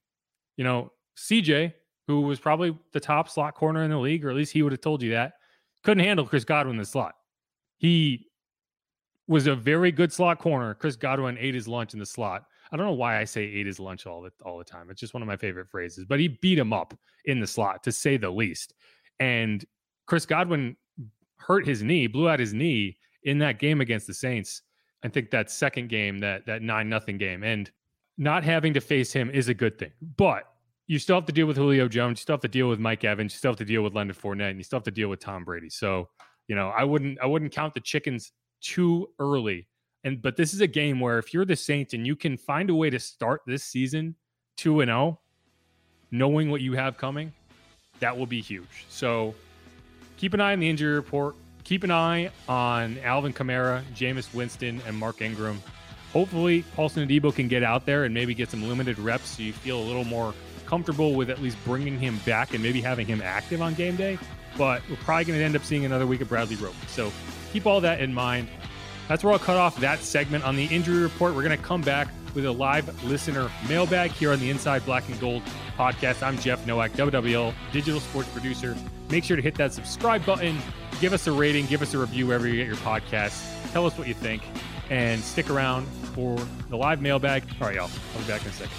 you 0.58 0.64
know, 0.64 0.92
CJ, 1.16 1.72
who 2.06 2.20
was 2.20 2.38
probably 2.38 2.76
the 2.92 3.00
top 3.00 3.30
slot 3.30 3.54
corner 3.54 3.82
in 3.82 3.90
the 3.90 3.96
league, 3.96 4.26
or 4.26 4.28
at 4.28 4.36
least 4.36 4.52
he 4.52 4.62
would 4.62 4.72
have 4.72 4.82
told 4.82 5.00
you 5.00 5.12
that, 5.12 5.32
couldn't 5.82 6.04
handle 6.04 6.26
Chris 6.26 6.44
Godwin 6.44 6.74
in 6.74 6.80
the 6.80 6.84
slot. 6.84 7.14
He 7.78 8.26
was 9.28 9.46
a 9.46 9.56
very 9.56 9.90
good 9.90 10.12
slot 10.12 10.40
corner. 10.40 10.74
Chris 10.74 10.94
Godwin 10.94 11.38
ate 11.38 11.54
his 11.54 11.66
lunch 11.66 11.94
in 11.94 11.98
the 11.98 12.04
slot. 12.04 12.44
I 12.72 12.76
don't 12.76 12.86
know 12.86 12.92
why 12.92 13.20
I 13.20 13.24
say 13.24 13.42
ate 13.42 13.66
his 13.66 13.78
lunch 13.78 14.06
all 14.06 14.22
the 14.22 14.32
all 14.44 14.58
the 14.58 14.64
time. 14.64 14.88
It's 14.90 15.00
just 15.00 15.14
one 15.14 15.22
of 15.22 15.28
my 15.28 15.36
favorite 15.36 15.68
phrases. 15.68 16.06
But 16.06 16.20
he 16.20 16.28
beat 16.28 16.58
him 16.58 16.72
up 16.72 16.98
in 17.26 17.38
the 17.38 17.46
slot, 17.46 17.82
to 17.84 17.92
say 17.92 18.16
the 18.16 18.30
least. 18.30 18.74
And 19.20 19.64
Chris 20.06 20.26
Godwin 20.26 20.76
hurt 21.36 21.66
his 21.66 21.82
knee, 21.82 22.06
blew 22.06 22.28
out 22.28 22.40
his 22.40 22.54
knee 22.54 22.96
in 23.24 23.38
that 23.38 23.58
game 23.58 23.80
against 23.80 24.06
the 24.06 24.14
Saints 24.14 24.62
I 25.02 25.08
think 25.08 25.30
that 25.30 25.50
second 25.50 25.88
game, 25.88 26.18
that 26.18 26.46
that 26.46 26.62
nine 26.62 26.88
nothing 26.88 27.18
game, 27.18 27.42
and 27.42 27.70
not 28.18 28.44
having 28.44 28.72
to 28.74 28.80
face 28.80 29.12
him 29.12 29.30
is 29.30 29.48
a 29.48 29.54
good 29.54 29.78
thing. 29.78 29.92
But 30.16 30.44
you 30.86 30.98
still 30.98 31.16
have 31.16 31.26
to 31.26 31.32
deal 31.32 31.46
with 31.46 31.56
Julio 31.56 31.88
Jones, 31.88 32.20
you 32.20 32.22
still 32.22 32.34
have 32.34 32.42
to 32.42 32.48
deal 32.48 32.68
with 32.68 32.78
Mike 32.78 33.04
Evans, 33.04 33.32
you 33.32 33.38
still 33.38 33.50
have 33.50 33.58
to 33.58 33.64
deal 33.64 33.82
with 33.82 33.94
Leonard 33.94 34.16
Fournette, 34.16 34.50
and 34.50 34.58
you 34.58 34.64
still 34.64 34.78
have 34.78 34.84
to 34.84 34.90
deal 34.90 35.08
with 35.08 35.20
Tom 35.20 35.44
Brady. 35.44 35.70
So, 35.70 36.08
you 36.48 36.54
know, 36.54 36.68
I 36.68 36.84
wouldn't 36.84 37.18
I 37.20 37.26
wouldn't 37.26 37.52
count 37.52 37.74
the 37.74 37.80
chickens 37.80 38.32
too 38.60 39.08
early. 39.18 39.66
And 40.04 40.20
but 40.20 40.36
this 40.36 40.52
is 40.52 40.60
a 40.60 40.66
game 40.66 41.00
where 41.00 41.18
if 41.18 41.32
you're 41.32 41.44
the 41.44 41.56
Saints 41.56 41.94
and 41.94 42.06
you 42.06 42.16
can 42.16 42.36
find 42.36 42.70
a 42.70 42.74
way 42.74 42.90
to 42.90 42.98
start 42.98 43.42
this 43.46 43.64
season 43.64 44.16
2 44.56 44.80
and 44.80 44.88
0, 44.88 45.20
knowing 46.10 46.50
what 46.50 46.60
you 46.60 46.72
have 46.74 46.96
coming, 46.96 47.32
that 48.00 48.16
will 48.16 48.26
be 48.26 48.40
huge. 48.40 48.86
So 48.88 49.34
keep 50.16 50.34
an 50.34 50.40
eye 50.40 50.52
on 50.52 50.60
the 50.60 50.68
injury 50.68 50.94
report. 50.94 51.36
Keep 51.64 51.84
an 51.84 51.92
eye 51.92 52.30
on 52.48 52.98
Alvin 53.04 53.32
Kamara, 53.32 53.82
Jameis 53.94 54.34
Winston, 54.34 54.82
and 54.86 54.96
Mark 54.96 55.22
Ingram. 55.22 55.62
Hopefully, 56.12 56.64
Paulson 56.74 57.08
Adebo 57.08 57.34
can 57.34 57.48
get 57.48 57.62
out 57.62 57.86
there 57.86 58.04
and 58.04 58.12
maybe 58.12 58.34
get 58.34 58.50
some 58.50 58.68
limited 58.68 58.98
reps 58.98 59.36
so 59.36 59.42
you 59.42 59.52
feel 59.52 59.80
a 59.80 59.84
little 59.84 60.04
more 60.04 60.34
comfortable 60.66 61.14
with 61.14 61.30
at 61.30 61.40
least 61.40 61.56
bringing 61.64 61.98
him 61.98 62.18
back 62.26 62.52
and 62.52 62.62
maybe 62.62 62.80
having 62.80 63.06
him 63.06 63.22
active 63.22 63.62
on 63.62 63.74
game 63.74 63.96
day. 63.96 64.18
But 64.58 64.82
we're 64.90 64.96
probably 64.96 65.24
going 65.24 65.38
to 65.38 65.44
end 65.44 65.56
up 65.56 65.64
seeing 65.64 65.84
another 65.84 66.06
week 66.06 66.20
of 66.20 66.28
Bradley 66.28 66.56
Roby. 66.56 66.76
So 66.88 67.12
keep 67.52 67.66
all 67.66 67.80
that 67.80 68.00
in 68.00 68.12
mind. 68.12 68.48
That's 69.12 69.22
where 69.22 69.34
I'll 69.34 69.38
cut 69.38 69.58
off 69.58 69.78
that 69.80 69.98
segment 69.98 70.42
on 70.42 70.56
the 70.56 70.64
injury 70.64 71.02
report. 71.02 71.34
We're 71.34 71.42
going 71.42 71.54
to 71.54 71.62
come 71.62 71.82
back 71.82 72.08
with 72.34 72.46
a 72.46 72.50
live 72.50 73.04
listener 73.04 73.50
mailbag 73.68 74.10
here 74.10 74.32
on 74.32 74.38
the 74.38 74.48
Inside 74.48 74.86
Black 74.86 75.06
and 75.10 75.20
Gold 75.20 75.42
podcast. 75.76 76.22
I'm 76.22 76.38
Jeff 76.38 76.66
Nowak, 76.66 76.92
WWL 76.92 77.52
digital 77.72 78.00
sports 78.00 78.30
producer. 78.30 78.74
Make 79.10 79.24
sure 79.24 79.36
to 79.36 79.42
hit 79.42 79.54
that 79.56 79.74
subscribe 79.74 80.24
button, 80.24 80.56
give 80.98 81.12
us 81.12 81.26
a 81.26 81.32
rating, 81.32 81.66
give 81.66 81.82
us 81.82 81.92
a 81.92 81.98
review 81.98 82.26
wherever 82.26 82.48
you 82.48 82.56
get 82.56 82.66
your 82.66 82.76
podcast. 82.76 83.38
Tell 83.72 83.84
us 83.84 83.98
what 83.98 84.08
you 84.08 84.14
think, 84.14 84.44
and 84.88 85.22
stick 85.22 85.50
around 85.50 85.86
for 86.14 86.38
the 86.70 86.76
live 86.78 87.02
mailbag. 87.02 87.44
All 87.60 87.66
right, 87.66 87.76
y'all. 87.76 87.90
I'll 88.14 88.22
be 88.22 88.28
back 88.28 88.40
in 88.40 88.48
a 88.48 88.52
second. 88.52 88.72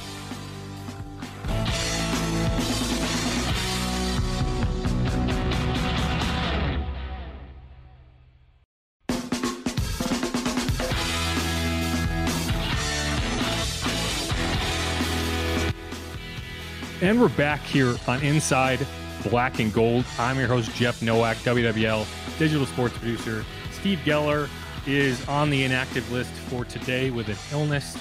And 17.04 17.20
we're 17.20 17.28
back 17.28 17.60
here 17.60 17.98
on 18.08 18.22
Inside 18.22 18.88
Black 19.24 19.60
and 19.60 19.74
Gold. 19.74 20.06
I'm 20.18 20.40
your 20.40 20.48
host, 20.48 20.74
Jeff 20.74 21.02
Nowak, 21.02 21.36
WWL 21.40 22.08
digital 22.40 22.66
sports 22.66 22.98
producer. 22.98 23.44
Steve 23.72 24.00
Geller 24.06 24.48
is 24.88 25.28
on 25.28 25.50
the 25.50 25.66
inactive 25.66 26.10
list 26.14 26.32
for 26.32 26.64
today 26.64 27.10
with 27.10 27.28
an 27.28 27.36
illness. 27.52 27.98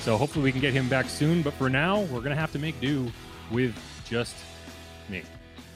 So 0.00 0.18
hopefully 0.18 0.44
we 0.44 0.52
can 0.52 0.60
get 0.60 0.74
him 0.74 0.86
back 0.90 1.08
soon. 1.08 1.40
But 1.40 1.54
for 1.54 1.70
now, 1.70 2.02
we're 2.02 2.18
going 2.18 2.28
to 2.28 2.36
have 2.36 2.52
to 2.52 2.58
make 2.58 2.78
do 2.78 3.10
with 3.50 3.74
just 4.04 4.36
me. 5.08 5.22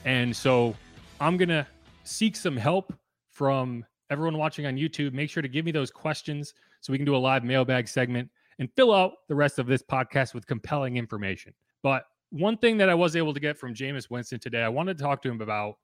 And 0.05 0.35
so 0.35 0.75
I'm 1.19 1.35
going 1.35 1.49
to 1.49 1.65
seek 2.03 2.35
some 2.35 2.55
help 2.55 2.93
from 3.31 3.87
everyone 4.11 4.37
watching 4.37 4.67
on 4.67 4.75
YouTube. 4.75 5.13
Make 5.13 5.31
sure 5.31 5.41
to 5.41 5.49
give 5.49 5.65
me 5.65 5.71
those 5.71 5.89
questions 5.89 6.53
so 6.81 6.93
we 6.93 6.99
can 6.99 7.07
do 7.07 7.15
a 7.15 7.17
live 7.17 7.43
mailbag 7.43 7.87
segment 7.87 8.29
and 8.59 8.69
fill 8.75 8.93
out 8.93 9.13
the 9.27 9.33
rest 9.33 9.57
of 9.57 9.65
this 9.65 9.81
podcast 9.81 10.35
with 10.35 10.45
compelling 10.45 10.97
information. 10.97 11.55
But 11.81 12.05
one 12.29 12.57
thing 12.57 12.77
that 12.77 12.89
I 12.89 12.93
was 12.93 13.15
able 13.15 13.33
to 13.33 13.39
get 13.39 13.57
from 13.57 13.73
Jameis 13.73 14.09
Winston 14.09 14.39
today, 14.39 14.63
I 14.63 14.69
wanted 14.69 14.97
to 14.97 15.03
talk 15.03 15.21
to 15.23 15.29
him 15.29 15.41
about 15.41 15.75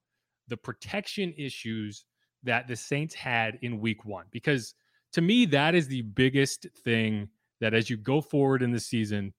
the 0.47 0.57
protection 0.57 1.33
issues 1.37 2.05
that 2.43 2.67
the 2.67 2.75
Saints 2.75 3.15
had 3.15 3.57
in 3.61 3.79
week 3.79 4.05
one, 4.05 4.25
because 4.31 4.75
to 5.13 5.21
me, 5.21 5.45
that 5.45 5.75
is 5.75 5.87
the 5.87 6.01
biggest 6.01 6.67
thing 6.83 7.29
that 7.61 7.73
as 7.73 7.89
you 7.89 7.95
go 7.95 8.19
forward 8.19 8.61
in 8.61 8.71
the 8.71 8.79
season, 8.79 9.33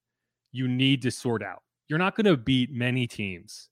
you 0.51 0.67
need 0.67 1.01
to 1.03 1.11
sort 1.11 1.43
out. 1.43 1.61
You're 1.87 1.99
not 1.99 2.15
going 2.15 2.25
to 2.25 2.37
beat 2.37 2.71
many 2.71 3.05
teams 3.05 3.69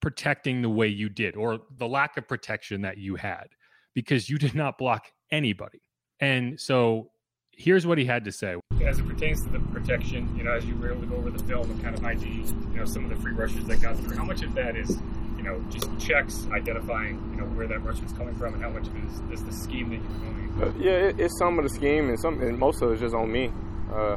protecting 0.00 0.62
the 0.62 0.68
way 0.68 0.86
you 0.86 1.08
did 1.08 1.36
or 1.36 1.60
the 1.78 1.88
lack 1.88 2.16
of 2.16 2.28
protection 2.28 2.82
that 2.82 2.98
you 2.98 3.16
had 3.16 3.48
because 3.94 4.28
you 4.28 4.38
did 4.38 4.54
not 4.54 4.78
block 4.78 5.06
anybody. 5.30 5.80
And 6.20 6.60
so 6.60 7.10
here's 7.52 7.86
what 7.86 7.98
he 7.98 8.04
had 8.04 8.24
to 8.24 8.32
say. 8.32 8.56
As 8.84 8.98
it 8.98 9.06
pertains 9.06 9.42
to 9.44 9.50
the 9.50 9.58
protection, 9.58 10.28
you 10.36 10.44
know, 10.44 10.52
as 10.52 10.64
you 10.64 10.74
were 10.76 10.90
able 10.90 11.02
to 11.02 11.06
go 11.06 11.16
over 11.16 11.30
the 11.30 11.42
film 11.44 11.70
and 11.70 11.82
kind 11.82 11.96
of 11.96 12.04
ID, 12.04 12.26
you 12.26 12.44
know, 12.74 12.84
some 12.84 13.04
of 13.04 13.10
the 13.10 13.16
free 13.16 13.32
rushes 13.32 13.64
that 13.66 13.80
got 13.80 13.96
through, 13.98 14.16
how 14.16 14.24
much 14.24 14.42
of 14.42 14.54
that 14.54 14.76
is, 14.76 14.98
you 15.36 15.42
know, 15.42 15.62
just 15.70 15.86
checks 15.98 16.46
identifying, 16.52 17.20
you 17.32 17.40
know, 17.40 17.46
where 17.48 17.66
that 17.66 17.82
rush 17.84 18.00
is 18.02 18.12
coming 18.12 18.34
from 18.34 18.54
and 18.54 18.62
how 18.62 18.70
much 18.70 18.86
of 18.86 18.96
it 18.96 19.04
is, 19.04 19.40
is 19.40 19.44
the 19.44 19.52
scheme 19.52 19.90
that 19.90 19.96
you're 19.96 20.64
going 20.64 20.74
uh, 20.74 20.78
Yeah, 20.78 21.08
it, 21.08 21.20
it's 21.20 21.38
some 21.38 21.58
of 21.58 21.64
the 21.64 21.70
scheme 21.70 22.08
and 22.08 22.18
some, 22.18 22.40
and 22.42 22.58
most 22.58 22.82
of 22.82 22.92
it's 22.92 23.00
just 23.00 23.14
on 23.14 23.30
me. 23.30 23.52
Uh, 23.92 24.16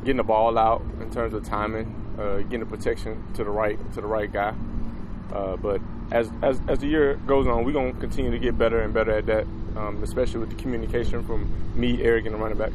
getting 0.00 0.16
the 0.16 0.22
ball 0.22 0.58
out 0.58 0.82
in 1.00 1.10
terms 1.10 1.32
of 1.34 1.44
timing, 1.44 1.94
uh, 2.18 2.38
getting 2.38 2.60
the 2.60 2.66
protection 2.66 3.22
to 3.34 3.44
the 3.44 3.50
right 3.50 3.78
to 3.94 4.00
the 4.00 4.06
right 4.06 4.32
guy. 4.32 4.54
Uh, 5.32 5.56
but 5.56 5.80
as, 6.10 6.30
as 6.42 6.60
as 6.68 6.78
the 6.80 6.86
year 6.86 7.14
goes 7.26 7.46
on, 7.46 7.64
we're 7.64 7.72
gonna 7.72 7.92
continue 7.94 8.30
to 8.30 8.38
get 8.38 8.58
better 8.58 8.80
and 8.80 8.92
better 8.92 9.12
at 9.12 9.26
that 9.26 9.46
um, 9.76 10.02
especially 10.02 10.40
with 10.40 10.50
the 10.50 10.56
communication 10.56 11.24
from 11.24 11.50
me, 11.74 12.02
Erik, 12.02 12.26
and 12.26 12.34
the 12.34 12.38
running 12.38 12.58
backs. 12.58 12.74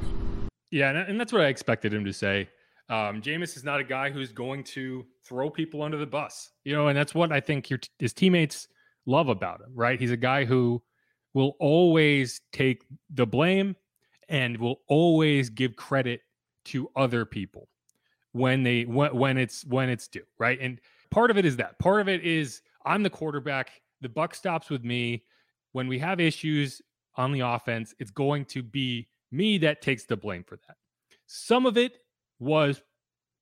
Yeah, 0.71 0.89
and, 0.89 0.97
and 0.97 1.19
that's 1.19 1.31
what 1.31 1.41
I 1.41 1.47
expected 1.47 1.93
him 1.93 2.05
to 2.05 2.13
say. 2.13 2.49
Um, 2.89 3.21
Jameis 3.21 3.57
is 3.57 3.63
not 3.63 3.79
a 3.79 3.83
guy 3.83 4.09
who's 4.09 4.31
going 4.31 4.63
to 4.65 5.05
throw 5.25 5.49
people 5.49 5.83
under 5.83 5.97
the 5.97 6.05
bus, 6.05 6.51
you 6.63 6.73
know, 6.73 6.87
and 6.87 6.97
that's 6.97 7.13
what 7.13 7.31
I 7.31 7.39
think 7.39 7.69
your, 7.69 7.79
his 7.99 8.13
teammates 8.13 8.67
love 9.05 9.27
about 9.27 9.59
him, 9.61 9.71
right? 9.73 9.99
He's 9.99 10.11
a 10.11 10.17
guy 10.17 10.45
who 10.45 10.81
will 11.33 11.55
always 11.59 12.41
take 12.53 12.83
the 13.09 13.25
blame 13.25 13.75
and 14.29 14.57
will 14.57 14.81
always 14.87 15.49
give 15.49 15.75
credit 15.75 16.21
to 16.65 16.89
other 16.95 17.25
people 17.25 17.67
when 18.31 18.63
they 18.63 18.83
when, 18.83 19.15
when 19.15 19.37
it's 19.37 19.65
when 19.65 19.89
it's 19.89 20.07
due, 20.07 20.23
right? 20.37 20.59
And 20.61 20.79
part 21.11 21.29
of 21.29 21.37
it 21.37 21.45
is 21.45 21.57
that. 21.57 21.79
Part 21.79 21.99
of 21.99 22.07
it 22.07 22.23
is 22.23 22.61
I'm 22.85 23.03
the 23.03 23.09
quarterback. 23.09 23.81
The 24.01 24.09
buck 24.09 24.33
stops 24.33 24.69
with 24.69 24.83
me. 24.83 25.23
When 25.73 25.87
we 25.87 25.99
have 25.99 26.19
issues, 26.19 26.81
on 27.17 27.31
the 27.31 27.41
offense, 27.41 27.93
it's 27.99 28.11
going 28.11 28.45
to 28.45 28.63
be 28.63 29.07
me 29.31 29.57
that 29.59 29.81
takes 29.81 30.05
the 30.05 30.17
blame 30.17 30.43
for 30.43 30.57
that. 30.67 30.77
Some 31.25 31.65
of 31.65 31.77
it 31.77 31.99
was 32.39 32.81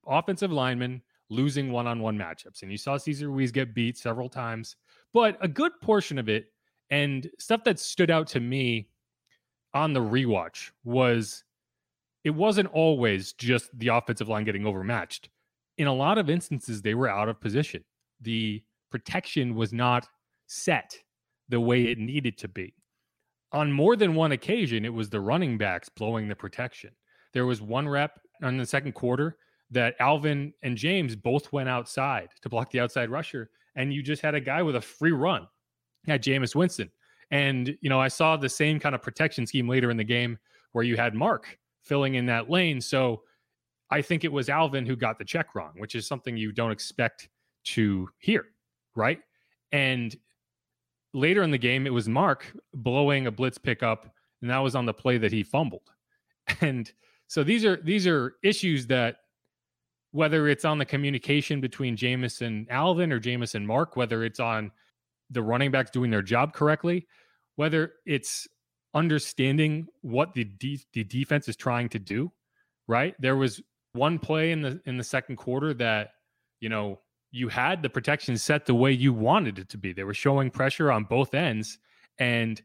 offensive 0.08 0.52
linemen 0.52 1.02
losing 1.30 1.72
one 1.72 1.88
on 1.88 2.00
one 2.00 2.18
matchups. 2.18 2.62
And 2.62 2.72
you 2.72 2.78
saw 2.78 2.98
Cesar 2.98 3.30
Ruiz 3.30 3.52
get 3.52 3.74
beat 3.74 3.98
several 3.98 4.30
times, 4.30 4.76
but 5.14 5.38
a 5.42 5.48
good 5.48 5.72
portion 5.82 6.18
of 6.18 6.30
it 6.30 6.48
and 6.90 7.30
stuff 7.40 7.64
that 7.64 7.80
stood 7.80 8.12
out 8.12 8.28
to 8.28 8.40
me 8.40 8.90
on 9.74 9.94
the 9.94 10.00
rewatch 10.00 10.72
was 10.84 11.44
it 12.24 12.30
wasn't 12.30 12.72
always 12.74 13.34
just 13.34 13.78
the 13.78 13.90
offensive 13.90 14.30
line 14.30 14.44
getting 14.44 14.66
overmatched. 14.66 15.30
In 15.78 15.88
a 15.88 15.94
lot 15.94 16.18
of 16.18 16.30
instances, 16.30 16.82
they 16.82 16.94
were 16.94 17.10
out 17.10 17.28
of 17.28 17.42
position. 17.42 17.84
The 18.22 18.64
protection 18.92 19.56
was 19.56 19.74
not 19.74 20.08
set 20.48 20.98
the 21.50 21.60
way 21.60 21.84
it 21.84 21.98
needed 21.98 22.38
to 22.40 22.48
be 22.48 22.74
on 23.52 23.72
more 23.72 23.96
than 23.96 24.16
one 24.16 24.32
occasion, 24.32 24.86
it 24.86 24.94
was 24.94 25.10
the 25.10 25.22
running 25.22 25.58
backs 25.58 25.90
blowing 25.90 26.28
the 26.28 26.36
protection. 26.36 26.92
There 27.34 27.46
was 27.46 27.62
one 27.62 27.88
rep 27.88 28.20
in 28.42 28.58
the 28.58 28.66
second 28.66 28.94
quarter 28.94 29.38
that 29.72 29.96
Alvin 30.00 30.54
and 30.64 30.78
James 30.78 31.16
both 31.16 31.52
went 31.52 31.70
outside 31.70 32.30
to 32.42 32.50
block 32.50 32.72
the 32.72 32.80
outside 32.80 33.10
rusher, 33.10 33.50
and 33.76 33.94
you 33.94 34.04
just 34.04 34.22
had 34.22 34.36
a 34.36 34.40
guy 34.40 34.62
with 34.62 34.76
a 34.76 34.82
free 34.82 35.12
run 35.12 35.48
at 36.08 36.24
Jameis 36.24 36.56
Winston. 36.56 36.90
And, 37.32 37.76
you 37.82 37.90
know, 37.90 38.00
I 38.00 38.08
saw 38.08 38.38
the 38.38 38.50
same 38.50 38.80
kind 38.80 38.94
of 38.94 39.02
protection 39.02 39.48
scheme 39.48 39.68
later 39.68 39.90
in 39.90 39.98
the 39.98 40.04
game 40.04 40.38
where 40.74 40.84
you 40.84 40.96
had 40.96 41.16
Mark 41.16 41.58
filling 41.82 42.16
in 42.16 42.26
that 42.28 42.50
lane. 42.50 42.80
So 42.80 43.24
I 43.90 44.02
think 44.02 44.24
it 44.24 44.32
was 44.32 44.50
Alvin 44.50 44.86
who 44.86 44.96
got 44.96 45.18
the 45.18 45.26
check 45.26 45.56
wrong, 45.56 45.74
which 45.78 45.96
is 45.96 46.08
something 46.08 46.38
you 46.38 46.52
don't 46.52 46.72
expect 46.72 47.30
to 47.66 48.08
hear, 48.20 48.46
right? 48.96 49.20
And 49.72 50.16
later 51.16 51.42
in 51.44 51.52
the 51.52 51.58
game, 51.58 51.88
it 51.88 51.94
was 51.94 52.08
Mark 52.08 52.52
blowing 52.74 53.26
a 53.26 53.32
blitz 53.32 53.58
pickup, 53.58 54.14
and 54.42 54.52
that 54.52 54.60
was 54.60 54.76
on 54.76 54.86
the 54.86 54.94
play 54.94 55.18
that 55.18 55.32
he 55.32 55.44
fumbled. 55.44 55.90
And 56.62 56.92
so 57.28 57.44
these 57.44 57.66
are 57.66 57.78
these 57.78 58.06
are 58.06 58.36
issues 58.44 58.86
that 58.88 59.16
whether 60.12 60.48
it's 60.48 60.64
on 60.64 60.78
the 60.78 60.86
communication 60.86 61.60
between 61.60 61.98
Jameis 61.98 62.46
and 62.46 62.70
Alvin 62.70 63.12
or 63.12 63.20
Jameis 63.20 63.56
and 63.56 63.66
Mark, 63.68 63.96
whether 63.96 64.24
it's 64.24 64.40
on 64.40 64.72
the 65.32 65.42
running 65.42 65.72
backs 65.72 65.90
doing 65.90 66.12
their 66.12 66.22
job 66.22 66.54
correctly, 66.54 67.08
whether 67.56 67.94
it's 68.06 68.48
understanding 68.94 69.88
what 70.02 70.36
the 70.36 70.44
de- 70.44 70.86
the 70.94 71.04
defense 71.04 71.48
is 71.48 71.56
trying 71.56 71.90
to 71.90 72.00
do, 72.00 72.32
right? 72.88 73.16
There 73.20 73.36
was 73.36 73.60
one 73.94 74.20
play 74.20 74.52
in 74.52 74.62
the 74.62 74.80
in 74.86 74.98
the 74.98 75.04
second 75.04 75.38
quarter 75.38 75.74
that 75.74 76.12
you 76.60 76.70
know 76.70 77.00
you 77.36 77.50
had 77.50 77.82
the 77.82 77.90
protection 77.90 78.38
set 78.38 78.66
the 78.66 78.74
way 78.74 78.94
you 78.94 79.12
wanted 79.12 79.60
it 79.60 79.68
to 79.68 79.78
be. 79.78 79.92
They 79.92 80.06
were 80.06 80.14
showing 80.14 80.50
pressure 80.50 80.90
on 80.90 81.04
both 81.04 81.34
ends, 81.34 81.80
and 82.18 82.62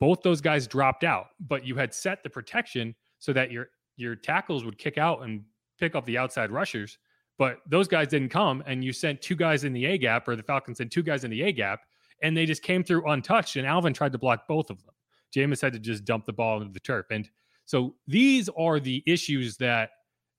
both 0.00 0.22
those 0.22 0.40
guys 0.40 0.66
dropped 0.66 1.04
out. 1.04 1.28
But 1.38 1.64
you 1.64 1.76
had 1.76 1.94
set 1.94 2.24
the 2.24 2.30
protection 2.30 2.96
so 3.20 3.32
that 3.32 3.52
your 3.52 3.68
your 3.96 4.16
tackles 4.16 4.64
would 4.64 4.76
kick 4.76 4.98
out 4.98 5.22
and 5.22 5.44
pick 5.78 5.94
up 5.94 6.04
the 6.04 6.18
outside 6.18 6.50
rushers. 6.50 6.98
But 7.38 7.58
those 7.64 7.86
guys 7.86 8.08
didn't 8.08 8.30
come, 8.30 8.60
and 8.66 8.82
you 8.82 8.92
sent 8.92 9.22
two 9.22 9.36
guys 9.36 9.62
in 9.62 9.72
the 9.72 9.84
A 9.84 9.96
gap, 9.98 10.26
or 10.26 10.34
the 10.34 10.42
Falcons 10.42 10.78
sent 10.78 10.90
two 10.90 11.04
guys 11.04 11.22
in 11.22 11.30
the 11.30 11.42
A 11.42 11.52
gap, 11.52 11.82
and 12.24 12.36
they 12.36 12.46
just 12.46 12.64
came 12.64 12.82
through 12.82 13.08
untouched. 13.08 13.54
And 13.54 13.68
Alvin 13.68 13.94
tried 13.94 14.10
to 14.10 14.18
block 14.18 14.48
both 14.48 14.70
of 14.70 14.84
them. 14.84 14.94
Jameis 15.32 15.62
had 15.62 15.74
to 15.74 15.78
just 15.78 16.04
dump 16.04 16.26
the 16.26 16.32
ball 16.32 16.60
into 16.60 16.72
the 16.72 16.80
turf. 16.80 17.06
And 17.12 17.30
so 17.66 17.94
these 18.08 18.48
are 18.58 18.80
the 18.80 19.00
issues 19.06 19.56
that 19.58 19.90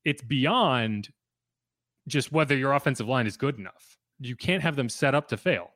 it's 0.04 0.22
beyond 0.22 1.12
just 2.08 2.32
whether 2.32 2.56
your 2.56 2.74
offensive 2.74 3.08
line 3.08 3.28
is 3.28 3.38
good 3.38 3.58
enough. 3.58 3.98
You 4.20 4.36
can't 4.36 4.64
have 4.64 4.76
them 4.76 4.90
set 4.90 5.16
up 5.16 5.28
to 5.30 5.38
fail 5.38 5.72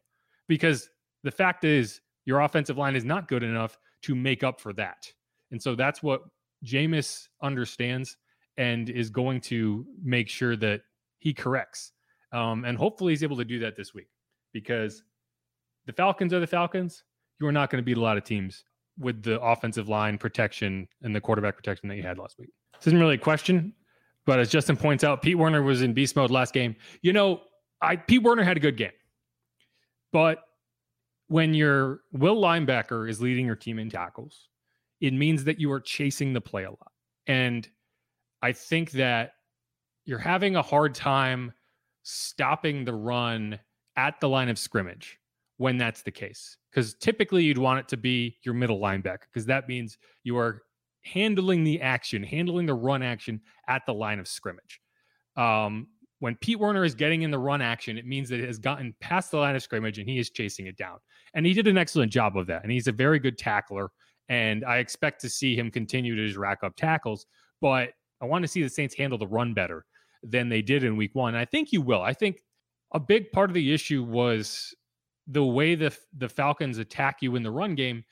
because 0.48 0.90
the 1.24 1.32
fact 1.32 1.64
is 1.64 2.02
your 2.26 2.42
offensive 2.42 2.78
line 2.78 2.96
is 2.96 3.06
not 3.06 3.28
good 3.28 3.44
enough 3.44 3.78
to 4.04 4.16
make 4.16 4.44
up 4.44 4.60
for 4.60 4.74
that. 4.74 5.12
And 5.52 5.62
so 5.62 5.76
that's 5.76 6.04
what 6.04 6.22
Jameis 6.64 7.28
understands 7.42 8.18
and 8.58 8.90
is 8.90 9.10
going 9.10 9.42
to 9.42 9.86
make 10.04 10.30
sure 10.30 10.56
that 10.56 10.82
he 11.20 11.34
corrects. 11.34 11.92
Um, 12.32 12.66
and 12.66 12.78
hopefully 12.78 13.14
he's 13.14 13.24
able 13.24 13.38
to 13.38 13.46
do 13.46 13.60
that 13.60 13.76
this 13.76 13.94
week 13.94 14.08
because 14.54 15.04
the 15.86 15.94
Falcons 15.94 16.34
are 16.34 16.40
the 16.40 16.48
Falcons. 16.48 17.04
You 17.40 17.48
are 17.48 17.52
not 17.52 17.70
going 17.70 17.82
to 17.82 17.86
beat 17.86 17.98
a 17.98 18.02
lot 18.02 18.18
of 18.18 18.24
teams 18.24 18.64
with 18.98 19.24
the 19.24 19.40
offensive 19.42 19.90
line 19.90 20.18
protection 20.18 20.88
and 21.02 21.16
the 21.16 21.22
quarterback 21.22 21.56
protection 21.56 21.90
that 21.90 21.96
you 21.96 22.04
had 22.04 22.18
last 22.18 22.40
week. 22.40 22.50
This 22.80 22.88
isn't 22.88 23.00
really 23.00 23.16
a 23.16 23.20
question, 23.20 23.74
but 24.26 24.40
as 24.40 24.50
Justin 24.50 24.78
points 24.78 25.04
out, 25.04 25.22
Pete 25.22 25.38
Werner 25.38 25.62
was 25.62 25.82
in 25.82 25.94
beast 25.94 26.16
mode 26.16 26.32
last 26.32 26.54
game. 26.54 26.76
You 27.02 27.14
know, 27.14 27.42
I 27.82 27.96
Pete 27.96 28.24
Werner 28.24 28.44
had 28.44 28.58
a 28.58 28.60
good 28.60 28.78
game, 28.78 28.92
but 30.12 30.40
when 31.28 31.54
your 31.54 32.02
will 32.12 32.38
linebacker 32.38 33.10
is 33.10 33.22
leading 33.22 33.46
your 33.46 33.56
team 33.56 33.80
in 33.80 33.90
tackles, 33.90 34.50
it 35.02 35.14
means 35.14 35.44
that 35.46 35.60
you 35.60 35.72
are 35.72 35.80
chasing 35.80 36.34
the 36.34 36.42
play 36.42 36.64
a 36.64 36.70
lot. 36.70 36.92
And 37.28 37.68
I 38.42 38.52
think 38.52 38.92
that 38.92 39.32
you're 40.06 40.20
having 40.20 40.56
a 40.56 40.62
hard 40.62 40.94
time 40.94 41.52
stopping 42.04 42.86
the 42.86 42.94
run 42.94 43.60
at 43.98 44.20
the 44.20 44.30
line 44.30 44.50
of 44.50 44.60
scrimmage 44.60 45.18
when 45.58 45.78
that's 45.78 46.04
the 46.04 46.12
case. 46.12 46.58
Because 46.70 46.94
typically 46.94 47.44
you'd 47.44 47.58
want 47.58 47.80
it 47.80 47.88
to 47.88 47.98
be 47.98 48.38
your 48.44 48.54
middle 48.54 48.80
linebacker, 48.80 49.22
because 49.34 49.48
that 49.48 49.68
means 49.68 49.98
you 50.24 50.38
are 50.38 50.62
handling 51.06 51.64
the 51.64 51.82
action, 51.82 52.24
handling 52.24 52.66
the 52.66 52.74
run 52.74 53.02
action 53.02 53.40
at 53.68 53.86
the 53.86 53.94
line 53.94 54.20
of 54.20 54.28
scrimmage. 54.28 54.82
Um, 55.38 55.88
when 56.20 56.36
Pete 56.36 56.60
Werner 56.60 56.84
is 56.84 56.96
getting 56.96 57.22
in 57.22 57.32
the 57.32 57.40
run 57.40 57.62
action, 57.62 57.98
it 57.98 58.06
means 58.06 58.30
that 58.30 58.40
it 58.40 58.48
has 58.48 58.58
gotten 58.58 58.96
past 59.00 59.32
the 59.32 59.38
line 59.38 59.56
of 59.56 59.62
scrimmage 59.62 60.00
and 60.00 60.10
he 60.10 60.18
is 60.18 60.30
chasing 60.30 60.66
it 60.68 60.78
down. 60.78 60.98
And 61.34 61.46
he 61.46 61.54
did 61.54 61.68
an 61.68 61.78
excellent 61.78 62.12
job 62.12 62.38
of 62.38 62.48
that. 62.48 62.64
And 62.64 62.72
he's 62.72 62.88
a 62.88 62.92
very 62.92 63.20
good 63.20 63.38
tackler. 63.38 63.92
And 64.30 64.66
I 64.66 64.78
expect 64.78 65.22
to 65.22 65.30
see 65.30 65.56
him 65.56 65.70
continue 65.70 66.16
to 66.16 66.26
just 66.26 66.38
rack 66.38 66.60
up 66.64 66.76
tackles. 66.76 67.28
But 67.62 67.90
I 68.22 68.26
want 68.26 68.44
to 68.44 68.48
see 68.48 68.64
the 68.64 68.70
Saints 68.70 68.96
handle 68.96 69.18
the 69.18 69.28
run 69.28 69.54
better 69.54 69.86
than 70.24 70.50
they 70.50 70.62
did 70.62 70.84
in 70.84 70.98
week 70.98 71.14
one. 71.14 71.36
I 71.36 71.46
think 71.46 71.72
you 71.72 71.82
will. 71.82 72.02
I 72.02 72.14
think 72.14 72.42
a 72.94 73.00
big 73.00 73.32
part 73.32 73.50
of 73.50 73.54
the 73.54 73.74
issue 73.74 74.04
was 74.04 74.74
the 75.28 75.44
way 75.44 75.76
the 75.76 75.96
the 76.18 76.30
Falcons 76.30 76.78
attack 76.78 77.18
you 77.22 77.36
in 77.36 77.44
the 77.44 77.52
run 77.52 77.76
game, 77.76 78.04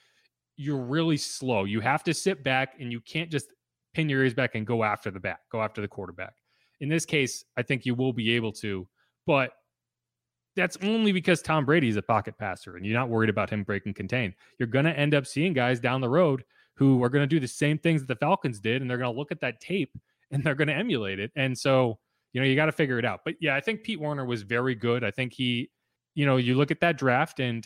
you're 0.55 0.77
really 0.77 1.17
slow. 1.17 1.63
You 1.63 1.79
have 1.81 2.03
to 2.03 2.13
sit 2.13 2.43
back 2.43 2.75
and 2.79 2.91
you 2.91 3.01
can't 3.01 3.29
just 3.29 3.47
pin 3.93 4.09
your 4.09 4.21
ears 4.21 4.33
back 4.33 4.55
and 4.55 4.65
go 4.65 4.83
after 4.83 5.11
the 5.11 5.19
back, 5.19 5.41
go 5.51 5.61
after 5.61 5.81
the 5.81 5.87
quarterback. 5.87 6.33
In 6.79 6.89
this 6.89 7.05
case, 7.05 7.43
I 7.57 7.61
think 7.61 7.85
you 7.85 7.95
will 7.95 8.13
be 8.13 8.31
able 8.31 8.51
to, 8.53 8.87
but 9.25 9.51
that's 10.55 10.77
only 10.83 11.11
because 11.11 11.41
Tom 11.41 11.65
Brady 11.65 11.89
is 11.89 11.95
a 11.95 12.01
pocket 12.01 12.37
passer 12.37 12.77
and 12.77 12.85
you're 12.85 12.97
not 12.97 13.09
worried 13.09 13.29
about 13.29 13.49
him 13.49 13.63
breaking 13.63 13.93
contain. 13.93 14.33
You're 14.59 14.67
going 14.67 14.85
to 14.85 14.97
end 14.97 15.15
up 15.15 15.25
seeing 15.25 15.53
guys 15.53 15.79
down 15.79 16.01
the 16.01 16.09
road 16.09 16.43
who 16.75 17.03
are 17.03 17.09
going 17.09 17.23
to 17.23 17.27
do 17.27 17.39
the 17.39 17.47
same 17.47 17.77
things 17.77 18.01
that 18.01 18.07
the 18.07 18.15
Falcons 18.15 18.59
did 18.59 18.81
and 18.81 18.89
they're 18.89 18.97
going 18.97 19.13
to 19.13 19.17
look 19.17 19.31
at 19.31 19.41
that 19.41 19.59
tape 19.59 19.91
and 20.31 20.43
they're 20.43 20.55
going 20.55 20.67
to 20.67 20.73
emulate 20.73 21.19
it. 21.19 21.31
And 21.35 21.57
so, 21.57 21.97
you 22.33 22.41
know, 22.41 22.47
you 22.47 22.55
got 22.55 22.67
to 22.67 22.71
figure 22.71 22.99
it 22.99 23.05
out. 23.05 23.21
But 23.25 23.35
yeah, 23.39 23.55
I 23.55 23.61
think 23.61 23.83
Pete 23.83 23.99
Werner 23.99 24.25
was 24.25 24.43
very 24.43 24.75
good. 24.75 25.03
I 25.03 25.11
think 25.11 25.33
he 25.33 25.69
you 26.15 26.25
know, 26.25 26.37
you 26.37 26.55
look 26.55 26.71
at 26.71 26.79
that 26.81 26.97
draft 26.97 27.39
and 27.39 27.65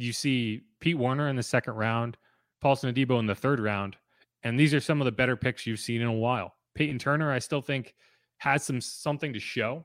you 0.00 0.12
see 0.12 0.62
Pete 0.80 0.98
Werner 0.98 1.28
in 1.28 1.36
the 1.36 1.42
second 1.42 1.74
round, 1.74 2.16
Paulson 2.60 2.92
Adebo 2.92 3.18
in 3.18 3.26
the 3.26 3.34
third 3.34 3.60
round, 3.60 3.96
and 4.42 4.58
these 4.58 4.74
are 4.74 4.80
some 4.80 5.00
of 5.00 5.04
the 5.04 5.12
better 5.12 5.36
picks 5.36 5.66
you've 5.66 5.80
seen 5.80 6.00
in 6.00 6.06
a 6.06 6.12
while. 6.12 6.54
Peyton 6.74 6.98
Turner, 6.98 7.32
I 7.32 7.38
still 7.38 7.60
think 7.60 7.94
has 8.38 8.64
some 8.64 8.80
something 8.80 9.32
to 9.32 9.40
show, 9.40 9.84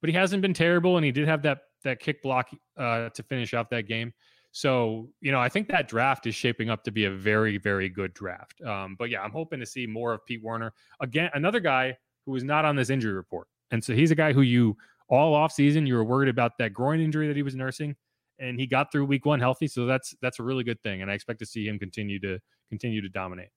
but 0.00 0.10
he 0.10 0.16
hasn't 0.16 0.42
been 0.42 0.54
terrible, 0.54 0.96
and 0.96 1.04
he 1.04 1.12
did 1.12 1.28
have 1.28 1.42
that 1.42 1.60
that 1.84 2.00
kick 2.00 2.22
block 2.22 2.50
uh, 2.76 3.08
to 3.10 3.22
finish 3.22 3.54
off 3.54 3.68
that 3.70 3.86
game. 3.86 4.12
So 4.52 5.08
you 5.20 5.32
know, 5.32 5.40
I 5.40 5.48
think 5.48 5.68
that 5.68 5.88
draft 5.88 6.26
is 6.26 6.34
shaping 6.34 6.68
up 6.68 6.84
to 6.84 6.90
be 6.90 7.04
a 7.04 7.10
very 7.10 7.58
very 7.58 7.88
good 7.88 8.12
draft. 8.14 8.60
Um, 8.62 8.96
but 8.98 9.10
yeah, 9.10 9.22
I'm 9.22 9.32
hoping 9.32 9.60
to 9.60 9.66
see 9.66 9.86
more 9.86 10.12
of 10.12 10.24
Pete 10.26 10.42
Werner 10.42 10.72
again. 11.00 11.30
Another 11.34 11.60
guy 11.60 11.96
who 12.26 12.34
is 12.36 12.44
not 12.44 12.64
on 12.64 12.76
this 12.76 12.90
injury 12.90 13.12
report, 13.12 13.48
and 13.70 13.82
so 13.82 13.94
he's 13.94 14.10
a 14.10 14.16
guy 14.16 14.32
who 14.32 14.42
you 14.42 14.76
all 15.08 15.34
off 15.34 15.52
season 15.52 15.86
you 15.86 15.94
were 15.94 16.04
worried 16.04 16.28
about 16.28 16.56
that 16.58 16.72
groin 16.72 17.00
injury 17.00 17.26
that 17.26 17.36
he 17.36 17.42
was 17.42 17.54
nursing 17.54 17.94
and 18.42 18.58
he 18.58 18.66
got 18.66 18.92
through 18.92 19.04
week 19.04 19.24
one 19.24 19.40
healthy 19.40 19.66
so 19.66 19.86
that's 19.86 20.14
that's 20.20 20.38
a 20.38 20.42
really 20.42 20.64
good 20.64 20.80
thing 20.82 21.02
and 21.02 21.10
i 21.10 21.14
expect 21.14 21.38
to 21.38 21.46
see 21.46 21.66
him 21.66 21.78
continue 21.78 22.18
to 22.20 22.38
continue 22.68 23.02
to 23.02 23.08
dominate. 23.08 23.48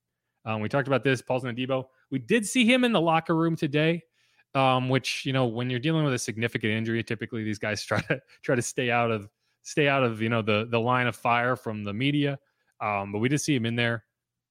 Um, 0.46 0.62
we 0.62 0.70
talked 0.70 0.88
about 0.88 1.04
this 1.04 1.22
paulson 1.22 1.56
adebo. 1.56 1.86
We 2.12 2.20
did 2.20 2.46
see 2.46 2.66
him 2.72 2.84
in 2.84 2.92
the 2.92 3.02
locker 3.02 3.36
room 3.36 3.56
today 3.56 4.04
um, 4.54 4.88
which 4.88 5.26
you 5.26 5.34
know 5.34 5.46
when 5.46 5.70
you're 5.70 5.80
dealing 5.80 6.06
with 6.06 6.14
a 6.14 6.20
significant 6.20 6.72
injury 6.72 7.04
typically 7.04 7.44
these 7.44 7.60
guys 7.60 7.84
try 7.86 8.02
to 8.02 8.22
try 8.44 8.56
to 8.56 8.62
stay 8.62 8.92
out 8.92 9.12
of 9.12 9.30
stay 9.64 9.88
out 9.88 10.04
of 10.04 10.22
you 10.22 10.30
know 10.30 10.42
the 10.42 10.68
the 10.70 10.80
line 10.80 11.08
of 11.08 11.16
fire 11.16 11.56
from 11.56 11.84
the 11.84 11.94
media. 11.94 12.40
Um, 12.82 13.12
but 13.12 13.20
we 13.20 13.30
did 13.30 13.40
see 13.40 13.56
him 13.56 13.66
in 13.66 13.76
there. 13.76 14.04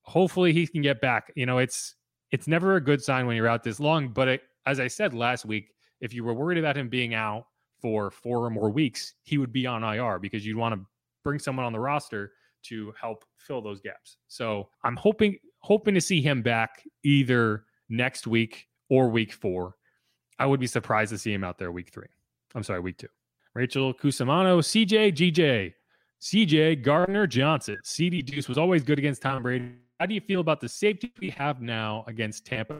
Hopefully 0.02 0.52
he 0.52 0.66
can 0.66 0.82
get 0.82 1.00
back. 1.00 1.32
You 1.36 1.46
know 1.46 1.58
it's 1.58 1.94
it's 2.34 2.48
never 2.48 2.74
a 2.74 2.80
good 2.80 3.00
sign 3.00 3.26
when 3.26 3.36
you're 3.36 3.46
out 3.46 3.62
this 3.62 3.78
long 3.78 4.08
but 4.08 4.26
it, 4.26 4.42
as 4.66 4.80
i 4.80 4.88
said 4.88 5.14
last 5.14 5.44
week 5.44 5.72
if 6.00 6.12
you 6.12 6.24
were 6.24 6.34
worried 6.34 6.58
about 6.58 6.76
him 6.76 6.88
being 6.88 7.14
out 7.14 7.46
for 7.84 8.10
four 8.10 8.46
or 8.46 8.48
more 8.48 8.70
weeks, 8.70 9.12
he 9.24 9.36
would 9.36 9.52
be 9.52 9.66
on 9.66 9.84
IR 9.84 10.18
because 10.18 10.46
you'd 10.46 10.56
want 10.56 10.74
to 10.74 10.80
bring 11.22 11.38
someone 11.38 11.66
on 11.66 11.72
the 11.74 11.78
roster 11.78 12.32
to 12.62 12.94
help 12.98 13.26
fill 13.36 13.60
those 13.60 13.82
gaps. 13.82 14.16
So 14.26 14.70
I'm 14.84 14.96
hoping 14.96 15.36
hoping 15.58 15.92
to 15.92 16.00
see 16.00 16.22
him 16.22 16.40
back 16.40 16.82
either 17.02 17.64
next 17.90 18.26
week 18.26 18.68
or 18.88 19.10
week 19.10 19.34
four. 19.34 19.74
I 20.38 20.46
would 20.46 20.60
be 20.60 20.66
surprised 20.66 21.12
to 21.12 21.18
see 21.18 21.30
him 21.30 21.44
out 21.44 21.58
there 21.58 21.72
week 21.72 21.90
three. 21.92 22.08
I'm 22.54 22.62
sorry, 22.62 22.80
week 22.80 22.96
two. 22.96 23.08
Rachel 23.54 23.92
Cusimano, 23.92 24.60
CJ, 24.60 25.12
GJ, 25.12 25.74
CJ, 26.22 26.82
Gardner 26.82 27.26
Johnson. 27.26 27.76
CD 27.84 28.22
Deuce 28.22 28.48
was 28.48 28.56
always 28.56 28.82
good 28.82 28.98
against 28.98 29.20
Tom 29.20 29.42
Brady. 29.42 29.72
How 30.00 30.06
do 30.06 30.14
you 30.14 30.22
feel 30.22 30.40
about 30.40 30.62
the 30.62 30.70
safety 30.70 31.12
we 31.20 31.28
have 31.28 31.60
now 31.60 32.02
against 32.06 32.46
Tampa? 32.46 32.78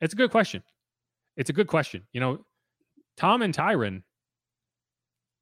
It's 0.00 0.14
a 0.14 0.16
good 0.16 0.30
question. 0.30 0.62
It's 1.36 1.50
a 1.50 1.52
good 1.52 1.66
question. 1.66 2.06
You 2.12 2.20
know, 2.20 2.38
Tom 3.16 3.42
and 3.42 3.52
Tyrann 3.52 4.04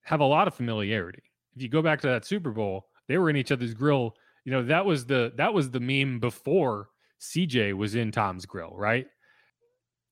have 0.06 0.20
a 0.20 0.24
lot 0.24 0.46
of 0.46 0.54
familiarity. 0.54 1.22
If 1.56 1.62
you 1.62 1.68
go 1.68 1.82
back 1.82 2.00
to 2.02 2.06
that 2.06 2.24
Super 2.24 2.52
Bowl, 2.52 2.86
they 3.08 3.18
were 3.18 3.28
in 3.28 3.36
each 3.36 3.50
other's 3.50 3.74
grill. 3.74 4.14
You 4.44 4.52
know, 4.52 4.62
that 4.64 4.86
was 4.86 5.04
the 5.04 5.32
that 5.36 5.52
was 5.52 5.70
the 5.70 5.80
meme 5.80 6.20
before 6.20 6.88
CJ 7.20 7.74
was 7.74 7.96
in 7.96 8.12
Tom's 8.12 8.46
grill, 8.46 8.72
right? 8.76 9.06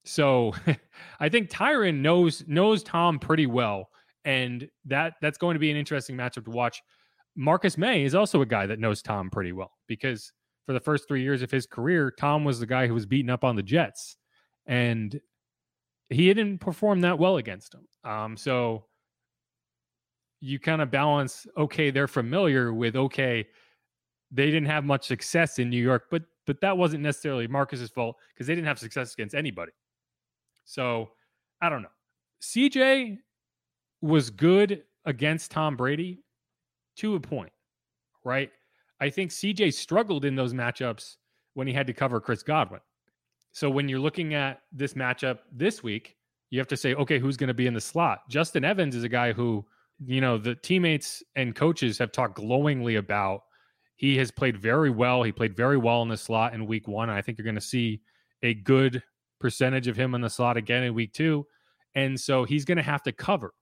So 0.03 0.53
I 1.19 1.29
think 1.29 1.49
Tyrann 1.49 2.01
knows 2.01 2.43
knows 2.45 2.83
Tom 2.83 3.19
pretty 3.19 3.47
well, 3.47 3.87
and 4.25 4.67
that 4.85 5.13
that's 5.21 5.37
going 5.37 5.55
to 5.55 5.59
be 5.59 5.71
an 5.71 5.77
interesting 5.77 6.17
matchup 6.17 6.45
to 6.45 6.51
watch. 6.51 6.81
Marcus 7.37 7.77
Maye 7.77 8.03
is 8.03 8.15
also 8.15 8.41
a 8.41 8.45
guy 8.45 8.65
that 8.65 8.79
knows 8.79 9.01
Tom 9.01 9.29
pretty 9.29 9.53
well 9.53 9.71
because 9.87 10.31
for 10.65 10.73
the 10.73 10.79
first 10.79 11.07
three 11.07 11.21
years 11.21 11.41
of 11.41 11.51
his 11.51 11.65
career, 11.65 12.11
Tom 12.19 12.43
was 12.43 12.59
the 12.59 12.65
guy 12.65 12.87
who 12.87 12.93
was 12.93 13.05
beaten 13.05 13.29
up 13.29 13.45
on 13.45 13.55
the 13.55 13.63
Jets, 13.63 14.17
and 14.65 15.19
he 16.09 16.33
didn't 16.33 16.59
perform 16.59 17.01
that 17.01 17.17
well 17.17 17.37
against 17.37 17.73
him. 17.73 17.87
Um, 18.09 18.35
so 18.35 18.85
you 20.45 20.59
kind 20.59 20.81
of 20.81 20.91
balance 20.91 21.47
okay, 21.57 21.89
they're 21.89 22.07
familiar 22.07 22.73
with 22.73 22.95
okay, 22.95 23.47
they 24.31 24.45
didn't 24.45 24.67
have 24.67 24.85
much 24.85 25.07
success 25.07 25.59
in 25.59 25.69
New 25.69 25.81
York, 25.81 26.05
but 26.11 26.23
but 26.45 26.61
that 26.61 26.77
wasn't 26.77 27.01
necessarily 27.01 27.47
Marcus's 27.47 27.89
fault 27.89 28.17
because 28.33 28.45
they 28.45 28.53
didn't 28.53 28.67
have 28.67 28.77
success 28.77 29.13
against 29.13 29.33
anybody. 29.33 29.71
So 30.63 31.09
I 31.61 31.69
don't 31.69 31.81
know. 31.81 31.89
CJ 32.41 33.17
was 34.01 34.29
good 34.29 34.83
against 35.05 35.49
Tom 35.49 35.75
Brady 35.75 36.23
to 36.97 37.15
a 37.15 37.19
point, 37.19 37.51
right? 38.23 38.51
I 39.01 39.09
think 39.09 39.31
CJ 39.31 39.73
struggled 39.73 40.25
in 40.25 40.35
those 40.35 40.53
matchups 40.53 41.15
when 41.55 41.67
he 41.67 41.73
had 41.73 41.87
to 41.87 41.93
cover 41.93 42.19
Chris 42.19 42.43
Godwin. 42.43 42.81
So 43.51 43.69
when 43.69 43.89
you're 43.89 43.99
looking 43.99 44.33
at 44.35 44.61
this 44.71 44.93
matchup 44.93 45.39
this 45.51 45.81
week, 45.81 46.17
you 46.51 46.59
have 46.59 46.67
to 46.67 46.77
say, 46.77 46.93
okay, 46.93 47.17
who's 47.17 47.37
going 47.37 47.47
to 47.47 47.53
be 47.53 47.67
in 47.67 47.73
the 47.73 47.81
slot? 47.81 48.29
Justin 48.29 48.63
Evans 48.63 48.95
is 48.95 49.03
a 49.03 49.09
guy 49.09 49.33
who, 49.33 49.65
you 50.03 50.21
know, 50.21 50.37
the 50.37 50.55
teammates 50.55 51.23
and 51.35 51.55
coaches 51.55 51.97
have 51.97 52.11
talked 52.11 52.35
glowingly 52.35 52.95
about. 52.95 53.41
He 53.95 54.17
has 54.17 54.31
played 54.31 54.57
very 54.57 54.89
well. 54.89 55.23
He 55.23 55.31
played 55.31 55.55
very 55.55 55.77
well 55.77 56.01
in 56.01 56.09
the 56.09 56.17
slot 56.17 56.53
in 56.53 56.65
week 56.65 56.87
one. 56.87 57.09
I 57.09 57.21
think 57.21 57.37
you're 57.37 57.45
going 57.45 57.55
to 57.55 57.61
see 57.61 58.01
a 58.43 58.53
good 58.53 59.01
percentage 59.39 59.87
of 59.87 59.95
him 59.95 60.15
in 60.15 60.21
the 60.21 60.29
slot 60.29 60.57
again 60.57 60.83
in 60.83 60.93
week 60.93 61.13
two. 61.13 61.45
And 61.95 62.19
so 62.19 62.43
he's 62.43 62.65
going 62.65 62.77
to 62.77 62.83
have 62.83 63.03
to 63.03 63.13
cover. 63.13 63.53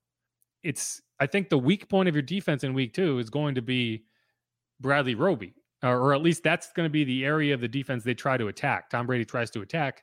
It's, 0.64 1.00
I 1.20 1.26
think 1.26 1.50
the 1.50 1.58
weak 1.58 1.88
point 1.88 2.08
of 2.08 2.14
your 2.14 2.22
defense 2.22 2.64
in 2.64 2.74
week 2.74 2.94
two 2.94 3.18
is 3.18 3.30
going 3.30 3.54
to 3.54 3.62
be 3.62 4.04
Bradley 4.80 5.14
Roby 5.14 5.54
or, 5.84 6.14
at 6.14 6.22
least 6.22 6.42
that's 6.42 6.72
going 6.72 6.86
to 6.86 6.90
be 6.92 7.04
the 7.04 7.24
area 7.24 7.52
of 7.54 7.60
the 7.60 7.68
defense 7.68 8.04
they 8.04 8.14
try 8.14 8.36
to 8.36 8.48
attack. 8.48 8.90
Tom 8.90 9.06
Brady 9.06 9.24
tries 9.24 9.50
to 9.50 9.60
attack, 9.60 10.02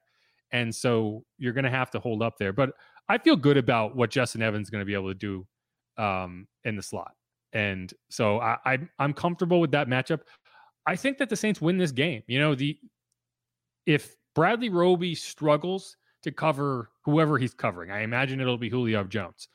and 0.52 0.74
so 0.74 1.24
you're 1.38 1.54
going 1.54 1.66
to 1.66 1.72
have 1.72 1.92
to 1.92 2.00
hold 2.00 2.22
up 2.22 2.38
there. 2.38 2.54
But 2.54 2.72
I 3.10 3.18
feel 3.18 3.36
good 3.36 3.58
about 3.58 3.96
what 3.96 4.12
Justin 4.12 4.42
Evans 4.42 4.68
is 4.68 4.70
going 4.70 4.82
to 4.82 4.86
be 4.86 4.94
able 4.94 5.10
to 5.10 5.16
do 5.16 5.48
um, 6.02 6.48
in 6.64 6.76
the 6.76 6.82
slot, 6.82 7.14
and 7.54 7.94
so 8.10 8.40
I, 8.40 8.58
I 8.66 8.80
I'm 9.00 9.14
comfortable 9.14 9.60
with 9.60 9.72
that 9.72 9.88
matchup. 9.88 10.22
I 10.86 10.96
think 10.96 11.18
that 11.20 11.30
the 11.30 11.36
Saints 11.36 11.62
win 11.62 11.78
this 11.78 11.92
game. 11.92 12.24
You 12.28 12.40
know, 12.40 12.56
the 12.56 12.78
if 13.86 14.16
Bradley 14.36 14.70
Roby 14.70 15.16
struggles 15.16 15.98
to 16.24 16.32
cover 16.32 16.90
whoever 17.04 17.38
he's 17.38 17.54
covering, 17.54 17.92
I 17.92 18.02
imagine 18.02 18.40
it'll 18.40 18.58
be 18.58 18.70
Julio 18.70 19.04
Jones. 19.04 19.48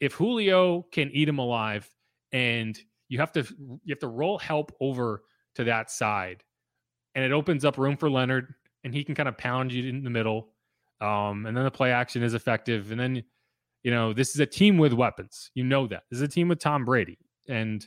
If 0.00 0.12
Julio 0.14 0.82
can 0.92 1.10
eat 1.12 1.28
him 1.28 1.38
alive 1.38 1.88
and 2.32 2.78
you 3.08 3.18
have 3.18 3.32
to 3.32 3.44
you 3.84 3.90
have 3.90 4.00
to 4.00 4.08
roll 4.08 4.38
help 4.38 4.72
over 4.80 5.22
to 5.54 5.64
that 5.64 5.90
side 5.90 6.42
and 7.14 7.24
it 7.24 7.32
opens 7.32 7.64
up 7.64 7.78
room 7.78 7.96
for 7.96 8.10
Leonard 8.10 8.54
and 8.82 8.94
he 8.94 9.04
can 9.04 9.14
kind 9.14 9.28
of 9.28 9.38
pound 9.38 9.72
you 9.72 9.88
in 9.88 10.04
the 10.04 10.10
middle. 10.10 10.50
Um, 11.00 11.46
and 11.46 11.56
then 11.56 11.64
the 11.64 11.70
play 11.70 11.92
action 11.92 12.22
is 12.22 12.34
effective. 12.34 12.90
And 12.90 13.00
then, 13.00 13.22
you 13.84 13.90
know, 13.90 14.12
this 14.12 14.30
is 14.30 14.40
a 14.40 14.46
team 14.46 14.78
with 14.78 14.92
weapons. 14.92 15.50
You 15.54 15.62
know 15.62 15.86
that. 15.86 16.04
This 16.10 16.16
is 16.16 16.22
a 16.22 16.28
team 16.28 16.48
with 16.48 16.58
Tom 16.58 16.84
Brady. 16.84 17.18
And 17.48 17.86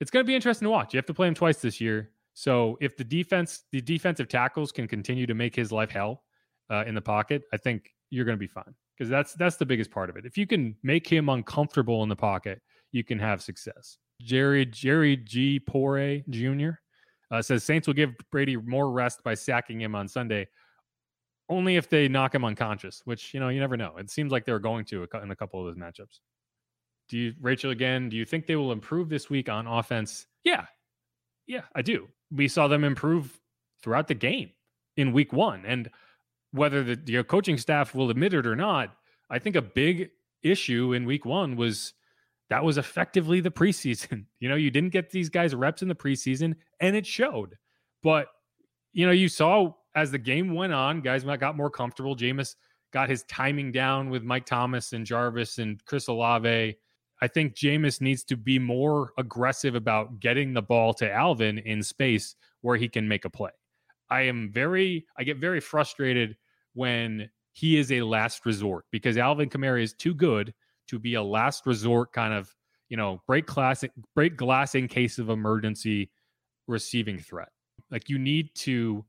it's 0.00 0.10
going 0.10 0.24
to 0.24 0.26
be 0.26 0.34
interesting 0.34 0.66
to 0.66 0.70
watch. 0.70 0.92
You 0.92 0.98
have 0.98 1.06
to 1.06 1.14
play 1.14 1.28
him 1.28 1.34
twice 1.34 1.58
this 1.58 1.80
year. 1.80 2.10
So 2.34 2.76
if 2.80 2.96
the 2.96 3.04
defense, 3.04 3.62
the 3.70 3.80
defensive 3.80 4.28
tackles 4.28 4.72
can 4.72 4.88
continue 4.88 5.26
to 5.26 5.34
make 5.34 5.54
his 5.54 5.70
life 5.70 5.90
hell 5.90 6.24
uh, 6.68 6.84
in 6.86 6.94
the 6.94 7.00
pocket, 7.00 7.42
I 7.52 7.56
think 7.56 7.94
you're 8.10 8.24
going 8.24 8.36
to 8.36 8.40
be 8.40 8.48
fine 8.48 8.74
because 8.98 9.08
that's 9.08 9.34
that's 9.34 9.56
the 9.56 9.66
biggest 9.66 9.90
part 9.90 10.10
of 10.10 10.16
it. 10.16 10.26
If 10.26 10.36
you 10.36 10.46
can 10.46 10.74
make 10.82 11.06
him 11.06 11.28
uncomfortable 11.28 12.02
in 12.02 12.08
the 12.08 12.16
pocket, 12.16 12.60
you 12.90 13.04
can 13.04 13.18
have 13.18 13.40
success. 13.40 13.98
Jerry 14.20 14.66
Jerry 14.66 15.16
G 15.16 15.60
Pore 15.60 16.20
Jr. 16.28 16.70
Uh, 17.30 17.40
says 17.40 17.64
Saints 17.64 17.86
will 17.86 17.94
give 17.94 18.14
Brady 18.30 18.56
more 18.56 18.90
rest 18.90 19.22
by 19.24 19.34
sacking 19.34 19.80
him 19.80 19.94
on 19.94 20.08
Sunday, 20.08 20.48
only 21.48 21.76
if 21.76 21.88
they 21.88 22.08
knock 22.08 22.34
him 22.34 22.44
unconscious. 22.44 23.02
Which 23.04 23.34
you 23.34 23.40
know 23.40 23.48
you 23.48 23.60
never 23.60 23.76
know. 23.76 23.96
It 23.98 24.10
seems 24.10 24.32
like 24.32 24.44
they're 24.44 24.58
going 24.58 24.84
to 24.86 25.06
in 25.22 25.30
a 25.30 25.36
couple 25.36 25.60
of 25.60 25.66
those 25.66 25.82
matchups. 25.82 26.20
Do 27.08 27.18
you, 27.18 27.34
Rachel, 27.40 27.70
again, 27.70 28.08
do 28.08 28.16
you 28.16 28.24
think 28.24 28.46
they 28.46 28.56
will 28.56 28.72
improve 28.72 29.08
this 29.08 29.28
week 29.28 29.48
on 29.48 29.66
offense? 29.66 30.26
Yeah. 30.44 30.66
Yeah, 31.46 31.62
I 31.74 31.82
do. 31.82 32.08
We 32.30 32.48
saw 32.48 32.68
them 32.68 32.84
improve 32.84 33.38
throughout 33.82 34.08
the 34.08 34.14
game 34.14 34.50
in 34.96 35.12
week 35.12 35.32
one. 35.32 35.64
And 35.66 35.90
whether 36.52 36.82
the, 36.82 36.96
the 36.96 37.18
uh, 37.18 37.22
coaching 37.24 37.58
staff 37.58 37.94
will 37.94 38.10
admit 38.10 38.34
it 38.34 38.46
or 38.46 38.56
not, 38.56 38.94
I 39.28 39.38
think 39.38 39.56
a 39.56 39.62
big 39.62 40.10
issue 40.42 40.92
in 40.92 41.04
week 41.04 41.24
one 41.24 41.56
was 41.56 41.94
that 42.48 42.64
was 42.64 42.78
effectively 42.78 43.40
the 43.40 43.50
preseason. 43.50 44.26
You 44.40 44.48
know, 44.48 44.56
you 44.56 44.70
didn't 44.70 44.90
get 44.90 45.10
these 45.10 45.28
guys 45.28 45.54
reps 45.54 45.82
in 45.82 45.88
the 45.88 45.94
preseason 45.94 46.56
and 46.80 46.96
it 46.96 47.06
showed. 47.06 47.56
But, 48.02 48.28
you 48.92 49.06
know, 49.06 49.12
you 49.12 49.28
saw 49.28 49.74
as 49.94 50.10
the 50.10 50.18
game 50.18 50.54
went 50.54 50.72
on, 50.72 51.00
guys 51.00 51.24
got 51.24 51.56
more 51.56 51.70
comfortable. 51.70 52.16
Jameis 52.16 52.56
got 52.92 53.08
his 53.08 53.22
timing 53.24 53.72
down 53.72 54.10
with 54.10 54.22
Mike 54.22 54.46
Thomas 54.46 54.92
and 54.92 55.06
Jarvis 55.06 55.58
and 55.58 55.82
Chris 55.84 56.08
Olave 56.08 56.76
I 57.22 57.28
think 57.28 57.54
Jameis 57.54 58.00
needs 58.00 58.24
to 58.24 58.36
be 58.36 58.58
more 58.58 59.12
aggressive 59.16 59.76
about 59.76 60.18
getting 60.18 60.52
the 60.52 60.60
ball 60.60 60.92
to 60.94 61.10
Alvin 61.10 61.58
in 61.58 61.80
space 61.84 62.34
where 62.62 62.76
he 62.76 62.88
can 62.88 63.06
make 63.06 63.24
a 63.24 63.30
play. 63.30 63.52
I 64.10 64.22
am 64.22 64.50
very, 64.52 65.06
I 65.16 65.22
get 65.22 65.36
very 65.36 65.60
frustrated 65.60 66.36
when 66.74 67.30
he 67.52 67.78
is 67.78 67.92
a 67.92 68.02
last 68.02 68.44
resort 68.44 68.86
because 68.90 69.16
Alvin 69.16 69.48
Kamara 69.48 69.80
is 69.80 69.94
too 69.94 70.14
good 70.14 70.52
to 70.88 70.98
be 70.98 71.14
a 71.14 71.22
last 71.22 71.64
resort 71.64 72.12
kind 72.12 72.34
of, 72.34 72.52
you 72.88 72.96
know, 72.96 73.22
break 73.28 73.46
glass, 73.46 73.84
break 74.16 74.36
glass 74.36 74.74
in 74.74 74.88
case 74.88 75.20
of 75.20 75.30
emergency 75.30 76.10
receiving 76.66 77.20
threat. 77.20 77.50
Like 77.92 78.08
you 78.08 78.18
need 78.18 78.52
to 78.56 79.04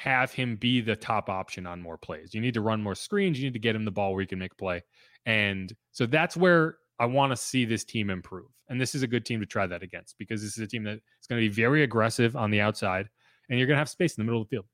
have 0.00 0.32
him 0.32 0.56
be 0.56 0.80
the 0.80 0.96
top 0.96 1.28
option 1.28 1.66
on 1.66 1.82
more 1.82 1.98
plays. 1.98 2.32
You 2.32 2.40
need 2.40 2.54
to 2.54 2.62
run 2.62 2.82
more 2.82 2.94
screens. 2.94 3.38
You 3.38 3.44
need 3.44 3.52
to 3.52 3.58
get 3.58 3.76
him 3.76 3.84
the 3.84 3.90
ball 3.90 4.14
where 4.14 4.22
he 4.22 4.26
can 4.26 4.38
make 4.38 4.56
play. 4.56 4.82
And 5.26 5.74
so 5.92 6.06
that's 6.06 6.38
where 6.38 6.78
I 6.98 7.04
want 7.04 7.32
to 7.32 7.36
see 7.36 7.66
this 7.66 7.84
team 7.84 8.08
improve. 8.08 8.48
And 8.70 8.80
this 8.80 8.94
is 8.94 9.02
a 9.02 9.06
good 9.06 9.26
team 9.26 9.40
to 9.40 9.46
try 9.46 9.66
that 9.66 9.82
against 9.82 10.16
because 10.16 10.40
this 10.40 10.56
is 10.56 10.64
a 10.64 10.66
team 10.66 10.84
that 10.84 10.94
is 10.94 11.26
going 11.28 11.42
to 11.42 11.46
be 11.46 11.54
very 11.54 11.82
aggressive 11.82 12.34
on 12.34 12.50
the 12.50 12.62
outside 12.62 13.10
and 13.50 13.58
you're 13.58 13.66
going 13.66 13.74
to 13.74 13.80
have 13.80 13.90
space 13.90 14.16
in 14.16 14.22
the 14.22 14.24
middle 14.24 14.40
of 14.40 14.48
the 14.48 14.56
field. 14.56 14.64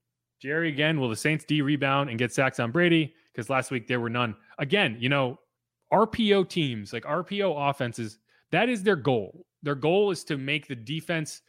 Jerry, 0.41 0.69
again, 0.69 1.01
will 1.01 1.09
the 1.09 1.17
Saints 1.17 1.45
D 1.45 1.61
rebound 1.61 2.09
and 2.09 2.21
get 2.21 2.33
sacks 2.33 2.61
on 2.61 2.71
Brady? 2.71 3.13
Because 3.33 3.51
last 3.51 3.73
week 3.73 3.89
there 3.89 3.99
were 3.99 4.11
none. 4.11 4.37
Again, 4.59 4.97
you 5.01 5.09
know, 5.09 5.41
RPO 5.93 6.49
teams, 6.49 6.93
like 6.93 7.03
RPO 7.03 7.69
offenses, 7.69 8.21
that 8.53 8.69
is 8.69 8.85
their 8.85 8.95
goal. 8.95 9.45
Their 9.65 9.75
goal 9.75 10.13
is 10.13 10.23
to 10.25 10.37
make 10.37 10.69
the 10.69 10.77
defense 10.77 11.43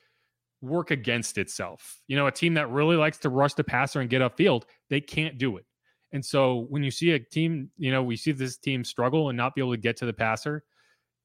work 0.62 0.92
against 0.92 1.38
itself. 1.38 2.02
You 2.08 2.18
know, 2.18 2.28
a 2.28 2.32
team 2.32 2.56
that 2.56 2.70
really 2.70 2.96
likes 2.96 3.18
to 3.20 3.30
rush 3.30 3.54
the 3.54 3.64
passer 3.64 4.02
and 4.02 4.10
get 4.10 4.22
upfield, 4.22 4.64
they 4.90 5.02
can't 5.02 5.38
do 5.38 5.58
it. 5.58 5.66
And 6.12 6.24
so 6.24 6.66
when 6.70 6.84
you 6.84 6.92
see 6.92 7.12
a 7.12 7.20
team, 7.20 7.70
you 7.78 7.92
know, 7.92 8.02
we 8.02 8.16
see 8.16 8.32
this 8.32 8.58
team 8.58 8.84
struggle 8.84 9.30
and 9.30 9.38
not 9.38 9.56
be 9.56 9.62
able 9.62 9.74
to 9.74 9.78
get 9.78 9.98
to 9.98 10.06
the 10.06 10.14
passer, 10.14 10.64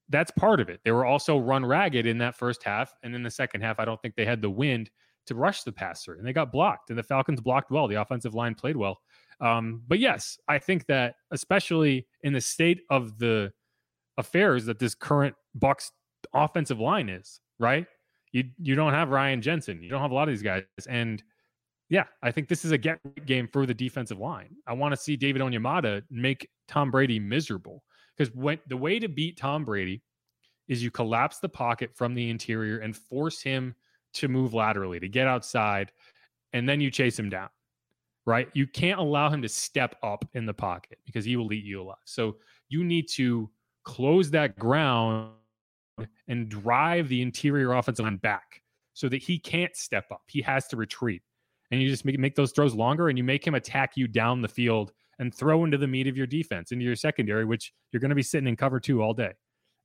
that's 0.09 0.31
part 0.33 0.61
of 0.61 0.69
it. 0.69 0.81
They 0.85 0.91
were 0.91 1.07
also 1.07 1.39
run 1.39 1.65
ragged 1.65 2.07
in 2.07 2.19
that 2.19 2.37
first 2.37 2.63
half. 2.63 2.93
And 3.03 3.15
in 3.15 3.23
the 3.23 3.31
second 3.31 3.63
half, 3.63 3.79
I 3.79 3.85
don't 3.85 4.01
think 4.03 4.17
they 4.17 4.25
had 4.25 4.43
the 4.43 4.51
wind 4.51 4.91
to 5.27 5.35
rush 5.35 5.63
the 5.63 5.73
passer 5.73 6.15
and 6.15 6.27
they 6.27 6.33
got 6.33 6.53
blocked. 6.53 6.91
And 6.91 6.99
the 6.99 7.03
Falcons 7.03 7.41
blocked 7.41 7.71
well. 7.71 7.87
The 7.87 8.01
offensive 8.01 8.35
line 8.35 8.55
played 8.55 8.77
well. 8.77 9.01
Um, 9.41 9.83
but 9.87 9.99
yes, 9.99 10.39
I 10.49 10.59
think 10.59 10.87
that 10.87 11.15
especially 11.31 12.07
in 12.23 12.33
the 12.33 12.41
state 12.41 12.81
of 12.91 13.19
the 13.19 13.53
affairs 14.19 14.67
that 14.67 14.79
this 14.79 14.95
current 14.95 15.35
Bucs 15.59 15.91
offensive 16.35 16.81
line 16.81 17.09
is, 17.09 17.41
right? 17.59 17.87
You 18.33 18.45
you 18.59 18.75
don't 18.75 18.93
have 18.93 19.11
Ryan 19.11 19.43
Jensen. 19.43 19.83
You 19.83 19.91
don't 19.91 20.01
have 20.01 20.11
a 20.11 20.15
lot 20.15 20.29
of 20.29 20.35
these 20.35 20.43
guys. 20.43 20.65
And 20.89 21.23
yeah, 21.89 22.05
I 22.23 22.31
think 22.31 22.49
this 22.49 22.65
is 22.65 22.73
a 22.73 22.79
get 22.79 22.99
game 23.27 23.47
for 23.47 23.67
the 23.67 23.75
defensive 23.75 24.19
line. 24.19 24.57
I 24.67 24.73
want 24.73 24.93
to 24.93 24.97
see 24.97 25.17
David 25.17 25.43
Onyemata 25.43 26.03
make 26.11 26.49
Tom 26.67 26.91
Brady 26.91 27.21
miserable 27.21 27.85
because 28.17 28.35
when 28.35 28.59
the 28.69 28.77
way 28.77 28.99
to 28.99 29.09
beat 29.09 29.37
Tom 29.37 29.65
Brady 29.65 30.03
is 30.69 30.83
you 30.83 30.91
collapse 30.91 31.39
the 31.39 31.49
pocket 31.49 31.91
from 31.95 32.15
the 32.15 32.31
interior 32.31 32.79
and 32.79 32.97
force 32.97 33.43
him 33.43 33.75
to 34.15 34.29
move 34.29 34.55
laterally 34.55 35.01
to 35.01 35.09
get 35.09 35.27
outside, 35.27 35.93
and 36.53 36.69
then 36.69 36.81
you 36.81 36.91
chase 36.91 37.19
him 37.19 37.29
down. 37.29 37.49
Right? 38.25 38.49
You 38.55 38.67
can't 38.67 39.01
allow 39.01 39.29
him 39.29 39.43
to 39.43 39.49
step 39.49 39.97
up 40.03 40.25
in 40.33 40.47
the 40.47 40.55
pocket 40.55 40.99
because 41.05 41.25
he 41.25 41.37
will 41.37 41.53
eat 41.53 41.65
you 41.65 41.83
alive. 41.83 41.97
So 42.05 42.37
you 42.69 42.85
need 42.85 43.09
to 43.15 43.51
close 43.85 44.31
that 44.31 44.57
ground 44.57 45.33
and 46.29 46.49
drive 46.49 47.09
the 47.09 47.23
interior 47.23 47.73
offensive 47.73 48.05
line 48.05 48.17
back 48.17 48.63
so 48.95 49.09
that 49.09 49.23
he 49.23 49.39
can't 49.39 49.77
step 49.77 50.05
up. 50.11 50.23
He 50.29 50.43
has 50.43 50.67
to 50.69 50.77
retreat 50.77 51.23
and 51.71 51.81
you 51.81 51.89
just 51.89 52.05
make, 52.05 52.19
make 52.19 52.35
those 52.35 52.53
throws 52.53 52.75
longer 52.75 53.09
and 53.09 53.17
you 53.17 53.25
make 53.25 53.47
him 53.47 53.55
attack 53.55 53.93
you 53.97 54.07
down 54.07 54.43
the 54.43 54.49
field 54.49 54.93
and 55.19 55.35
throw 55.35 55.65
into 55.65 55.79
the 55.79 55.87
meat 55.87 56.07
of 56.07 56.17
your 56.17 56.27
defense, 56.27 56.73
into 56.73 56.85
your 56.85 56.97
secondary, 56.97 57.45
which 57.45 57.73
you're 57.91 58.01
going 58.01 58.11
to 58.11 58.15
be 58.15 58.23
sitting 58.23 58.49
in 58.49 58.57
cover 58.57 58.79
two 58.79 59.03
all 59.03 59.15
day 59.15 59.33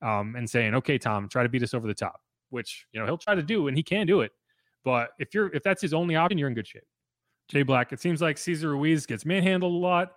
um, 0.02 0.36
and 0.36 0.50
saying, 0.50 0.76
okay, 0.76 0.98
Tom, 0.98 1.30
try 1.30 1.44
to 1.44 1.50
beat 1.50 1.64
us 1.64 1.74
over 1.74 1.88
the 1.88 1.94
top, 1.94 2.20
which, 2.50 2.86
you 2.92 3.00
know, 3.00 3.06
he'll 3.06 3.18
try 3.18 3.36
to 3.36 3.44
do 3.44 3.68
and 3.68 3.78
he 3.78 3.84
can 3.84 4.06
do 4.08 4.22
it. 4.22 4.32
But 4.84 5.10
if 5.20 5.34
you're, 5.34 5.54
if 5.54 5.64
that's 5.64 5.82
his 5.82 5.94
only 5.94 6.16
option, 6.16 6.38
you're 6.38 6.48
in 6.50 6.54
good 6.54 6.68
shape. 6.68 6.84
Jay 7.50 7.64
Black, 7.64 7.94
it 7.94 8.02
seems 8.02 8.22
like 8.22 8.38
Cesar 8.38 8.72
Ruiz 8.72 9.06
gets 9.06 9.26
manhandled 9.26 9.74
a 9.74 9.78
lot. 9.78 10.12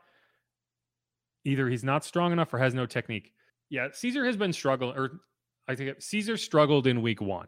Either 1.44 1.68
he's 1.68 1.84
not 1.84 2.04
strong 2.04 2.32
enough 2.32 2.52
or 2.52 2.58
has 2.58 2.74
no 2.74 2.86
technique. 2.86 3.32
Yeah, 3.68 3.88
Cesar 3.92 4.26
has 4.26 4.36
been 4.36 4.52
struggling, 4.52 4.96
or 4.96 5.20
I 5.70 5.76
think 5.76 6.02
Cesar 6.02 6.36
struggled 6.36 6.88
in 6.88 7.00
week 7.00 7.20
one. 7.20 7.46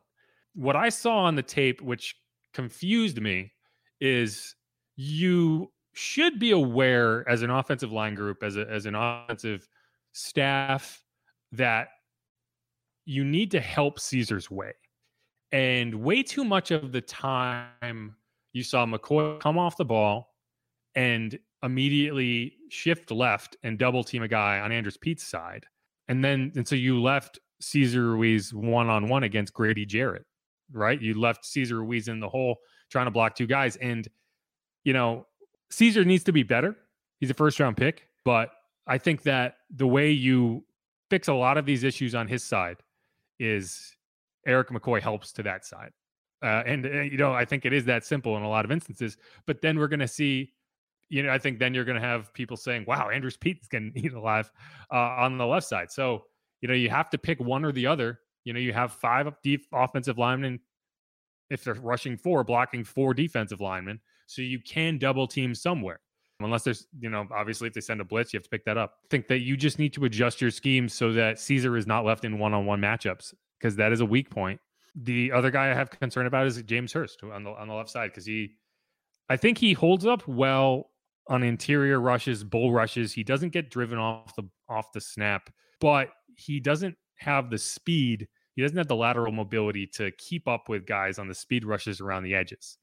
What 0.55 0.77
I 0.77 0.91
saw 0.91 1.25
on 1.25 1.35
the 1.35 1.43
tape, 1.43 1.83
which 1.83 2.15
confused 2.55 3.21
me, 3.21 3.53
is 4.01 4.55
you 4.95 5.73
should 5.93 6.39
be 6.39 6.53
aware 6.53 7.29
as 7.29 7.43
an 7.43 7.51
offensive 7.51 7.91
line 7.91 8.15
group, 8.15 8.45
as 8.45 8.57
a, 8.57 8.71
as 8.71 8.87
an 8.87 8.95
offensive 8.95 9.67
staff, 10.13 11.03
that 11.51 11.89
you 13.05 13.25
need 13.25 13.51
to 13.51 13.61
help 13.61 13.99
Cesar's 13.99 14.49
way. 14.49 14.73
And 15.51 15.93
way 15.93 16.23
too 16.23 16.45
much 16.45 16.71
of 16.71 16.93
the 16.93 17.01
time 17.01 18.15
you 18.53 18.63
saw 18.63 18.87
McCoy 18.87 19.41
come 19.41 19.59
off 19.59 19.77
the 19.77 19.85
ball 19.85 20.35
and 20.95 21.37
immediately 21.65 22.55
shift 22.69 23.11
left 23.11 23.57
and 23.65 23.79
double 23.79 24.05
team 24.05 24.23
a 24.23 24.29
guy 24.29 24.61
on 24.61 24.71
Andrus 24.71 24.97
Peat's 24.97 25.27
side. 25.27 25.67
And 26.07 26.25
then, 26.25 26.53
and 26.55 26.67
so 26.67 26.77
you 26.77 27.03
left 27.03 27.41
Cesar 27.63 28.11
Ruiz 28.11 28.53
one 28.53 28.89
on 28.89 29.09
one 29.09 29.23
against 29.23 29.55
Grady 29.55 29.87
Jarrett, 29.87 30.27
right? 30.73 31.01
You 31.01 31.19
left 31.19 31.45
Cesar 31.45 31.79
Ruiz 31.81 32.09
in 32.09 32.21
the 32.21 32.29
hole 32.29 32.57
trying 32.91 33.07
to 33.07 33.11
block 33.11 33.35
two 33.35 33.47
guys. 33.47 33.77
And, 33.77 34.07
you 34.85 34.93
know, 34.93 35.27
Cesar 35.71 36.05
needs 36.05 36.25
to 36.25 36.33
be 36.33 36.43
better. 36.43 36.77
He's 37.21 37.31
a 37.31 37.35
first 37.35 37.59
round 37.61 37.77
pick, 37.77 38.09
but 38.25 38.51
I 38.87 38.99
think 38.99 39.23
that 39.23 39.57
the 39.75 39.87
way 39.87 40.11
you 40.11 40.65
fix 41.09 41.29
a 41.29 41.35
lot 41.35 41.57
of 41.57 41.67
these 41.67 41.85
issues 41.85 42.15
on 42.15 42.27
his 42.27 42.43
side 42.43 42.79
is 43.39 43.97
Erik 44.47 44.69
McCoy 44.69 45.01
helps 45.01 45.33
to 45.35 45.43
that 45.45 45.65
side. 45.65 45.93
Uh, 46.43 46.63
and, 46.67 46.87
uh, 46.87 47.01
you 47.03 47.17
know, 47.17 47.33
I 47.33 47.45
think 47.45 47.65
it 47.65 47.73
is 47.73 47.85
that 47.85 48.05
simple 48.05 48.37
in 48.37 48.43
a 48.43 48.49
lot 48.49 48.65
of 48.65 48.73
instances. 48.73 49.17
But 49.47 49.63
then 49.63 49.79
we're 49.79 49.89
going 49.89 50.01
to 50.01 50.09
see, 50.09 50.53
you 51.09 51.23
know, 51.23 51.31
I 51.31 51.39
think 51.39 51.61
then 51.61 51.73
you're 51.73 51.85
going 51.85 52.01
to 52.01 52.07
have 52.07 52.35
people 52.35 52.57
saying, 52.57 52.85
wow, 52.89 53.09
Andrus 53.11 53.37
going 53.37 53.93
to 53.93 53.93
eat 54.01 54.13
alive 54.13 54.51
uh, 54.93 54.97
on 54.97 55.39
the 55.39 55.47
left 55.47 55.69
side. 55.69 55.93
So, 55.93 56.25
you 56.63 56.69
know, 56.69 56.75
you 56.75 56.89
have 56.89 57.11
to 57.11 57.19
pick 57.19 57.39
one 57.41 57.65
or 57.65 57.73
the 57.73 57.87
other. 57.87 58.21
You 58.45 58.55
know, 58.55 58.61
you 58.61 58.73
have 58.73 58.93
five 58.93 59.31
deep 59.43 59.67
offensive 59.73 60.17
linemen 60.17 60.61
if 61.51 61.65
they're 61.65 61.75
rushing 61.75 62.17
four, 62.17 62.43
blocking 62.45 62.85
four 62.85 63.13
defensive 63.13 63.61
linemen. 63.61 64.01
So 64.27 64.41
you 64.41 64.61
can 64.61 64.97
double 64.97 65.27
team 65.27 65.55
somewhere. 65.55 66.01
Unless 66.41 66.65
there's, 66.65 66.87
you 66.99 67.11
know, 67.11 67.27
obviously 67.33 67.69
if 67.69 67.75
they 67.75 67.81
send 67.81 68.01
a 68.01 68.05
blitz, 68.05 68.33
you 68.33 68.39
have 68.39 68.45
to 68.45 68.51
pick 68.51 68.65
that 68.65 68.79
up. 68.79 68.95
I 69.05 69.07
think 69.11 69.29
that 69.29 69.41
you 69.41 69.57
just 69.57 69.79
need 69.79 69.93
to 69.93 70.05
adjust 70.07 70.41
your 70.41 70.51
scheme 70.51 70.89
so 70.89 71.13
that 71.13 71.39
Cesar 71.39 71.77
is 71.77 71.87
not 71.87 72.05
left 72.05 72.25
in 72.25 72.39
one 72.39 72.55
on 72.55 72.67
one 72.67 72.81
matchups 72.81 73.35
because 73.61 73.77
that 73.77 73.93
is 73.93 74.01
a 74.01 74.07
weak 74.07 74.31
point. 74.31 74.61
The 74.95 75.31
other 75.33 75.51
guy 75.51 75.71
I 75.71 75.75
have 75.75 75.91
concern 75.91 76.27
about 76.27 76.47
is 76.47 76.61
James 76.63 76.93
Hurst 76.93 77.23
on 77.23 77.45
the 77.45 77.51
on 77.51 77.69
the 77.69 77.75
left 77.75 77.91
side 77.91 78.11
because 78.11 78.27
he, 78.27 78.57
I 79.29 79.37
think 79.37 79.57
he 79.57 79.73
holds 79.73 80.05
up 80.05 80.27
well 80.27 80.91
on 81.29 81.43
interior 81.43 82.01
rushes, 82.01 82.45
bull 82.45 82.73
rushes. 82.73 83.13
He 83.13 83.23
doesn't 83.23 83.51
get 83.51 83.71
driven 83.71 83.99
off 83.99 84.35
the 84.35 84.43
off 84.69 84.93
the 84.93 85.01
snap, 85.01 85.49
but 85.81 86.09
he 86.37 86.61
doesn't 86.61 86.97
have 87.17 87.51
the 87.51 87.59
speed. 87.59 88.29
He 88.55 88.63
doesn't 88.63 88.77
have 88.77 88.89
the 88.89 88.97
lateral 88.97 89.33
mobility 89.33 89.87
to 89.89 90.11
keep 90.13 90.47
up 90.49 90.69
with 90.69 90.87
guys 90.87 91.19
on 91.19 91.29
the 91.29 91.35
speed 91.35 91.65
rushes 91.65 92.01
around 92.01 92.25
the 92.25 92.35
edges. 92.35 92.79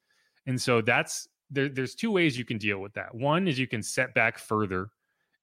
And 0.48 0.60
so 0.60 0.82
that's 0.82 1.28
there, 1.52 1.70
there's 1.70 1.96
two 1.96 2.12
ways 2.12 2.38
you 2.38 2.46
can 2.46 2.58
deal 2.58 2.80
with 2.80 2.94
that. 2.94 3.14
One 3.14 3.48
is 3.48 3.60
you 3.60 3.68
can 3.68 3.84
set 3.84 4.14
back 4.14 4.38
further 4.38 4.90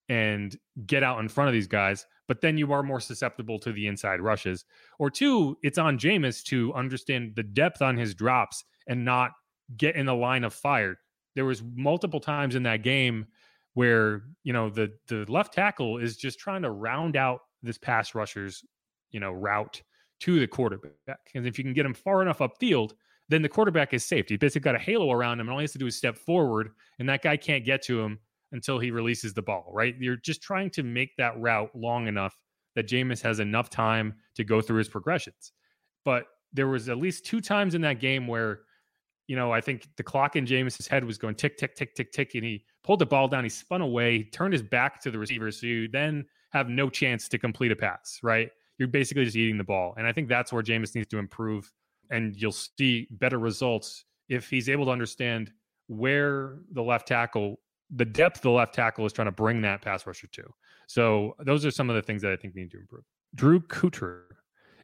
and 0.09 0.57
get 0.87 1.03
out 1.03 1.19
in 1.21 1.29
front 1.29 1.49
of 1.49 1.55
these 1.55 1.67
guys, 1.67 2.07
but 2.29 2.41
then 2.41 2.57
you 2.57 2.73
are 2.73 2.83
more 2.83 3.01
susceptible 3.01 3.59
to 3.59 3.73
the 3.73 3.87
inside 3.87 4.21
rushes. 4.21 4.65
Or 4.99 5.11
two, 5.11 5.59
it's 5.63 5.79
on 5.79 5.99
Jameis 5.99 6.45
to 6.45 6.73
understand 6.75 7.33
the 7.35 7.43
depth 7.43 7.83
on 7.83 7.97
his 7.97 8.15
drops 8.15 8.65
and 8.87 9.05
not 9.05 9.33
get 9.77 9.97
in 9.97 10.07
the 10.07 10.15
line 10.15 10.45
of 10.45 10.55
fire. 10.55 10.99
There 11.35 11.45
was 11.45 11.63
multiple 11.75 12.21
times 12.21 12.55
in 12.55 12.63
that 12.63 12.83
game 12.83 13.27
where, 13.75 14.23
you 14.43 14.53
know, 14.53 14.71
the 14.71 14.93
the 15.09 15.25
left 15.29 15.53
tackle 15.53 15.99
is 15.99 16.17
just 16.17 16.39
trying 16.39 16.63
to 16.63 16.71
round 16.71 17.17
out 17.17 17.41
this 17.63 17.79
pass 17.79 18.15
rusher's, 18.15 18.65
you 19.11 19.21
know, 19.21 19.33
route 19.33 19.83
to 20.21 20.41
the 20.41 20.47
quarterback. 20.47 21.19
And 21.35 21.47
if 21.47 21.59
you 21.59 21.65
can 21.65 21.75
get 21.75 21.87
him 21.87 21.95
far 21.95 22.23
enough 22.23 22.39
upfield, 22.39 22.93
then 23.29 23.43
the 23.43 23.49
quarterback 23.49 23.93
is 23.93 24.05
safe. 24.05 24.29
He 24.29 24.37
basically 24.37 24.65
got 24.65 24.77
a 24.77 24.79
halo 24.79 25.11
around 25.11 25.41
him, 25.41 25.49
and 25.49 25.51
all 25.51 25.59
he 25.59 25.65
has 25.65 25.73
to 25.73 25.79
do 25.79 25.87
is 25.87 25.97
step 25.97 26.17
forward, 26.17 26.71
and 26.99 27.09
that 27.09 27.23
guy 27.23 27.37
can't 27.37 27.65
get 27.65 27.83
to 27.83 28.01
him 28.01 28.19
until 28.53 28.79
he 28.79 28.91
releases 28.91 29.35
the 29.35 29.43
ball, 29.43 29.71
right? 29.75 29.95
You're 29.99 30.17
just 30.17 30.43
trying 30.43 30.71
to 30.71 30.83
make 30.83 31.17
that 31.17 31.39
route 31.41 31.71
long 31.75 32.07
enough 32.07 32.37
that 32.77 32.89
Jameis 32.89 33.21
has 33.23 33.41
enough 33.41 33.69
time 33.69 34.15
to 34.37 34.45
go 34.45 34.61
through 34.61 34.79
his 34.79 34.89
progressions. 34.89 35.53
But 36.05 36.27
there 36.53 36.69
was 36.69 36.89
at 36.89 36.99
least 36.99 37.27
two 37.27 37.41
times 37.41 37.75
in 37.75 37.81
that 37.81 38.01
game 38.01 38.29
where, 38.29 38.61
you 39.27 39.35
know, 39.35 39.51
I 39.51 39.61
think 39.61 39.89
the 39.97 40.05
clock 40.05 40.37
in 40.37 40.47
Jameis's 40.47 40.87
head 40.87 41.05
was 41.05 41.19
going 41.19 41.35
tick, 41.35 41.59
tick, 41.59 41.75
tick, 41.75 41.95
tick, 41.95 42.13
tick, 42.13 42.35
and 42.35 42.45
he 42.45 42.65
pulled 42.85 43.01
the 43.01 43.07
ball 43.07 43.27
down, 43.27 43.43
he 43.43 43.51
spun 43.51 43.81
away, 43.81 44.19
he 44.19 44.25
turned 44.25 44.53
his 44.53 44.63
back 44.63 45.01
to 45.03 45.11
the 45.11 45.19
receiver, 45.19 45.51
so 45.51 45.67
you 45.67 45.89
then 45.89 46.25
have 46.57 46.69
no 46.69 46.89
chance 46.89 47.29
to 47.29 47.39
complete 47.39 47.73
a 47.73 47.77
pass, 47.77 48.19
right? 48.23 48.51
You're 48.79 48.89
basically 48.89 49.25
just 49.25 49.37
eating 49.37 49.59
the 49.59 49.65
ball. 49.65 49.95
And 49.97 50.07
I 50.07 50.13
think 50.13 50.29
that's 50.29 50.53
where 50.53 50.63
Jameis 50.63 50.95
needs 50.95 51.09
to 51.09 51.19
improve 51.19 51.73
and 52.11 52.37
you'll 52.37 52.53
see 52.53 53.09
better 53.11 53.39
results 53.39 54.05
if 54.29 54.49
he's 54.51 54.69
able 54.69 54.87
to 54.87 54.91
understand 54.91 55.53
where 55.89 56.59
the 56.73 56.83
left 56.83 57.09
tackle, 57.09 57.61
the 57.91 58.05
depth 58.05 58.43
the 58.43 58.51
left 58.51 58.75
tackle 58.75 59.07
is 59.07 59.13
trying 59.13 59.27
to 59.27 59.33
bring 59.33 59.61
that 59.63 59.83
pass 59.83 60.07
rusher 60.07 60.27
to. 60.29 60.43
So 60.87 61.35
those 61.41 61.65
are 61.65 61.71
some 61.71 61.91
of 61.91 61.97
the 61.97 62.03
things 62.03 62.23
that 62.23 62.33
I 62.33 62.37
think 62.37 62.55
need 62.55 62.71
to 62.73 62.79
improve. 62.79 63.05
Drew 63.35 63.61
Cooter. 63.61 64.23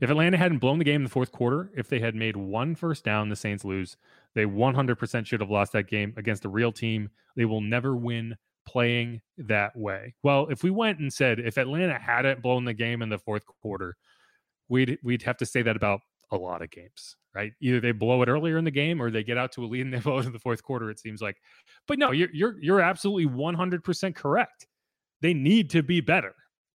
If 0.00 0.11
Atlanta 0.11 0.37
hadn't 0.37 0.58
blown 0.58 0.78
the 0.78 0.85
game 0.85 0.96
in 0.96 1.04
the 1.04 1.11
fourth 1.11 1.30
quarter, 1.30 1.70
if 1.76 1.88
they 1.88 2.00
had 2.00 2.16
made 2.16 2.37
one 2.37 2.74
first 2.74 3.04
down, 3.04 3.28
the 3.28 3.37
Saints 3.37 3.64
lose. 3.64 3.96
They 4.35 4.44
100% 4.44 5.26
should 5.26 5.40
have 5.40 5.50
lost 5.50 5.72
that 5.72 5.87
game 5.87 6.12
against 6.16 6.44
a 6.44 6.48
real 6.48 6.72
team. 6.72 7.11
They 7.37 7.44
will 7.44 7.61
never 7.61 7.94
win 7.94 8.37
playing 8.66 9.20
that 9.38 9.77
way. 9.77 10.14
Well, 10.22 10.46
if 10.51 10.62
we 10.62 10.70
went 10.70 10.98
and 10.98 11.12
said 11.12 11.38
if 11.38 11.59
Atlanta 11.59 11.98
hadn't 11.98 12.42
blown 12.42 12.64
the 12.64 12.75
game 12.75 13.03
in 13.03 13.09
the 13.09 13.18
fourth 13.18 13.44
quarter, 13.46 13.96
we'd 14.68 14.98
we'd 15.03 15.22
have 15.22 15.37
to 15.38 15.46
say 15.46 15.62
that 15.62 15.77
about 15.77 16.01
a 16.31 16.37
lot 16.37 16.62
of 16.62 16.70
games, 16.70 17.16
right? 17.35 17.53
Either 17.61 17.81
they 17.81 17.92
blow 17.92 18.22
it 18.22 18.29
earlier 18.29 18.57
in 18.57 18.64
the 18.64 18.70
game 18.70 19.01
or 19.01 19.11
they 19.11 19.22
get 19.22 19.38
out 19.38 19.53
to 19.53 19.64
a 19.64 19.66
lead 19.66 19.83
and 19.83 19.92
they 19.92 19.98
blow 20.01 20.18
it 20.18 20.27
in 20.27 20.33
the 20.33 20.38
fourth 20.38 20.62
quarter. 20.62 20.90
It 20.90 20.98
seems 20.98 21.20
like, 21.20 21.37
but 21.87 21.98
no, 21.98 22.11
you're 22.11 22.31
you're 22.33 22.57
you're 22.61 22.81
absolutely 22.81 23.27
100 23.27 23.85
percent 23.85 24.16
correct. 24.16 24.66
They 25.20 25.35
need 25.35 25.70
to 25.70 25.83
be 25.83 26.01
better 26.01 26.35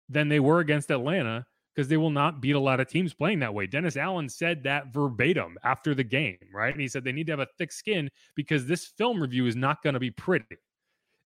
than 0.09 0.29
they 0.29 0.41
were 0.41 0.61
against 0.61 0.91
Atlanta 0.91 1.47
because 1.75 1.89
they 1.89 1.97
will 1.97 2.11
not 2.11 2.41
beat 2.41 2.55
a 2.55 2.61
lot 2.61 2.81
of 2.81 2.89
teams 2.89 3.15
playing 3.15 3.39
that 3.41 3.55
way. 3.55 3.67
Dennis 3.67 3.97
Allen 3.97 4.29
said 4.29 4.63
that 4.65 4.93
verbatim 4.93 5.57
after 5.65 5.95
the 5.95 6.05
game, 6.05 6.37
right? 6.53 6.73
And 6.73 6.81
he 6.81 6.89
said 6.89 7.03
they 7.03 7.13
need 7.13 7.27
to 7.27 7.33
have 7.33 7.41
a 7.41 7.47
thick 7.57 7.73
skin 7.73 8.11
because 8.35 8.67
this 8.67 8.93
film 8.99 9.21
review 9.21 9.47
is 9.47 9.57
not 9.57 9.83
going 9.83 9.95
to 9.95 10.01
be 10.01 10.11
pretty. 10.11 10.45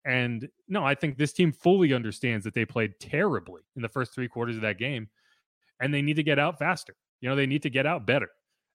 And 0.05 0.49
no, 0.69 0.85
I 0.85 0.95
think 0.95 1.17
this 1.17 1.33
team 1.33 1.53
fully 1.53 1.95
understands 1.95 2.45
that 2.45 2.55
they 2.55 2.65
played 2.65 2.99
terribly 3.01 3.63
in 3.77 3.83
the 3.83 3.89
first 3.89 4.15
three 4.15 4.29
quarters 4.29 4.57
of 4.57 4.63
that 4.63 4.79
game 4.79 5.09
and 5.81 5.93
they 5.93 6.03
need 6.03 6.17
to 6.17 6.23
get 6.23 6.39
out 6.39 6.59
faster. 6.59 6.95
You 7.21 7.29
know, 7.29 7.37
they 7.37 7.47
need 7.47 7.63
to 7.63 7.71
get 7.71 7.87
out 7.87 8.07
better. 8.07 8.29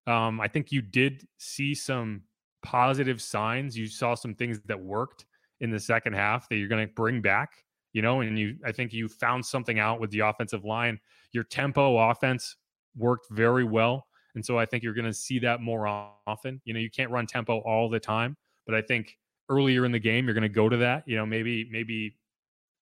Um, 0.07 0.41
I 0.41 0.47
think 0.47 0.71
you 0.71 0.81
did 0.81 1.27
see 1.37 1.73
some 1.73 2.23
positive 2.63 3.21
signs. 3.21 3.77
You 3.77 3.87
saw 3.87 4.15
some 4.15 4.33
things 4.33 4.59
that 4.65 4.79
worked 4.79 5.25
in 5.59 5.69
the 5.69 5.79
second 5.79 6.13
half 6.13 6.49
that 6.49 6.55
you're 6.55 6.67
going 6.67 6.87
to 6.87 6.93
bring 6.93 7.21
back. 7.21 7.63
You 7.93 8.03
know, 8.03 8.21
and 8.21 8.37
you, 8.37 8.55
I 8.65 8.71
think 8.71 8.93
you 8.93 9.07
found 9.07 9.43
something 9.43 9.79
out 9.79 9.99
with 9.99 10.11
the 10.11 10.19
offensive 10.19 10.63
line. 10.63 10.99
Your 11.31 11.43
tempo 11.43 11.97
offense 11.97 12.55
worked 12.95 13.27
very 13.31 13.63
well, 13.63 14.05
and 14.35 14.45
so 14.45 14.59
I 14.59 14.65
think 14.67 14.83
you're 14.83 14.93
going 14.93 15.05
to 15.05 15.13
see 15.13 15.39
that 15.39 15.61
more 15.61 15.87
often. 16.27 16.61
You 16.65 16.75
know, 16.75 16.79
you 16.79 16.91
can't 16.91 17.09
run 17.09 17.25
tempo 17.25 17.59
all 17.61 17.89
the 17.89 17.99
time, 17.99 18.37
but 18.67 18.75
I 18.75 18.83
think 18.83 19.17
earlier 19.49 19.85
in 19.85 19.91
the 19.91 19.99
game 19.99 20.25
you're 20.25 20.33
going 20.33 20.41
to 20.43 20.49
go 20.49 20.69
to 20.69 20.77
that. 20.77 21.03
You 21.07 21.17
know, 21.17 21.25
maybe 21.25 21.67
maybe 21.71 22.15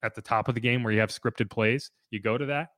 at 0.03 0.15
the 0.15 0.21
top 0.21 0.47
of 0.47 0.55
the 0.55 0.61
game 0.61 0.83
where 0.83 0.93
you 0.93 0.99
have 0.99 1.09
scripted 1.09 1.49
plays, 1.49 1.91
you 2.11 2.19
go 2.19 2.37
to 2.37 2.45
that. 2.47 2.69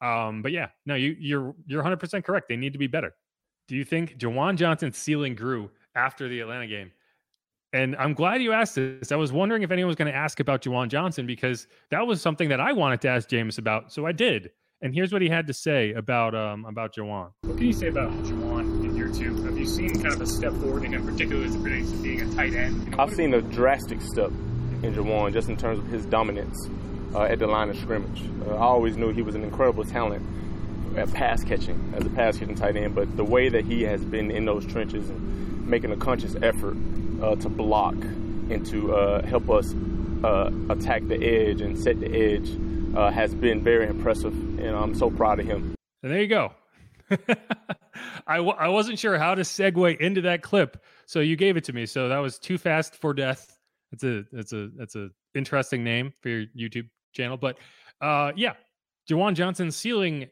Um, 0.00 0.42
but 0.42 0.52
yeah, 0.52 0.68
no, 0.86 0.94
you 0.94 1.16
you're 1.18 1.54
you're 1.66 1.80
100 1.80 1.96
percent 1.96 2.24
correct. 2.24 2.48
They 2.48 2.56
need 2.56 2.72
to 2.72 2.78
be 2.78 2.86
better. 2.86 3.14
Do 3.66 3.76
you 3.76 3.84
think 3.84 4.16
Juwan 4.18 4.56
Johnson's 4.56 4.96
ceiling 4.96 5.34
grew 5.34 5.70
after 5.94 6.28
the 6.28 6.40
Atlanta 6.40 6.66
game? 6.66 6.92
And 7.74 7.96
I'm 7.96 8.14
glad 8.14 8.40
you 8.40 8.52
asked 8.52 8.76
this. 8.76 9.12
I 9.12 9.16
was 9.16 9.30
wondering 9.30 9.62
if 9.62 9.70
anyone 9.70 9.88
was 9.88 9.96
going 9.96 10.10
to 10.10 10.16
ask 10.16 10.40
about 10.40 10.62
Juwan 10.62 10.88
Johnson 10.88 11.26
because 11.26 11.66
that 11.90 12.06
was 12.06 12.22
something 12.22 12.48
that 12.48 12.60
I 12.60 12.72
wanted 12.72 13.02
to 13.02 13.08
ask 13.08 13.28
Jameis 13.28 13.58
about. 13.58 13.92
So 13.92 14.06
I 14.06 14.12
did. 14.12 14.50
And 14.80 14.94
here's 14.94 15.12
what 15.12 15.22
he 15.22 15.28
had 15.28 15.48
to 15.48 15.52
say 15.52 15.92
about 15.92 16.36
um 16.36 16.64
about 16.64 16.94
Juwan. 16.94 17.32
What 17.42 17.56
can 17.56 17.66
you 17.66 17.72
say 17.72 17.88
about 17.88 18.12
Juwan 18.22 18.84
in 18.84 18.94
year 18.94 19.08
two? 19.08 19.42
Have 19.42 19.58
you 19.58 19.66
seen 19.66 19.92
kind 19.94 20.14
of 20.14 20.20
a 20.20 20.26
step 20.26 20.52
forward 20.54 20.84
in 20.84 20.92
him, 20.92 21.04
particularly 21.04 21.48
as 21.48 21.54
it 21.56 21.58
relates 21.58 21.90
to 21.90 21.96
being 21.96 22.20
a 22.20 22.34
tight 22.34 22.54
end? 22.54 22.84
You 22.84 22.90
know, 22.90 22.98
I've 23.02 23.12
seen 23.12 23.34
a 23.34 23.42
drastic 23.42 24.00
step 24.00 24.30
in 24.30 24.94
Juwan 24.94 25.32
just 25.32 25.48
in 25.48 25.56
terms 25.56 25.80
of 25.80 25.86
his 25.88 26.06
dominance 26.06 26.56
uh, 27.12 27.22
at 27.22 27.40
the 27.40 27.48
line 27.48 27.70
of 27.70 27.76
scrimmage. 27.78 28.22
Uh, 28.46 28.54
I 28.54 28.62
always 28.62 28.96
knew 28.96 29.12
he 29.12 29.22
was 29.22 29.34
an 29.34 29.42
incredible 29.42 29.82
talent 29.84 30.24
at 30.96 31.12
pass 31.12 31.42
catching 31.42 31.92
as 31.96 32.06
a 32.06 32.10
pass 32.10 32.38
catching 32.38 32.54
tight 32.54 32.76
end, 32.76 32.94
but 32.94 33.16
the 33.16 33.24
way 33.24 33.48
that 33.48 33.64
he 33.64 33.82
has 33.82 34.04
been 34.04 34.30
in 34.30 34.44
those 34.44 34.64
trenches 34.64 35.10
and 35.10 35.66
making 35.66 35.90
a 35.90 35.96
conscious 35.96 36.36
effort 36.40 36.76
uh, 37.20 37.34
to 37.34 37.48
block 37.48 37.94
and 37.94 38.64
to 38.66 38.94
uh, 38.94 39.26
help 39.26 39.50
us 39.50 39.74
uh, 40.22 40.52
attack 40.70 41.04
the 41.08 41.16
edge 41.16 41.60
and 41.60 41.76
set 41.76 41.98
the 41.98 42.14
edge 42.14 42.48
uh, 42.96 43.10
has 43.10 43.34
been 43.34 43.62
very 43.62 43.86
impressive, 43.86 44.32
and 44.58 44.76
I'm 44.76 44.94
so 44.94 45.10
proud 45.10 45.40
of 45.40 45.46
him. 45.46 45.74
And 46.02 46.12
there 46.12 46.20
you 46.20 46.28
go. 46.28 46.52
I 48.26 48.36
w- 48.36 48.56
I 48.58 48.68
wasn't 48.68 48.98
sure 48.98 49.18
how 49.18 49.34
to 49.34 49.42
segue 49.42 49.96
into 49.98 50.20
that 50.22 50.42
clip, 50.42 50.82
so 51.06 51.20
you 51.20 51.36
gave 51.36 51.56
it 51.56 51.64
to 51.64 51.72
me. 51.72 51.86
So 51.86 52.08
that 52.08 52.18
was 52.18 52.38
too 52.38 52.58
fast 52.58 52.94
for 52.94 53.14
death. 53.14 53.58
It's 53.92 54.04
a 54.04 54.24
it's 54.32 54.52
a 54.52 54.68
that's 54.76 54.94
a 54.96 55.08
interesting 55.34 55.82
name 55.84 56.12
for 56.20 56.28
your 56.28 56.46
YouTube 56.58 56.88
channel. 57.12 57.36
But 57.36 57.58
uh, 58.00 58.32
yeah, 58.36 58.54
Juwan 59.08 59.34
Johnson's 59.34 59.76
ceiling 59.76 60.28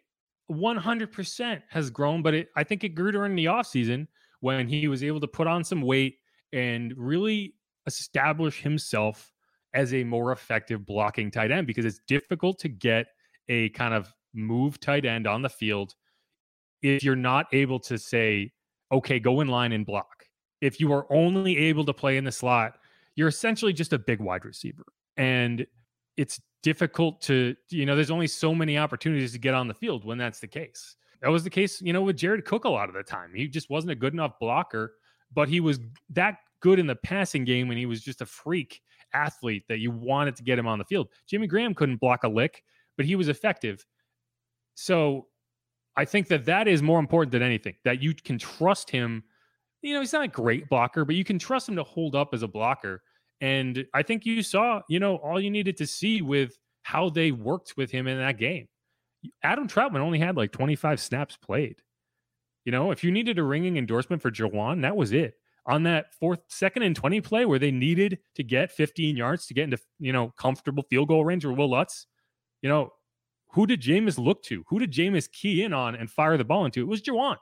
100% 0.51 1.63
has 1.71 1.91
grown, 1.91 2.23
but 2.23 2.35
it, 2.35 2.49
I 2.57 2.65
think 2.65 2.85
it 2.85 2.91
grew 2.91 3.11
during 3.13 3.35
the 3.35 3.47
offseason 3.47 4.07
when 4.41 4.69
he 4.69 4.87
was 4.87 5.03
able 5.03 5.21
to 5.21 5.27
put 5.27 5.47
on 5.47 5.65
some 5.65 5.81
weight 5.81 6.19
and 6.53 6.93
really 6.97 7.55
establish 7.87 8.61
himself 8.61 9.33
as 9.77 9.93
a 9.93 10.03
more 10.03 10.33
effective 10.33 10.87
blocking 10.87 11.31
tight 11.31 11.53
end 11.53 11.67
because 11.67 11.85
it's 11.85 12.01
difficult 12.09 12.59
to 12.59 12.69
get 12.69 13.07
a 13.49 13.69
kind 13.69 13.93
of 13.93 14.13
move 14.33 14.81
tight 14.81 15.05
end 15.05 15.27
on 15.27 15.43
the 15.43 15.49
field 15.51 15.95
if 16.83 17.05
you're 17.05 17.15
not 17.15 17.47
able 17.53 17.79
to 17.79 17.99
say, 17.99 18.51
okay, 18.91 19.21
go 19.21 19.41
in 19.43 19.49
line 19.49 19.73
and 19.73 19.85
block. 19.85 20.25
If 20.63 20.81
you 20.81 20.93
are 20.93 21.07
only 21.13 21.59
able 21.59 21.85
to 21.85 21.93
play 21.93 22.17
in 22.17 22.25
the 22.25 22.33
slot, 22.33 22.79
you're 23.17 23.29
essentially 23.29 23.75
just 23.75 23.93
a 23.93 23.99
big 23.99 24.19
wide 24.19 24.47
receiver. 24.47 24.85
And 25.19 25.67
it's 26.17 26.41
difficult 26.63 27.21
to, 27.23 27.55
you 27.69 27.85
know, 27.85 27.95
there's 27.95 28.11
only 28.11 28.27
so 28.27 28.55
many 28.55 28.79
opportunities 28.79 29.33
to 29.33 29.39
get 29.39 29.55
on 29.55 29.69
the 29.69 29.75
field 29.75 30.07
when 30.07 30.17
that's 30.17 30.41
the 30.41 30.47
case. 30.47 30.97
That 31.21 31.29
was 31.29 31.45
the 31.45 31.51
case, 31.51 31.83
you 31.83 31.93
know, 31.93 32.03
with 32.03 32.17
Jared 32.17 32.47
Cook 32.47 32.65
a 32.65 32.69
lot 32.71 32.89
of 32.89 32.95
the 32.95 33.03
time. 33.03 33.33
He 33.35 33.47
just 33.47 33.69
wasn't 33.69 33.93
a 33.93 33.97
good 33.97 34.15
enough 34.15 34.39
blocker, 34.41 34.95
but 35.35 35.49
he 35.51 35.61
was 35.61 35.81
that 36.11 36.39
good 36.61 36.79
in 36.79 36.87
the 36.87 36.97
passing 36.97 37.45
game 37.45 37.71
and 37.71 37.79
he 37.79 37.87
was 37.87 38.03
just 38.03 38.23
a 38.23 38.27
freak 38.27 38.81
athlete 39.17 39.65
that 39.69 39.79
you 39.79 39.91
wanted 39.91 40.37
to 40.37 40.43
get 40.43 40.59
him 40.59 40.67
on 40.67 40.79
the 40.79 40.85
field. 40.85 41.09
Jimmy 41.29 41.47
Graham 41.47 41.75
couldn't 41.75 42.01
block 42.01 42.25
a 42.25 42.29
lick, 42.29 42.63
but 42.97 43.07
he 43.07 43.17
was 43.17 43.29
effective. 43.29 43.85
So 44.75 45.27
I 45.97 46.05
think 46.05 46.29
that 46.29 46.45
that 46.45 46.69
is 46.69 46.83
more 46.83 46.99
important 46.99 47.33
than 47.33 47.43
anything, 47.43 47.75
that 47.85 48.03
you 48.03 48.15
can 48.15 48.39
trust 48.39 48.91
him. 48.91 49.25
You 49.83 49.95
know, 49.95 50.01
he's 50.01 50.13
not 50.13 50.25
a 50.25 50.29
great 50.29 50.69
blocker, 50.69 51.05
but 51.05 51.17
you 51.17 51.25
can 51.25 51.39
trust 51.39 51.69
him 51.69 51.77
to 51.77 51.85
hold 51.85 52.15
up 52.15 52.35
as 52.35 52.43
a 52.43 52.49
blocker 52.49 53.03
and 53.41 53.85
I 53.93 54.03
think 54.03 54.25
you 54.25 54.43
saw, 54.43 54.81
you 54.89 54.99
know, 54.99 55.17
all 55.17 55.41
you 55.41 55.51
needed 55.51 55.77
to 55.79 55.87
see 55.87 56.23
with 56.23 56.57
how 56.83 57.11
they 57.11 57.33
worked 57.33 57.77
with 57.77 57.91
him 57.91 58.07
in 58.07 58.19
that 58.19 58.39
game. 58.39 58.69
Adam 59.43 59.69
Trautman 59.69 60.01
only 60.01 60.19
had 60.19 60.37
like 60.37 60.53
25 60.53 61.01
snaps 61.01 61.37
played. 61.37 61.83
You 62.65 62.73
know, 62.73 62.91
if 62.91 63.05
you 63.05 63.11
needed 63.11 63.39
a 63.39 63.43
ringing 63.43 63.77
endorsement 63.77 64.23
for 64.23 64.31
Juwan, 64.31 64.83
that 64.83 64.97
was 64.97 65.13
it. 65.13 65.35
On 65.67 65.83
that 65.83 66.15
fourth, 66.15 66.41
second 66.49 66.83
and 66.85 66.95
20 66.95 67.21
play 67.21 67.45
where 67.45 67.59
they 67.59 67.73
needed 67.73 68.21
to 68.37 68.45
get 68.45 68.71
15 68.71 69.17
yards 69.17 69.47
to 69.47 69.55
get 69.55 69.65
into, 69.65 69.79
you 69.99 70.13
know, 70.13 70.33
comfortable 70.39 70.85
field 70.89 71.09
goal 71.09 71.25
range 71.25 71.45
or 71.45 71.53
Wil 71.53 71.71
Lutz, 71.71 72.07
you 72.63 72.69
know, 72.69 72.93
who 73.51 73.67
did 73.67 73.81
Jameis 73.81 74.19
look 74.19 74.43
to? 74.45 74.65
Who 74.69 74.79
did 74.79 74.93
Jameis 74.93 75.31
key 75.31 75.65
in 75.65 75.73
on 75.73 75.95
and 75.97 76.11
fire 76.11 76.37
the 76.37 76.45
ball 76.45 76.65
into? 76.67 76.81
It 76.81 76.89
was 76.89 77.03
Juwan. 77.03 77.37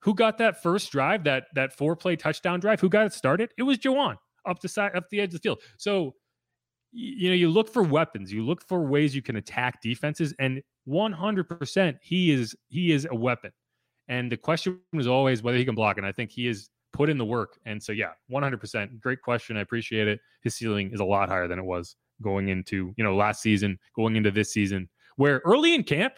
who 0.00 0.14
got 0.14 0.38
that 0.38 0.62
first 0.62 0.90
drive, 0.92 1.24
that 1.24 1.44
that 1.54 1.72
four 1.72 1.96
play 1.96 2.16
touchdown 2.16 2.60
drive? 2.60 2.80
Who 2.80 2.88
got 2.88 3.06
it 3.06 3.12
started? 3.12 3.50
It 3.58 3.62
was 3.62 3.78
Juwan 3.78 4.16
up 4.46 4.60
the 4.60 4.68
side, 4.68 4.96
up 4.96 5.08
the 5.10 5.20
edge 5.20 5.28
of 5.28 5.34
the 5.34 5.38
field. 5.38 5.60
So 5.76 6.14
you 6.92 7.28
know, 7.28 7.36
you 7.36 7.48
look 7.48 7.72
for 7.72 7.82
weapons, 7.82 8.32
you 8.32 8.44
look 8.44 8.66
for 8.66 8.84
ways 8.84 9.14
you 9.14 9.22
can 9.22 9.36
attack 9.36 9.80
defenses, 9.80 10.34
and 10.40 10.60
100% 10.88 11.98
he 12.02 12.32
is 12.32 12.56
he 12.68 12.92
is 12.92 13.06
a 13.08 13.14
weapon. 13.14 13.52
And 14.08 14.32
the 14.32 14.36
question 14.36 14.80
is 14.94 15.06
always 15.06 15.42
whether 15.42 15.56
he 15.56 15.64
can 15.64 15.76
block, 15.76 15.98
and 15.98 16.06
I 16.06 16.12
think 16.12 16.30
he 16.30 16.48
is 16.48 16.68
put 16.92 17.10
in 17.10 17.18
the 17.18 17.24
work. 17.24 17.58
And 17.66 17.82
so, 17.82 17.92
yeah, 17.92 18.10
100%. 18.30 19.00
Great 19.00 19.22
question. 19.22 19.56
I 19.56 19.60
appreciate 19.60 20.08
it. 20.08 20.20
His 20.42 20.54
ceiling 20.54 20.90
is 20.92 21.00
a 21.00 21.04
lot 21.04 21.28
higher 21.28 21.48
than 21.48 21.58
it 21.58 21.64
was 21.64 21.96
going 22.22 22.48
into, 22.48 22.92
you 22.96 23.04
know, 23.04 23.16
last 23.16 23.42
season, 23.42 23.78
going 23.96 24.16
into 24.16 24.30
this 24.30 24.52
season, 24.52 24.88
where 25.16 25.40
early 25.44 25.74
in 25.74 25.84
camp, 25.84 26.14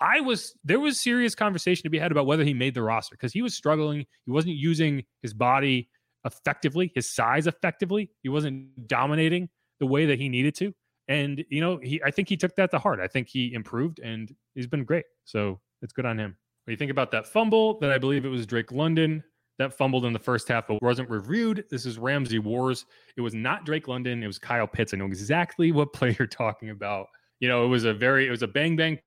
I 0.00 0.20
was 0.20 0.54
there 0.64 0.80
was 0.80 1.00
serious 1.00 1.34
conversation 1.34 1.82
to 1.84 1.90
be 1.90 1.98
had 1.98 2.12
about 2.12 2.26
whether 2.26 2.44
he 2.44 2.52
made 2.52 2.74
the 2.74 2.82
roster 2.82 3.14
because 3.16 3.32
he 3.32 3.42
was 3.42 3.54
struggling. 3.54 4.04
He 4.26 4.30
wasn't 4.30 4.56
using 4.56 5.04
his 5.22 5.32
body 5.32 5.88
effectively, 6.24 6.92
his 6.94 7.08
size 7.08 7.46
effectively. 7.46 8.10
He 8.22 8.28
wasn't 8.28 8.88
dominating 8.88 9.48
the 9.80 9.86
way 9.86 10.06
that 10.06 10.18
he 10.18 10.28
needed 10.28 10.54
to. 10.56 10.74
And 11.08 11.44
you 11.48 11.60
know, 11.60 11.78
he 11.82 12.02
I 12.04 12.10
think 12.10 12.28
he 12.28 12.36
took 12.36 12.54
that 12.56 12.70
to 12.72 12.78
heart. 12.78 13.00
I 13.00 13.06
think 13.06 13.28
he 13.28 13.54
improved 13.54 14.00
and 14.00 14.34
he's 14.54 14.66
been 14.66 14.84
great. 14.84 15.04
So 15.24 15.60
it's 15.80 15.92
good 15.92 16.04
on 16.04 16.18
him. 16.18 16.36
When 16.64 16.72
you 16.72 16.76
think 16.76 16.90
about 16.90 17.10
that 17.12 17.26
fumble 17.26 17.78
that 17.80 17.90
I 17.90 17.98
believe 17.98 18.24
it 18.24 18.30
was 18.30 18.46
Drake 18.46 18.72
London 18.72 19.22
that 19.58 19.76
fumbled 19.76 20.04
in 20.04 20.12
the 20.12 20.18
first 20.18 20.48
half 20.48 20.66
but 20.66 20.82
wasn't 20.82 21.08
reviewed. 21.08 21.64
This 21.70 21.86
is 21.86 21.98
Ramsey 21.98 22.38
Wars. 22.38 22.86
It 23.16 23.20
was 23.20 23.34
not 23.34 23.64
Drake 23.64 23.88
London. 23.88 24.22
It 24.22 24.26
was 24.26 24.38
Kyle 24.38 24.66
Pitts. 24.66 24.92
I 24.92 24.98
know 24.98 25.06
exactly 25.06 25.72
what 25.72 25.92
play 25.92 26.14
you're 26.18 26.26
talking 26.26 26.70
about. 26.70 27.06
You 27.40 27.48
know, 27.48 27.64
it 27.64 27.68
was 27.68 27.84
a 27.84 27.94
very, 27.94 28.26
it 28.26 28.30
was 28.30 28.42
a 28.42 28.48
bang 28.48 28.76
bang 28.76 28.98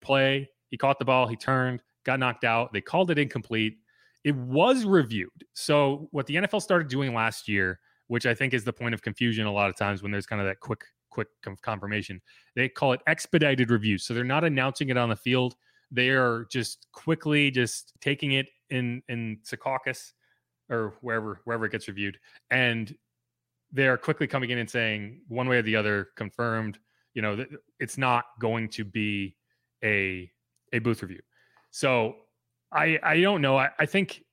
play. 0.00 0.48
He 0.70 0.76
caught 0.76 0.98
the 0.98 1.04
ball, 1.04 1.26
he 1.26 1.36
turned, 1.36 1.82
got 2.04 2.18
knocked 2.20 2.44
out. 2.44 2.72
They 2.72 2.80
called 2.80 3.10
it 3.10 3.18
incomplete. 3.18 3.78
It 4.24 4.34
was 4.34 4.84
reviewed. 4.84 5.30
So, 5.54 6.08
what 6.10 6.26
the 6.26 6.36
NFL 6.36 6.60
started 6.62 6.88
doing 6.88 7.14
last 7.14 7.48
year, 7.48 7.80
which 8.08 8.26
I 8.26 8.34
think 8.34 8.52
is 8.52 8.64
the 8.64 8.72
point 8.72 8.94
of 8.94 9.02
confusion 9.02 9.46
a 9.46 9.52
lot 9.52 9.70
of 9.70 9.76
times 9.76 10.02
when 10.02 10.12
there's 10.12 10.26
kind 10.26 10.40
of 10.40 10.46
that 10.46 10.60
quick, 10.60 10.84
quick 11.10 11.28
confirmation, 11.62 12.20
they 12.54 12.68
call 12.68 12.92
it 12.92 13.00
expedited 13.06 13.70
review. 13.70 13.96
So, 13.96 14.12
they're 14.12 14.24
not 14.24 14.44
announcing 14.44 14.88
it 14.90 14.96
on 14.96 15.08
the 15.08 15.16
field. 15.16 15.54
They 15.90 16.10
are 16.10 16.46
just 16.50 16.86
quickly 16.92 17.50
just 17.50 17.92
taking 18.00 18.32
it 18.32 18.48
in 18.70 19.02
in 19.08 19.38
Secaucus 19.44 20.12
or 20.70 20.94
wherever 21.00 21.40
wherever 21.44 21.66
it 21.66 21.72
gets 21.72 21.88
reviewed, 21.88 22.18
and 22.50 22.94
they 23.72 23.86
are 23.86 23.98
quickly 23.98 24.26
coming 24.26 24.50
in 24.50 24.58
and 24.58 24.68
saying 24.68 25.22
one 25.28 25.48
way 25.48 25.58
or 25.58 25.62
the 25.62 25.76
other 25.76 26.08
confirmed. 26.16 26.78
You 27.14 27.22
know, 27.22 27.44
it's 27.80 27.98
not 27.98 28.26
going 28.40 28.68
to 28.70 28.84
be 28.84 29.36
a 29.82 30.30
a 30.72 30.78
booth 30.78 31.02
review. 31.02 31.20
So 31.70 32.16
I 32.72 32.98
I 33.02 33.20
don't 33.20 33.42
know. 33.42 33.56
I, 33.58 33.70
I 33.78 33.86
think 33.86 34.24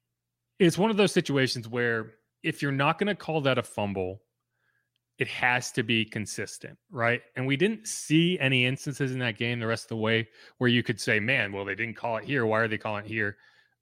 it's 0.59 0.77
one 0.77 0.91
of 0.91 0.97
those 0.97 1.11
situations 1.11 1.67
where 1.67 2.13
if 2.43 2.61
you're 2.61 2.71
not 2.71 2.99
going 2.99 3.07
to 3.07 3.15
call 3.15 3.41
that 3.41 3.57
a 3.57 3.63
fumble, 3.63 4.21
it 5.18 5.28
has 5.28 5.72
to 5.72 5.84
be 5.84 6.03
consistent, 6.03 6.78
right? 6.91 7.22
And 7.36 7.47
we 7.47 7.55
didn't 7.55 7.88
see 7.88 8.38
any 8.39 8.66
instances 8.66 9.11
in 9.11 9.20
that 9.20 9.38
game 9.38 9.59
the 9.59 9.68
rest 9.68 9.86
of 9.86 9.89
the 9.89 9.95
way 9.97 10.28
where 10.57 10.70
you 10.70 10.84
could 10.84 10.99
say, 10.99 11.20
man, 11.20 11.53
well, 11.53 11.63
they 11.63 11.76
didn't 11.76 11.95
call 11.95 12.18
it 12.18 12.26
here. 12.26 12.45
Why 12.45 12.59
are 12.59 12.68
they 12.68 12.78
calling 12.78 13.05
it 13.05 13.07
here? 13.07 13.38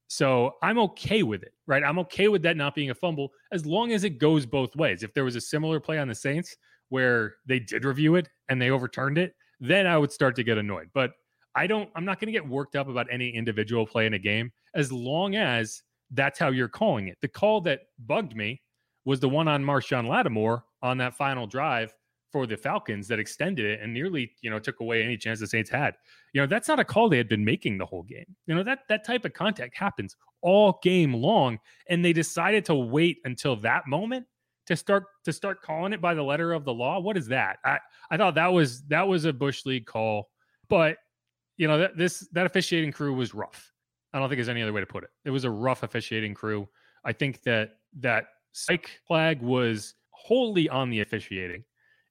So 0.07 0.55
I'm 0.61 0.77
okay 0.79 1.23
with 1.23 1.41
it, 1.41 1.53
right? 1.65 1.83
I'm 1.83 1.97
okay 1.99 2.27
with 2.27 2.43
that 2.43 2.55
not 2.55 2.75
being 2.75 2.91
a 2.91 2.95
fumble 2.95 3.31
as 3.51 3.65
long 3.65 3.93
as 3.93 4.03
it 4.03 4.19
goes 4.19 4.45
both 4.45 4.75
ways. 4.75 5.01
If 5.01 5.13
there 5.13 5.23
was 5.23 5.35
a 5.35 5.41
similar 5.41 5.79
play 5.79 5.97
on 5.97 6.07
the 6.07 6.15
Saints 6.15 6.55
where 6.89 7.35
they 7.47 7.59
did 7.59 7.83
review 7.83 8.15
it 8.15 8.29
and 8.49 8.61
they 8.61 8.69
overturned 8.69 9.17
it, 9.17 9.33
then 9.59 9.87
I 9.87 9.97
would 9.97 10.11
start 10.11 10.35
to 10.35 10.43
get 10.43 10.59
annoyed. 10.59 10.89
But 10.93 11.13
I 11.55 11.65
don't, 11.65 11.89
I'm 11.95 12.05
not 12.05 12.19
going 12.19 12.27
to 12.27 12.31
get 12.31 12.47
worked 12.47 12.75
up 12.75 12.89
about 12.89 13.07
any 13.09 13.29
individual 13.29 13.87
play 13.87 14.05
in 14.05 14.13
a 14.13 14.19
game 14.19 14.51
as 14.75 14.91
long 14.91 15.35
as 15.35 15.81
that's 16.11 16.37
how 16.37 16.49
you're 16.49 16.67
calling 16.67 17.07
it. 17.07 17.17
The 17.21 17.27
call 17.27 17.61
that 17.61 17.81
bugged 18.05 18.35
me 18.35 18.61
was 19.05 19.19
the 19.19 19.29
one 19.29 19.47
on 19.47 19.63
Marshon 19.63 20.07
Lattimore 20.07 20.63
on 20.81 20.97
that 20.97 21.15
final 21.15 21.47
drive 21.47 21.93
for 22.31 22.47
the 22.47 22.57
Falcons 22.57 23.07
that 23.07 23.19
extended 23.19 23.65
it 23.65 23.79
and 23.79 23.93
nearly, 23.93 24.31
you 24.41 24.49
know, 24.49 24.57
took 24.57 24.79
away 24.79 25.03
any 25.03 25.15
chance 25.15 25.39
the 25.39 25.47
Saints 25.47 25.69
had. 25.69 25.95
You 26.33 26.41
know, 26.41 26.47
that's 26.47 26.67
not 26.67 26.79
a 26.79 26.83
call 26.83 27.07
they 27.07 27.17
had 27.17 27.29
been 27.29 27.45
making 27.45 27.77
the 27.77 27.85
whole 27.85 28.01
game. 28.01 28.25
You 28.47 28.55
know, 28.55 28.63
that 28.63 28.79
that 28.89 29.05
type 29.05 29.23
of 29.23 29.33
contact 29.33 29.77
happens 29.77 30.15
all 30.41 30.79
game 30.81 31.13
long 31.13 31.59
and 31.89 32.03
they 32.03 32.11
decided 32.11 32.65
to 32.65 32.75
wait 32.75 33.19
until 33.25 33.55
that 33.57 33.87
moment 33.87 34.25
to 34.65 34.75
start 34.75 35.05
to 35.25 35.31
start 35.31 35.61
calling 35.61 35.93
it 35.93 36.01
by 36.01 36.13
the 36.13 36.23
letter 36.23 36.53
of 36.53 36.65
the 36.65 36.73
law. 36.73 36.99
What 36.99 37.17
is 37.17 37.27
that? 37.27 37.57
I 37.63 37.77
I 38.09 38.17
thought 38.17 38.35
that 38.35 38.51
was 38.51 38.81
that 38.83 39.07
was 39.07 39.25
a 39.25 39.33
bush 39.33 39.65
league 39.65 39.85
call, 39.85 40.29
but 40.69 40.97
you 41.57 41.67
know, 41.67 41.77
that 41.77 41.97
this 41.97 42.27
that 42.31 42.47
officiating 42.47 42.91
crew 42.91 43.13
was 43.13 43.35
rough. 43.35 43.71
I 44.11 44.19
don't 44.19 44.29
think 44.29 44.37
there's 44.37 44.49
any 44.49 44.61
other 44.61 44.73
way 44.73 44.81
to 44.81 44.87
put 44.87 45.03
it. 45.03 45.09
It 45.25 45.29
was 45.29 45.43
a 45.43 45.49
rough 45.51 45.83
officiating 45.83 46.33
crew. 46.33 46.67
I 47.03 47.13
think 47.13 47.43
that 47.43 47.71
that 47.99 48.25
psych 48.53 48.89
flag 49.07 49.41
was 49.41 49.95
wholly 50.11 50.69
on 50.69 50.89
the 50.89 51.01
officiating 51.01 51.63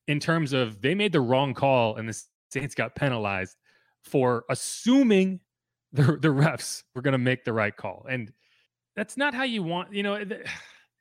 in 0.08 0.20
terms 0.20 0.52
of 0.52 0.82
they 0.82 0.94
made 0.94 1.12
the 1.12 1.20
wrong 1.20 1.54
call 1.54 1.96
and 1.96 2.08
the 2.08 2.22
Saints 2.50 2.74
got 2.74 2.94
penalized 2.94 3.56
for 4.02 4.44
assuming 4.50 5.40
the, 5.92 6.02
the 6.02 6.28
refs 6.28 6.82
were 6.94 7.02
going 7.02 7.12
to 7.12 7.18
make 7.18 7.44
the 7.44 7.52
right 7.52 7.76
call. 7.76 8.06
And 8.08 8.32
that's 8.96 9.16
not 9.16 9.34
how 9.34 9.44
you 9.44 9.62
want, 9.62 9.92
you 9.92 10.02
know, 10.02 10.22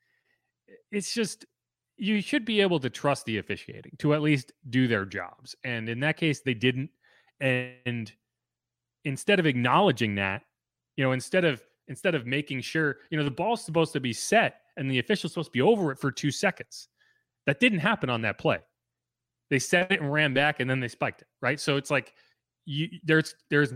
it's 0.91 1.13
just 1.13 1.45
you 1.97 2.21
should 2.21 2.45
be 2.45 2.61
able 2.61 2.79
to 2.79 2.89
trust 2.89 3.25
the 3.25 3.37
officiating 3.37 3.91
to 3.99 4.13
at 4.13 4.21
least 4.21 4.53
do 4.69 4.87
their 4.87 5.05
jobs. 5.05 5.55
And 5.63 5.87
in 5.87 5.99
that 6.01 6.17
case, 6.17 6.41
they 6.41 6.53
didn't. 6.53 6.89
And 7.39 8.11
instead 9.05 9.39
of 9.39 9.45
acknowledging 9.45 10.15
that, 10.15 10.43
you 10.95 11.03
know, 11.03 11.11
instead 11.11 11.45
of 11.45 11.61
instead 11.87 12.15
of 12.15 12.25
making 12.25 12.61
sure, 12.61 12.97
you 13.09 13.17
know, 13.17 13.23
the 13.23 13.31
ball's 13.31 13.63
supposed 13.63 13.93
to 13.93 13.99
be 13.99 14.13
set 14.13 14.61
and 14.77 14.89
the 14.89 14.99
official's 14.99 15.33
supposed 15.33 15.49
to 15.49 15.51
be 15.51 15.61
over 15.61 15.91
it 15.91 15.99
for 15.99 16.11
two 16.11 16.31
seconds. 16.31 16.87
That 17.45 17.59
didn't 17.59 17.79
happen 17.79 18.09
on 18.09 18.21
that 18.21 18.37
play. 18.37 18.59
They 19.49 19.59
set 19.59 19.91
it 19.91 20.01
and 20.01 20.11
ran 20.11 20.33
back 20.33 20.59
and 20.59 20.69
then 20.69 20.79
they 20.79 20.87
spiked 20.87 21.21
it, 21.21 21.27
right? 21.41 21.59
So 21.59 21.77
it's 21.77 21.91
like 21.91 22.13
you 22.65 22.87
there's 23.03 23.35
there's 23.49 23.73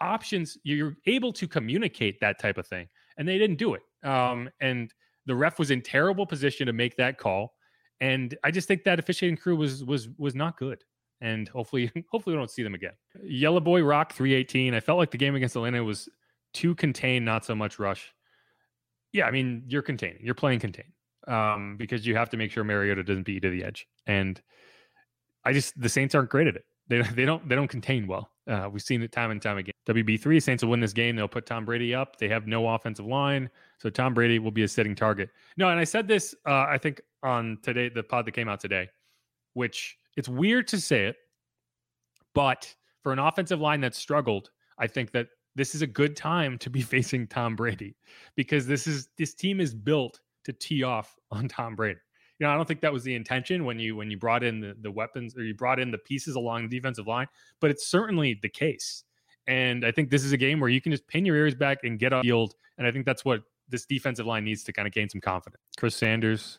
options 0.00 0.58
you're 0.62 0.96
able 1.06 1.32
to 1.32 1.48
communicate 1.48 2.20
that 2.20 2.38
type 2.38 2.58
of 2.58 2.66
thing 2.66 2.86
and 3.16 3.26
they 3.26 3.38
didn't 3.38 3.56
do 3.56 3.74
it. 3.74 3.82
Um 4.04 4.50
and 4.60 4.92
the 5.24 5.34
ref 5.34 5.58
was 5.58 5.70
in 5.70 5.82
terrible 5.82 6.26
position 6.26 6.66
to 6.66 6.72
make 6.72 6.96
that 6.96 7.18
call 7.18 7.54
and 8.00 8.36
I 8.44 8.50
just 8.50 8.68
think 8.68 8.84
that 8.84 8.98
officiating 8.98 9.38
crew 9.38 9.56
was 9.56 9.84
was 9.84 10.08
was 10.18 10.34
not 10.34 10.58
good 10.58 10.84
and 11.20 11.48
hopefully 11.48 11.90
hopefully 12.10 12.36
we 12.36 12.40
don't 12.40 12.50
see 12.50 12.62
them 12.62 12.74
again. 12.74 12.92
Yellow 13.22 13.60
Boy 13.60 13.82
Rock 13.82 14.12
318. 14.12 14.74
I 14.74 14.80
felt 14.80 14.98
like 14.98 15.10
the 15.10 15.18
game 15.18 15.34
against 15.34 15.56
Atlanta 15.56 15.82
was 15.82 16.08
too 16.52 16.74
contained, 16.74 17.24
not 17.24 17.44
so 17.44 17.54
much 17.54 17.78
rush. 17.78 18.12
Yeah, 19.12 19.26
I 19.26 19.30
mean, 19.30 19.64
you're 19.66 19.82
containing. 19.82 20.18
You're 20.22 20.34
playing 20.34 20.60
contain. 20.60 20.92
Um, 21.26 21.76
because 21.76 22.06
you 22.06 22.14
have 22.14 22.30
to 22.30 22.36
make 22.36 22.52
sure 22.52 22.62
Mariota 22.62 23.02
doesn't 23.02 23.24
beat 23.24 23.34
you 23.34 23.40
to 23.40 23.50
the 23.50 23.64
edge. 23.64 23.88
And 24.06 24.40
I 25.44 25.52
just 25.52 25.80
the 25.80 25.88
Saints 25.88 26.14
aren't 26.14 26.30
great 26.30 26.46
at 26.46 26.56
it. 26.56 26.64
They 26.88 27.02
they 27.14 27.24
don't 27.24 27.48
they 27.48 27.54
don't 27.54 27.68
contain 27.68 28.06
well. 28.06 28.30
Uh, 28.48 28.68
we've 28.72 28.82
seen 28.82 29.02
it 29.02 29.10
time 29.10 29.30
and 29.30 29.42
time 29.42 29.58
again. 29.58 29.72
WB 29.88 30.20
three 30.20 30.38
Saints 30.38 30.62
will 30.62 30.70
win 30.70 30.80
this 30.80 30.92
game. 30.92 31.16
They'll 31.16 31.28
put 31.28 31.46
Tom 31.46 31.64
Brady 31.64 31.94
up. 31.94 32.16
They 32.16 32.28
have 32.28 32.46
no 32.46 32.68
offensive 32.68 33.06
line, 33.06 33.50
so 33.78 33.90
Tom 33.90 34.14
Brady 34.14 34.38
will 34.38 34.50
be 34.50 34.62
a 34.62 34.68
sitting 34.68 34.94
target. 34.94 35.30
No, 35.56 35.68
and 35.68 35.80
I 35.80 35.84
said 35.84 36.06
this 36.06 36.34
uh, 36.46 36.66
I 36.68 36.78
think 36.78 37.00
on 37.22 37.58
today 37.62 37.88
the 37.88 38.02
pod 38.02 38.26
that 38.26 38.32
came 38.32 38.48
out 38.48 38.60
today, 38.60 38.88
which 39.54 39.96
it's 40.16 40.28
weird 40.28 40.68
to 40.68 40.80
say 40.80 41.06
it, 41.06 41.16
but 42.34 42.72
for 43.02 43.12
an 43.12 43.18
offensive 43.18 43.60
line 43.60 43.80
that 43.80 43.94
struggled, 43.94 44.50
I 44.78 44.86
think 44.86 45.12
that 45.12 45.28
this 45.56 45.74
is 45.74 45.82
a 45.82 45.86
good 45.86 46.14
time 46.14 46.58
to 46.58 46.70
be 46.70 46.82
facing 46.94 47.26
Tom 47.26 47.56
Brady 47.56 47.96
because 48.36 48.66
this 48.66 48.86
is 48.86 49.08
this 49.18 49.34
team 49.34 49.60
is 49.60 49.74
built 49.74 50.20
to 50.44 50.52
tee 50.52 50.84
off 50.84 51.16
on 51.32 51.48
Tom 51.48 51.74
Brady. 51.74 51.98
You 52.38 52.46
know, 52.46 52.52
I 52.52 52.56
don't 52.56 52.68
think 52.68 52.82
that 52.82 52.92
was 52.92 53.02
the 53.02 53.14
intention 53.14 53.64
when 53.64 53.80
you 53.80 53.96
when 53.96 54.10
you 54.10 54.18
brought 54.18 54.44
in 54.44 54.60
the, 54.60 54.76
the 54.80 54.90
weapons 54.90 55.36
or 55.36 55.42
you 55.42 55.54
brought 55.54 55.80
in 55.80 55.90
the 55.90 55.98
pieces 55.98 56.36
along 56.36 56.68
the 56.68 56.76
defensive 56.76 57.06
line, 57.06 57.26
but 57.60 57.70
it's 57.70 57.86
certainly 57.86 58.38
the 58.40 58.48
case. 58.48 59.04
And 59.48 59.86
I 59.86 59.90
think 59.90 60.10
this 60.10 60.24
is 60.24 60.32
a 60.32 60.36
game 60.36 60.60
where 60.60 60.68
you 60.68 60.80
can 60.80 60.92
just 60.92 61.06
pin 61.06 61.24
your 61.24 61.36
ears 61.36 61.54
back 61.54 61.78
and 61.84 61.98
get 61.98 62.12
on 62.12 62.22
field. 62.22 62.54
And 62.78 62.86
I 62.86 62.90
think 62.90 63.06
that's 63.06 63.24
what 63.24 63.42
this 63.68 63.86
defensive 63.86 64.26
line 64.26 64.44
needs 64.44 64.64
to 64.64 64.72
kind 64.72 64.86
of 64.86 64.92
gain 64.92 65.08
some 65.08 65.20
confidence. 65.20 65.62
Chris 65.78 65.96
Sanders, 65.96 66.58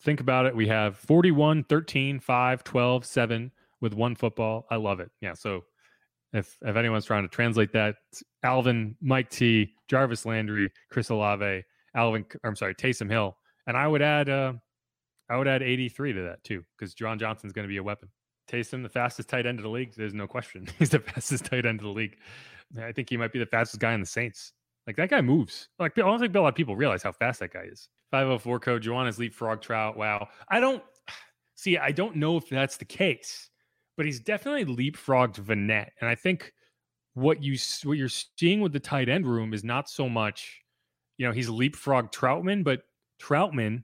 think 0.00 0.20
about 0.20 0.46
it. 0.46 0.54
We 0.54 0.68
have 0.68 0.96
41, 0.96 1.64
13, 1.64 2.20
5, 2.20 2.64
12, 2.64 3.04
7 3.04 3.52
with 3.80 3.94
one 3.94 4.14
football. 4.14 4.66
I 4.70 4.76
love 4.76 5.00
it. 5.00 5.10
Yeah. 5.20 5.34
So 5.34 5.64
if 6.32 6.56
if 6.62 6.76
anyone's 6.76 7.04
trying 7.04 7.22
to 7.22 7.28
translate 7.28 7.72
that, 7.72 7.96
Alvin, 8.42 8.96
Mike 9.00 9.30
T, 9.30 9.74
Jarvis 9.88 10.26
Landry, 10.26 10.70
Chris 10.90 11.10
Olave, 11.10 11.62
Alvin, 11.94 12.24
I'm 12.44 12.56
sorry, 12.56 12.74
Taysom 12.74 13.10
Hill. 13.10 13.36
And 13.66 13.76
I 13.76 13.86
would 13.86 14.02
add 14.02 14.28
uh 14.28 14.54
I 15.28 15.36
would 15.36 15.48
add 15.48 15.62
83 15.62 16.14
to 16.14 16.22
that 16.22 16.42
too, 16.42 16.64
because 16.76 16.94
Juwan 16.94 17.18
Johnson's 17.20 17.52
going 17.52 17.64
to 17.64 17.68
be 17.68 17.76
a 17.76 17.82
weapon. 17.82 18.08
Taysom, 18.50 18.82
the 18.82 18.88
fastest 18.88 19.28
tight 19.28 19.46
end 19.46 19.60
of 19.60 19.62
the 19.62 19.68
league. 19.70 19.94
There's 19.94 20.14
no 20.14 20.26
question. 20.26 20.66
He's 20.78 20.90
the 20.90 20.98
fastest 20.98 21.44
tight 21.44 21.66
end 21.66 21.78
of 21.78 21.84
the 21.84 21.92
league. 21.92 22.16
I 22.80 22.92
think 22.92 23.08
he 23.08 23.16
might 23.16 23.32
be 23.32 23.38
the 23.38 23.46
fastest 23.46 23.80
guy 23.80 23.94
in 23.94 24.00
the 24.00 24.06
Saints. 24.06 24.52
Like 24.86 24.96
that 24.96 25.10
guy 25.10 25.20
moves. 25.20 25.68
Like 25.78 25.96
I 25.98 26.02
don't 26.02 26.18
think 26.18 26.34
a 26.34 26.40
lot 26.40 26.48
of 26.48 26.54
people 26.54 26.76
realize 26.76 27.02
how 27.02 27.12
fast 27.12 27.40
that 27.40 27.52
guy 27.52 27.64
is. 27.70 27.88
504 28.10 28.58
code 28.58 28.82
Juwan's 28.82 29.18
leapfrog 29.18 29.60
trout. 29.60 29.96
Wow. 29.96 30.28
I 30.48 30.58
don't 30.58 30.82
see, 31.54 31.78
I 31.78 31.92
don't 31.92 32.16
know 32.16 32.36
if 32.36 32.48
that's 32.48 32.76
the 32.76 32.84
case, 32.84 33.49
but 34.00 34.06
he's 34.06 34.20
definitely 34.20 34.64
leapfrogged 34.64 35.34
Vannett. 35.34 35.88
And 36.00 36.08
I 36.08 36.14
think 36.14 36.54
what 37.12 37.42
you 37.42 37.58
what 37.84 37.98
you're 37.98 38.08
seeing 38.08 38.62
with 38.62 38.72
the 38.72 38.80
tight 38.80 39.10
end 39.10 39.26
room 39.26 39.52
is 39.52 39.62
not 39.62 39.90
so 39.90 40.08
much, 40.08 40.62
you 41.18 41.26
know, 41.26 41.34
he's 41.34 41.50
leapfrog 41.50 42.10
Trautman, 42.10 42.64
but 42.64 42.84
Trautman 43.20 43.82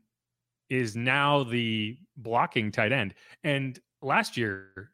is 0.71 0.97
now 0.97 1.45
the 1.45 1.99
blocking 2.17 2.73
tight 2.73 2.93
end. 2.93 3.13
And 3.45 3.79
last 4.01 4.39
year, 4.39 4.91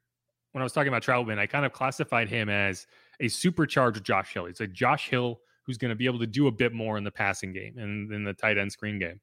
when 0.50 0.60
I 0.60 0.64
was 0.64 0.72
talking 0.72 0.88
about 0.88 1.04
Trautman, 1.04 1.38
I 1.38 1.46
kind 1.46 1.64
of 1.64 1.72
classified 1.72 2.28
him 2.28 2.48
as 2.48 2.88
a 3.20 3.28
supercharged 3.28 4.02
Josh 4.02 4.34
Hill. 4.34 4.46
It's 4.46 4.60
a 4.60 4.66
Josh 4.66 5.08
Hill 5.08 5.38
who's 5.64 5.78
going 5.78 5.90
to 5.90 5.94
be 5.94 6.06
able 6.06 6.18
to 6.18 6.26
do 6.26 6.48
a 6.48 6.50
bit 6.50 6.72
more 6.72 6.98
in 6.98 7.04
the 7.04 7.12
passing 7.12 7.52
game 7.52 7.78
and 7.78 8.12
in 8.12 8.24
the 8.24 8.34
tight 8.34 8.58
end 8.58 8.72
screen 8.72 8.98
game. 8.98 9.20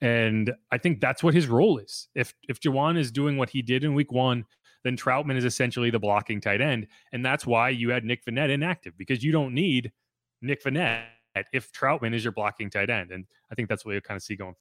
And 0.00 0.50
I 0.70 0.78
think 0.78 1.02
that's 1.02 1.22
what 1.22 1.34
his 1.34 1.46
role 1.46 1.76
is. 1.76 2.08
If 2.14 2.32
if 2.48 2.58
Juwan 2.58 2.96
is 2.96 3.12
doing 3.12 3.36
what 3.36 3.50
he 3.50 3.60
did 3.60 3.84
in 3.84 3.92
week 3.92 4.12
one, 4.12 4.46
then 4.84 4.96
Trautman 4.96 5.36
is 5.36 5.44
essentially 5.44 5.90
the 5.90 5.98
blocking 5.98 6.40
tight 6.40 6.60
end. 6.60 6.86
And 7.12 7.24
that's 7.24 7.46
why 7.46 7.70
you 7.70 7.90
had 7.90 8.04
Nick 8.04 8.24
Vannett 8.24 8.50
inactive 8.50 8.96
because 8.96 9.22
you 9.22 9.32
don't 9.32 9.54
need 9.54 9.92
Nick 10.40 10.62
Vannett 10.64 11.04
if 11.52 11.72
Trautman 11.72 12.14
is 12.14 12.24
your 12.24 12.32
blocking 12.32 12.70
tight 12.70 12.90
end. 12.90 13.10
And 13.10 13.26
I 13.50 13.54
think 13.54 13.68
that's 13.68 13.84
what 13.84 13.94
you 13.94 14.00
kind 14.00 14.16
of 14.16 14.22
see 14.22 14.36
going. 14.36 14.54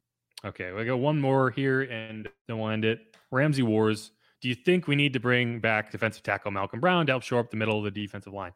Okay, 0.43 0.71
we 0.71 0.85
got 0.85 0.99
one 0.99 1.21
more 1.21 1.51
here 1.51 1.81
and 1.81 2.27
then 2.47 2.57
we'll 2.57 2.69
end 2.69 2.85
it. 2.85 3.15
Ramsey 3.31 3.63
Wars. 3.63 4.11
Do 4.41 4.49
you 4.49 4.55
think 4.55 4.87
we 4.87 4.95
need 4.95 5.13
to 5.13 5.19
bring 5.19 5.59
back 5.59 5.91
defensive 5.91 6.23
tackle 6.23 6.49
Malcolm 6.49 6.79
Brown 6.79 7.05
to 7.05 7.11
help 7.11 7.21
shore 7.21 7.39
up 7.39 7.51
the 7.51 7.57
middle 7.57 7.77
of 7.77 7.83
the 7.83 7.91
defensive 7.91 8.33
line? 8.33 8.53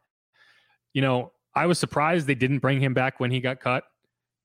You 0.94 1.02
know, 1.02 1.32
I 1.54 1.66
was 1.66 1.78
surprised 1.78 2.26
they 2.26 2.34
didn't 2.34 2.58
bring 2.58 2.80
him 2.80 2.92
back 2.92 3.20
when 3.20 3.30
he 3.30 3.38
got 3.38 3.60
cut, 3.60 3.84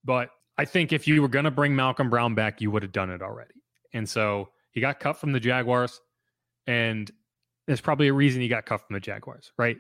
but 0.04 0.30
I 0.60 0.66
think 0.66 0.94
if 0.94 1.08
you 1.08 1.20
were 1.20 1.28
going 1.28 1.46
to 1.46 1.52
bring 1.52 1.76
Malcolm 1.76 2.12
Brown 2.12 2.36
back, 2.36 2.62
you 2.62 2.70
would 2.70 2.84
have 2.84 2.92
done 2.92 3.10
it 3.10 3.24
already. 3.24 3.56
And 3.94 4.08
so 4.08 4.50
he 4.72 4.82
got 4.82 5.00
cut 5.00 5.18
from 5.18 5.32
the 5.32 5.40
Jaguars, 5.40 6.00
and 6.68 7.12
there's 7.68 7.82
probably 7.82 8.08
a 8.08 8.14
reason 8.14 8.42
he 8.42 8.48
got 8.48 8.66
cut 8.66 8.82
from 8.86 8.94
the 8.94 9.00
Jaguars, 9.00 9.52
right? 9.58 9.78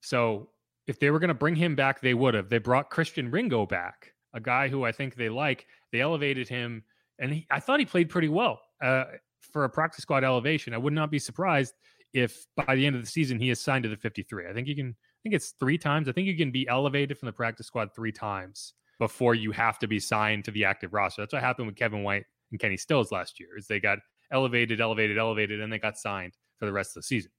So 0.00 0.48
if 0.86 0.98
they 0.98 1.10
were 1.10 1.18
going 1.18 1.28
to 1.28 1.34
bring 1.34 1.56
him 1.56 1.74
back, 1.74 2.00
they 2.00 2.14
would 2.14 2.34
have. 2.34 2.48
They 2.48 2.58
brought 2.58 2.90
Christian 2.90 3.30
Ringo 3.30 3.66
back, 3.66 4.12
a 4.34 4.40
guy 4.40 4.68
who 4.68 4.84
I 4.84 4.92
think 4.92 5.14
they 5.14 5.28
like. 5.28 5.66
They 5.92 6.00
elevated 6.00 6.48
him, 6.48 6.84
and 7.18 7.32
he, 7.32 7.46
I 7.50 7.60
thought 7.60 7.80
he 7.80 7.86
played 7.86 8.10
pretty 8.10 8.28
well 8.28 8.60
uh, 8.82 9.04
for 9.52 9.64
a 9.64 9.68
practice 9.68 10.02
squad 10.02 10.24
elevation. 10.24 10.74
I 10.74 10.78
would 10.78 10.92
not 10.92 11.10
be 11.10 11.18
surprised 11.18 11.74
if 12.12 12.46
by 12.56 12.74
the 12.74 12.86
end 12.86 12.96
of 12.96 13.02
the 13.02 13.08
season 13.08 13.38
he 13.38 13.50
is 13.50 13.60
signed 13.60 13.84
to 13.84 13.88
the 13.88 13.96
53. 13.96 14.48
I 14.48 14.52
think 14.52 14.68
you 14.68 14.76
can. 14.76 14.90
I 14.90 15.20
think 15.24 15.36
it's 15.36 15.54
three 15.58 15.78
times. 15.78 16.06
I 16.06 16.12
think 16.12 16.26
you 16.26 16.36
can 16.36 16.50
be 16.50 16.68
elevated 16.68 17.18
from 17.18 17.26
the 17.26 17.32
practice 17.32 17.66
squad 17.66 17.94
three 17.96 18.12
times 18.12 18.74
before 18.98 19.34
you 19.34 19.52
have 19.52 19.78
to 19.78 19.86
be 19.86 19.98
signed 19.98 20.44
to 20.44 20.50
the 20.50 20.66
active 20.66 20.92
roster. 20.92 21.22
That's 21.22 21.32
what 21.32 21.42
happened 21.42 21.66
with 21.66 21.76
Kevin 21.76 22.02
White 22.02 22.24
and 22.50 22.60
Kenny 22.60 22.76
Stills 22.76 23.10
last 23.10 23.40
year. 23.40 23.56
Is 23.56 23.66
they 23.66 23.80
got 23.80 23.98
elevated, 24.30 24.80
elevated, 24.80 25.18
elevated, 25.18 25.60
and 25.60 25.72
they 25.72 25.78
got 25.78 25.98
signed 25.98 26.34
for 26.58 26.66
the 26.66 26.72
rest 26.72 26.90
of 26.90 27.02
the 27.02 27.06
season. 27.06 27.30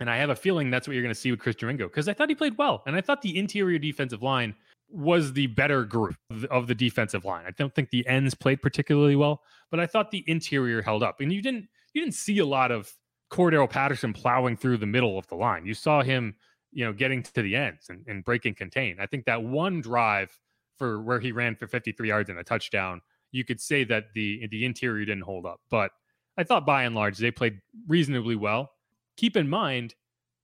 And 0.00 0.08
I 0.08 0.16
have 0.16 0.30
a 0.30 0.36
feeling 0.36 0.70
that's 0.70 0.88
what 0.88 0.94
you're 0.94 1.02
going 1.02 1.14
to 1.14 1.20
see 1.20 1.30
with 1.30 1.40
Chris 1.40 1.62
Ringo 1.62 1.86
because 1.86 2.08
I 2.08 2.14
thought 2.14 2.28
he 2.28 2.34
played 2.34 2.56
well, 2.56 2.82
and 2.86 2.96
I 2.96 3.00
thought 3.00 3.22
the 3.22 3.36
interior 3.38 3.78
defensive 3.78 4.22
line 4.22 4.54
was 4.88 5.32
the 5.32 5.46
better 5.48 5.84
group 5.84 6.16
of 6.50 6.66
the 6.66 6.74
defensive 6.74 7.24
line. 7.24 7.44
I 7.46 7.52
don't 7.52 7.74
think 7.74 7.90
the 7.90 8.06
ends 8.06 8.34
played 8.34 8.60
particularly 8.60 9.16
well, 9.16 9.42
but 9.70 9.78
I 9.78 9.86
thought 9.86 10.10
the 10.10 10.24
interior 10.26 10.82
held 10.82 11.02
up. 11.02 11.20
And 11.20 11.32
you 11.32 11.42
didn't 11.42 11.68
you 11.92 12.02
didn't 12.02 12.14
see 12.14 12.38
a 12.38 12.46
lot 12.46 12.72
of 12.72 12.92
Cordarrelle 13.30 13.70
Patterson 13.70 14.12
plowing 14.12 14.56
through 14.56 14.78
the 14.78 14.86
middle 14.86 15.18
of 15.18 15.26
the 15.28 15.36
line. 15.36 15.64
You 15.64 15.74
saw 15.74 16.02
him, 16.02 16.34
you 16.72 16.84
know, 16.84 16.92
getting 16.92 17.22
to 17.22 17.42
the 17.42 17.54
ends 17.54 17.86
and, 17.88 18.04
and 18.06 18.24
breaking 18.24 18.54
contain. 18.54 18.96
I 19.00 19.06
think 19.06 19.24
that 19.26 19.42
one 19.42 19.80
drive 19.80 20.36
for 20.76 21.00
where 21.00 21.20
he 21.20 21.30
ran 21.30 21.54
for 21.56 21.66
53 21.66 22.08
yards 22.08 22.30
and 22.30 22.38
a 22.38 22.44
touchdown, 22.44 23.00
you 23.32 23.44
could 23.44 23.60
say 23.60 23.84
that 23.84 24.06
the 24.14 24.46
the 24.50 24.64
interior 24.64 25.04
didn't 25.04 25.24
hold 25.24 25.46
up. 25.46 25.60
But 25.70 25.92
I 26.40 26.44
thought 26.44 26.64
by 26.64 26.84
and 26.84 26.94
large 26.94 27.18
they 27.18 27.30
played 27.30 27.60
reasonably 27.86 28.34
well. 28.34 28.72
Keep 29.18 29.36
in 29.36 29.46
mind, 29.46 29.94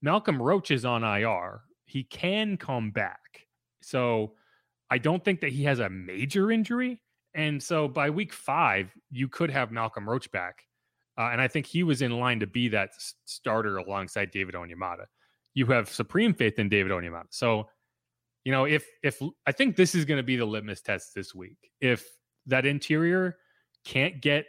Malcolm 0.03 0.41
Roach 0.41 0.71
is 0.71 0.85
on 0.85 1.03
IR. 1.03 1.63
He 1.87 2.05
can 2.05 2.59
come 2.59 2.91
back. 2.91 3.47
So 3.81 4.35
I 4.91 4.99
don't 4.99 5.25
think 5.25 5.41
that 5.41 5.53
he 5.53 5.65
has 5.65 5.79
a 5.79 5.89
major 5.89 6.53
injury. 6.53 7.01
And 7.33 7.63
so 7.63 7.89
by 7.89 8.11
week 8.11 8.35
five, 8.35 8.93
you 9.11 9.27
could 9.27 9.51
have 9.51 9.73
Malcolm 9.73 10.07
Roach 10.07 10.31
back. 10.31 10.65
Uh, 11.19 11.31
and 11.33 11.41
I 11.41 11.49
think 11.49 11.65
he 11.65 11.83
was 11.83 12.03
in 12.03 12.21
line 12.21 12.41
to 12.41 12.47
be 12.47 12.69
that 12.69 12.91
starter 13.25 13.79
alongside 13.79 14.31
David 14.31 14.55
Onyemata. 14.55 15.07
You 15.55 15.65
have 15.67 15.89
supreme 15.89 16.35
faith 16.35 16.59
in 16.59 16.69
David 16.69 16.93
Onyemata. 16.93 17.29
So 17.31 17.69
you 18.45 18.53
know, 18.53 18.65
if 18.65 18.87
if 19.03 19.21
I 19.47 19.51
think 19.51 19.75
this 19.75 19.95
is 19.95 20.05
going 20.05 20.19
to 20.19 20.23
be 20.23 20.37
the 20.37 20.45
litmus 20.45 20.81
test 20.83 21.17
this 21.17 21.35
week. 21.35 21.73
If 21.81 22.07
that 22.47 22.65
interior 22.65 23.39
can't 23.85 24.21
get 24.21 24.47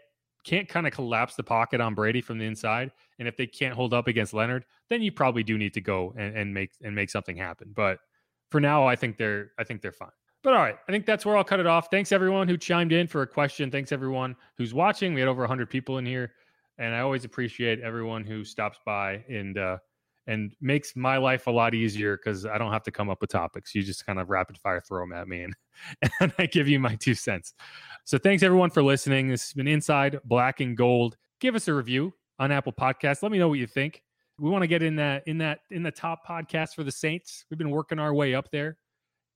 can't 0.48 0.70
kind 0.70 0.88
of 0.88 0.93
collapse 0.93 1.36
the 1.36 1.43
pocket 1.43 1.82
on 1.82 1.93
Brady 1.93 2.22
from 2.22 2.38
the 2.38 2.45
inside, 2.45 2.91
and 3.20 3.28
if 3.28 3.36
they 3.36 3.45
can't 3.45 3.76
hold 3.76 3.93
up 3.93 4.08
against 4.08 4.34
Leonard, 4.34 4.64
then 4.89 5.02
you 5.02 5.12
probably 5.12 5.43
do 5.43 5.58
need 5.58 5.74
to 5.74 5.82
go 5.82 6.14
and, 6.18 6.36
and 6.38 6.54
make 6.54 6.72
and 6.82 6.95
make 6.95 7.10
something 7.10 7.36
happen. 7.36 7.74
But 7.76 8.00
for 8.50 8.62
now, 8.62 8.88
I 8.88 8.95
think 8.95 9.18
they're 9.18 9.52
I 9.60 9.66
think 9.66 9.82
they're 9.82 9.91
fine. 9.91 10.10
But 10.43 10.54
all 10.54 10.62
right, 10.62 10.78
I 10.88 10.91
think 10.91 11.06
that's 11.06 11.26
where 11.26 11.36
I'll 11.36 11.43
cut 11.43 11.60
it 11.60 11.68
off. 11.68 11.89
Thanks 11.91 12.14
everyone 12.14 12.48
who 12.48 12.58
chimed 12.58 12.93
in 12.93 13.08
for 13.08 13.24
a 13.24 13.28
question. 13.28 13.70
Thanks 13.70 13.91
everyone 13.91 14.38
who's 14.58 14.74
watching. 14.74 15.14
We 15.14 15.20
had 15.20 15.28
over 15.28 15.41
100 15.41 15.70
people 15.70 15.98
in 15.98 16.06
here, 16.06 16.32
and 16.78 16.95
I 16.95 17.02
always 17.02 17.26
appreciate 17.26 17.82
everyone 17.82 18.24
who 18.24 18.45
stops 18.45 18.80
by 18.86 19.26
and 19.28 19.58
uh, 19.58 19.78
and 20.28 20.53
makes 20.61 20.95
my 20.95 21.17
life 21.17 21.47
a 21.47 21.51
lot 21.51 21.73
easier 21.73 22.17
because 22.17 22.45
I 22.45 22.57
don't 22.57 22.71
have 22.71 22.84
to 22.84 22.91
come 22.91 23.09
up 23.09 23.21
with 23.21 23.32
topics. 23.32 23.73
You 23.73 23.82
just 23.82 24.05
kind 24.05 24.19
of 24.19 24.30
rapid 24.30 24.57
fire 24.57 24.82
throw 24.82 25.01
them 25.01 25.13
at 25.13 25.28
me 25.28 25.43
and, 25.43 25.55
and 26.19 26.34
I 26.38 26.45
give 26.45 26.67
you 26.67 26.80
my 26.80 26.95
two 26.95 27.15
cents. 27.15 27.53
So 28.03 28.17
thanks 28.17 28.43
everyone 28.43 28.69
for 28.69 28.84
listening. 28.84 29.30
This 29.30 29.43
has 29.43 29.53
been 29.53 29.67
Inside 29.67 30.19
Black 30.25 30.59
and 30.59 30.75
Gold. 30.75 31.17
Give 31.39 31.55
us 31.55 31.67
a 31.67 31.73
review 31.73 32.13
on 32.39 32.51
Apple 32.51 32.73
Podcasts. 32.73 33.23
Let 33.23 33.32
me 33.32 33.39
know 33.39 33.47
what 33.47 33.59
you 33.59 33.67
think. 33.67 34.03
We 34.39 34.49
want 34.49 34.61
to 34.61 34.67
get 34.67 34.84
in 34.84 34.95
that 34.97 35.28
in 35.28 35.39
that 35.39 35.61
in 35.71 35.82
the 35.82 35.91
top 35.91 36.28
podcast 36.28 36.75
for 36.75 36.84
the 36.84 36.91
Saints. 36.91 37.45
We've 37.49 37.57
been 37.57 37.71
working 37.71 37.97
our 37.97 38.13
way 38.13 38.36
up 38.36 38.51
there. 38.51 38.78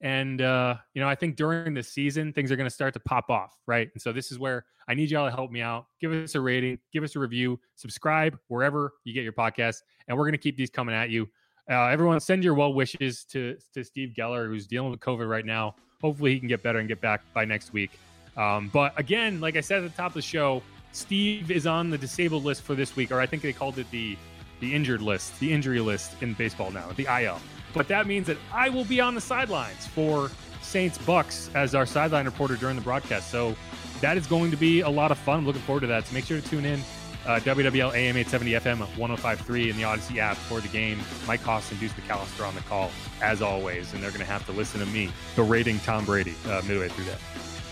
And 0.02 0.42
uh, 0.42 0.76
you 0.94 1.02
know, 1.02 1.08
I 1.08 1.16
think 1.16 1.36
during 1.36 1.74
the 1.74 1.84
season 1.84 2.34
things 2.34 2.52
are 2.52 2.56
going 2.56 2.70
to 2.70 2.74
start 2.74 2.94
to 2.96 3.00
pop 3.00 3.30
off, 3.30 3.56
right? 3.68 3.90
And 3.94 4.02
so 4.02 4.12
this 4.12 4.32
is 4.32 4.40
where 4.40 4.66
I 4.88 4.96
need 4.96 5.12
y'all 5.12 5.30
to 5.30 5.36
help 5.36 5.52
me 5.52 5.62
out. 5.62 5.86
Give 6.00 6.12
us 6.12 6.34
a 6.34 6.42
rating, 6.42 6.80
give 6.92 7.04
us 7.04 7.16
a 7.16 7.20
review, 7.20 7.60
subscribe 7.76 8.38
wherever 8.48 8.94
you 9.04 9.14
get 9.14 9.24
your 9.24 9.34
podcast, 9.34 9.82
and 10.08 10.18
we're 10.18 10.24
going 10.24 10.34
to 10.34 10.40
keep 10.40 10.58
these 10.58 10.72
coming 10.72 10.96
at 10.96 11.12
you. 11.12 11.30
Uh, 11.70 11.86
everyone, 11.86 12.20
send 12.20 12.44
your 12.44 12.56
well 12.56 12.74
wishes 12.74 13.24
to 13.26 13.58
to 13.74 13.84
Steve 13.84 14.14
Geller, 14.18 14.48
who's 14.48 14.66
dealing 14.66 14.90
with 14.90 15.00
COVID 15.00 15.30
right 15.30 15.46
now. 15.46 15.76
Hopefully, 16.02 16.34
he 16.34 16.40
can 16.40 16.48
get 16.48 16.64
better 16.64 16.80
and 16.80 16.88
get 16.88 17.00
back 17.00 17.22
by 17.34 17.46
next 17.46 17.72
week. 17.72 17.92
Um, 18.36 18.70
but 18.74 18.98
again, 18.98 19.40
like 19.40 19.56
I 19.56 19.62
said 19.62 19.84
at 19.84 19.92
the 19.92 19.96
top 19.96 20.12
of 20.12 20.14
the 20.16 20.22
show, 20.22 20.64
Steve 20.94 21.52
is 21.52 21.68
on 21.68 21.90
the 21.90 21.98
disabled 21.98 22.44
list 22.44 22.64
for 22.64 22.76
this 22.76 22.96
week, 22.96 23.12
or 23.12 23.20
I 23.20 23.26
think 23.26 23.44
they 23.44 23.54
called 23.54 23.78
it 23.78 23.90
the 23.92 24.18
the 24.62 24.74
injured 24.74 25.02
list, 25.02 25.38
the 25.40 25.52
injury 25.52 25.82
list 25.82 26.22
in 26.22 26.34
baseball 26.34 26.72
now, 26.72 26.90
the 26.96 27.08
IL. 27.24 27.40
But 27.74 27.90
that 27.90 28.08
means 28.08 28.28
that 28.28 28.38
I 28.54 28.70
will 28.70 28.86
be 28.86 29.02
on 29.02 29.16
the 29.16 29.22
sidelines 29.22 29.88
for 29.88 30.32
Saints 30.62 30.98
Bucs 31.00 31.54
as 31.56 31.76
our 31.76 31.86
sideline 31.86 32.26
reporter 32.26 32.56
during 32.56 32.78
the 32.78 32.82
broadcast. 32.82 33.30
So 33.30 33.56
that 34.00 34.18
is 34.18 34.28
going 34.28 34.52
to 34.52 34.58
be 34.58 34.82
a 34.82 34.90
lot 34.90 35.12
of 35.12 35.18
fun. 35.18 35.40
I'm 35.40 35.46
looking 35.46 35.62
forward 35.64 35.82
to 35.82 35.88
that. 35.88 36.08
So 36.08 36.14
make 36.14 36.26
sure 36.26 36.40
to 36.40 36.48
tune 36.48 36.66
in. 36.66 36.80
Uh, 37.24 37.40
WWL 37.40 37.94
AM 37.94 38.18
870 38.18 38.52
FM 38.54 38.80
1053 38.98 39.70
in 39.70 39.78
the 39.78 39.84
Audacy 39.84 40.18
app 40.18 40.36
for 40.38 40.60
the 40.60 40.68
game. 40.70 41.00
Mike 41.28 41.42
Hoss 41.42 41.70
and 41.70 41.80
Deuce 41.80 41.94
McAllister 41.94 42.48
on 42.48 42.56
the 42.56 42.62
call, 42.62 42.90
as 43.22 43.44
always. 43.44 43.94
And 43.94 44.02
they're 44.02 44.10
going 44.10 44.22
to 44.22 44.32
have 44.32 44.44
to 44.48 44.52
listen 44.52 44.80
to 44.80 44.88
me 44.88 45.12
berating 45.36 45.80
Tom 45.80 46.04
Brady 46.04 46.34
uh, 46.48 46.64
midway 46.68 46.90
through 46.90 47.06
that. 47.06 47.20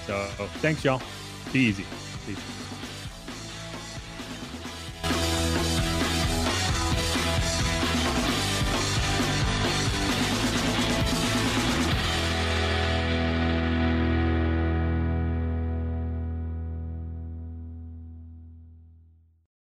So 0.06 0.46
thanks, 0.60 0.84
y'all. 0.84 1.02
Be 1.52 1.62
easy. 1.62 1.86
Peace. 2.28 2.59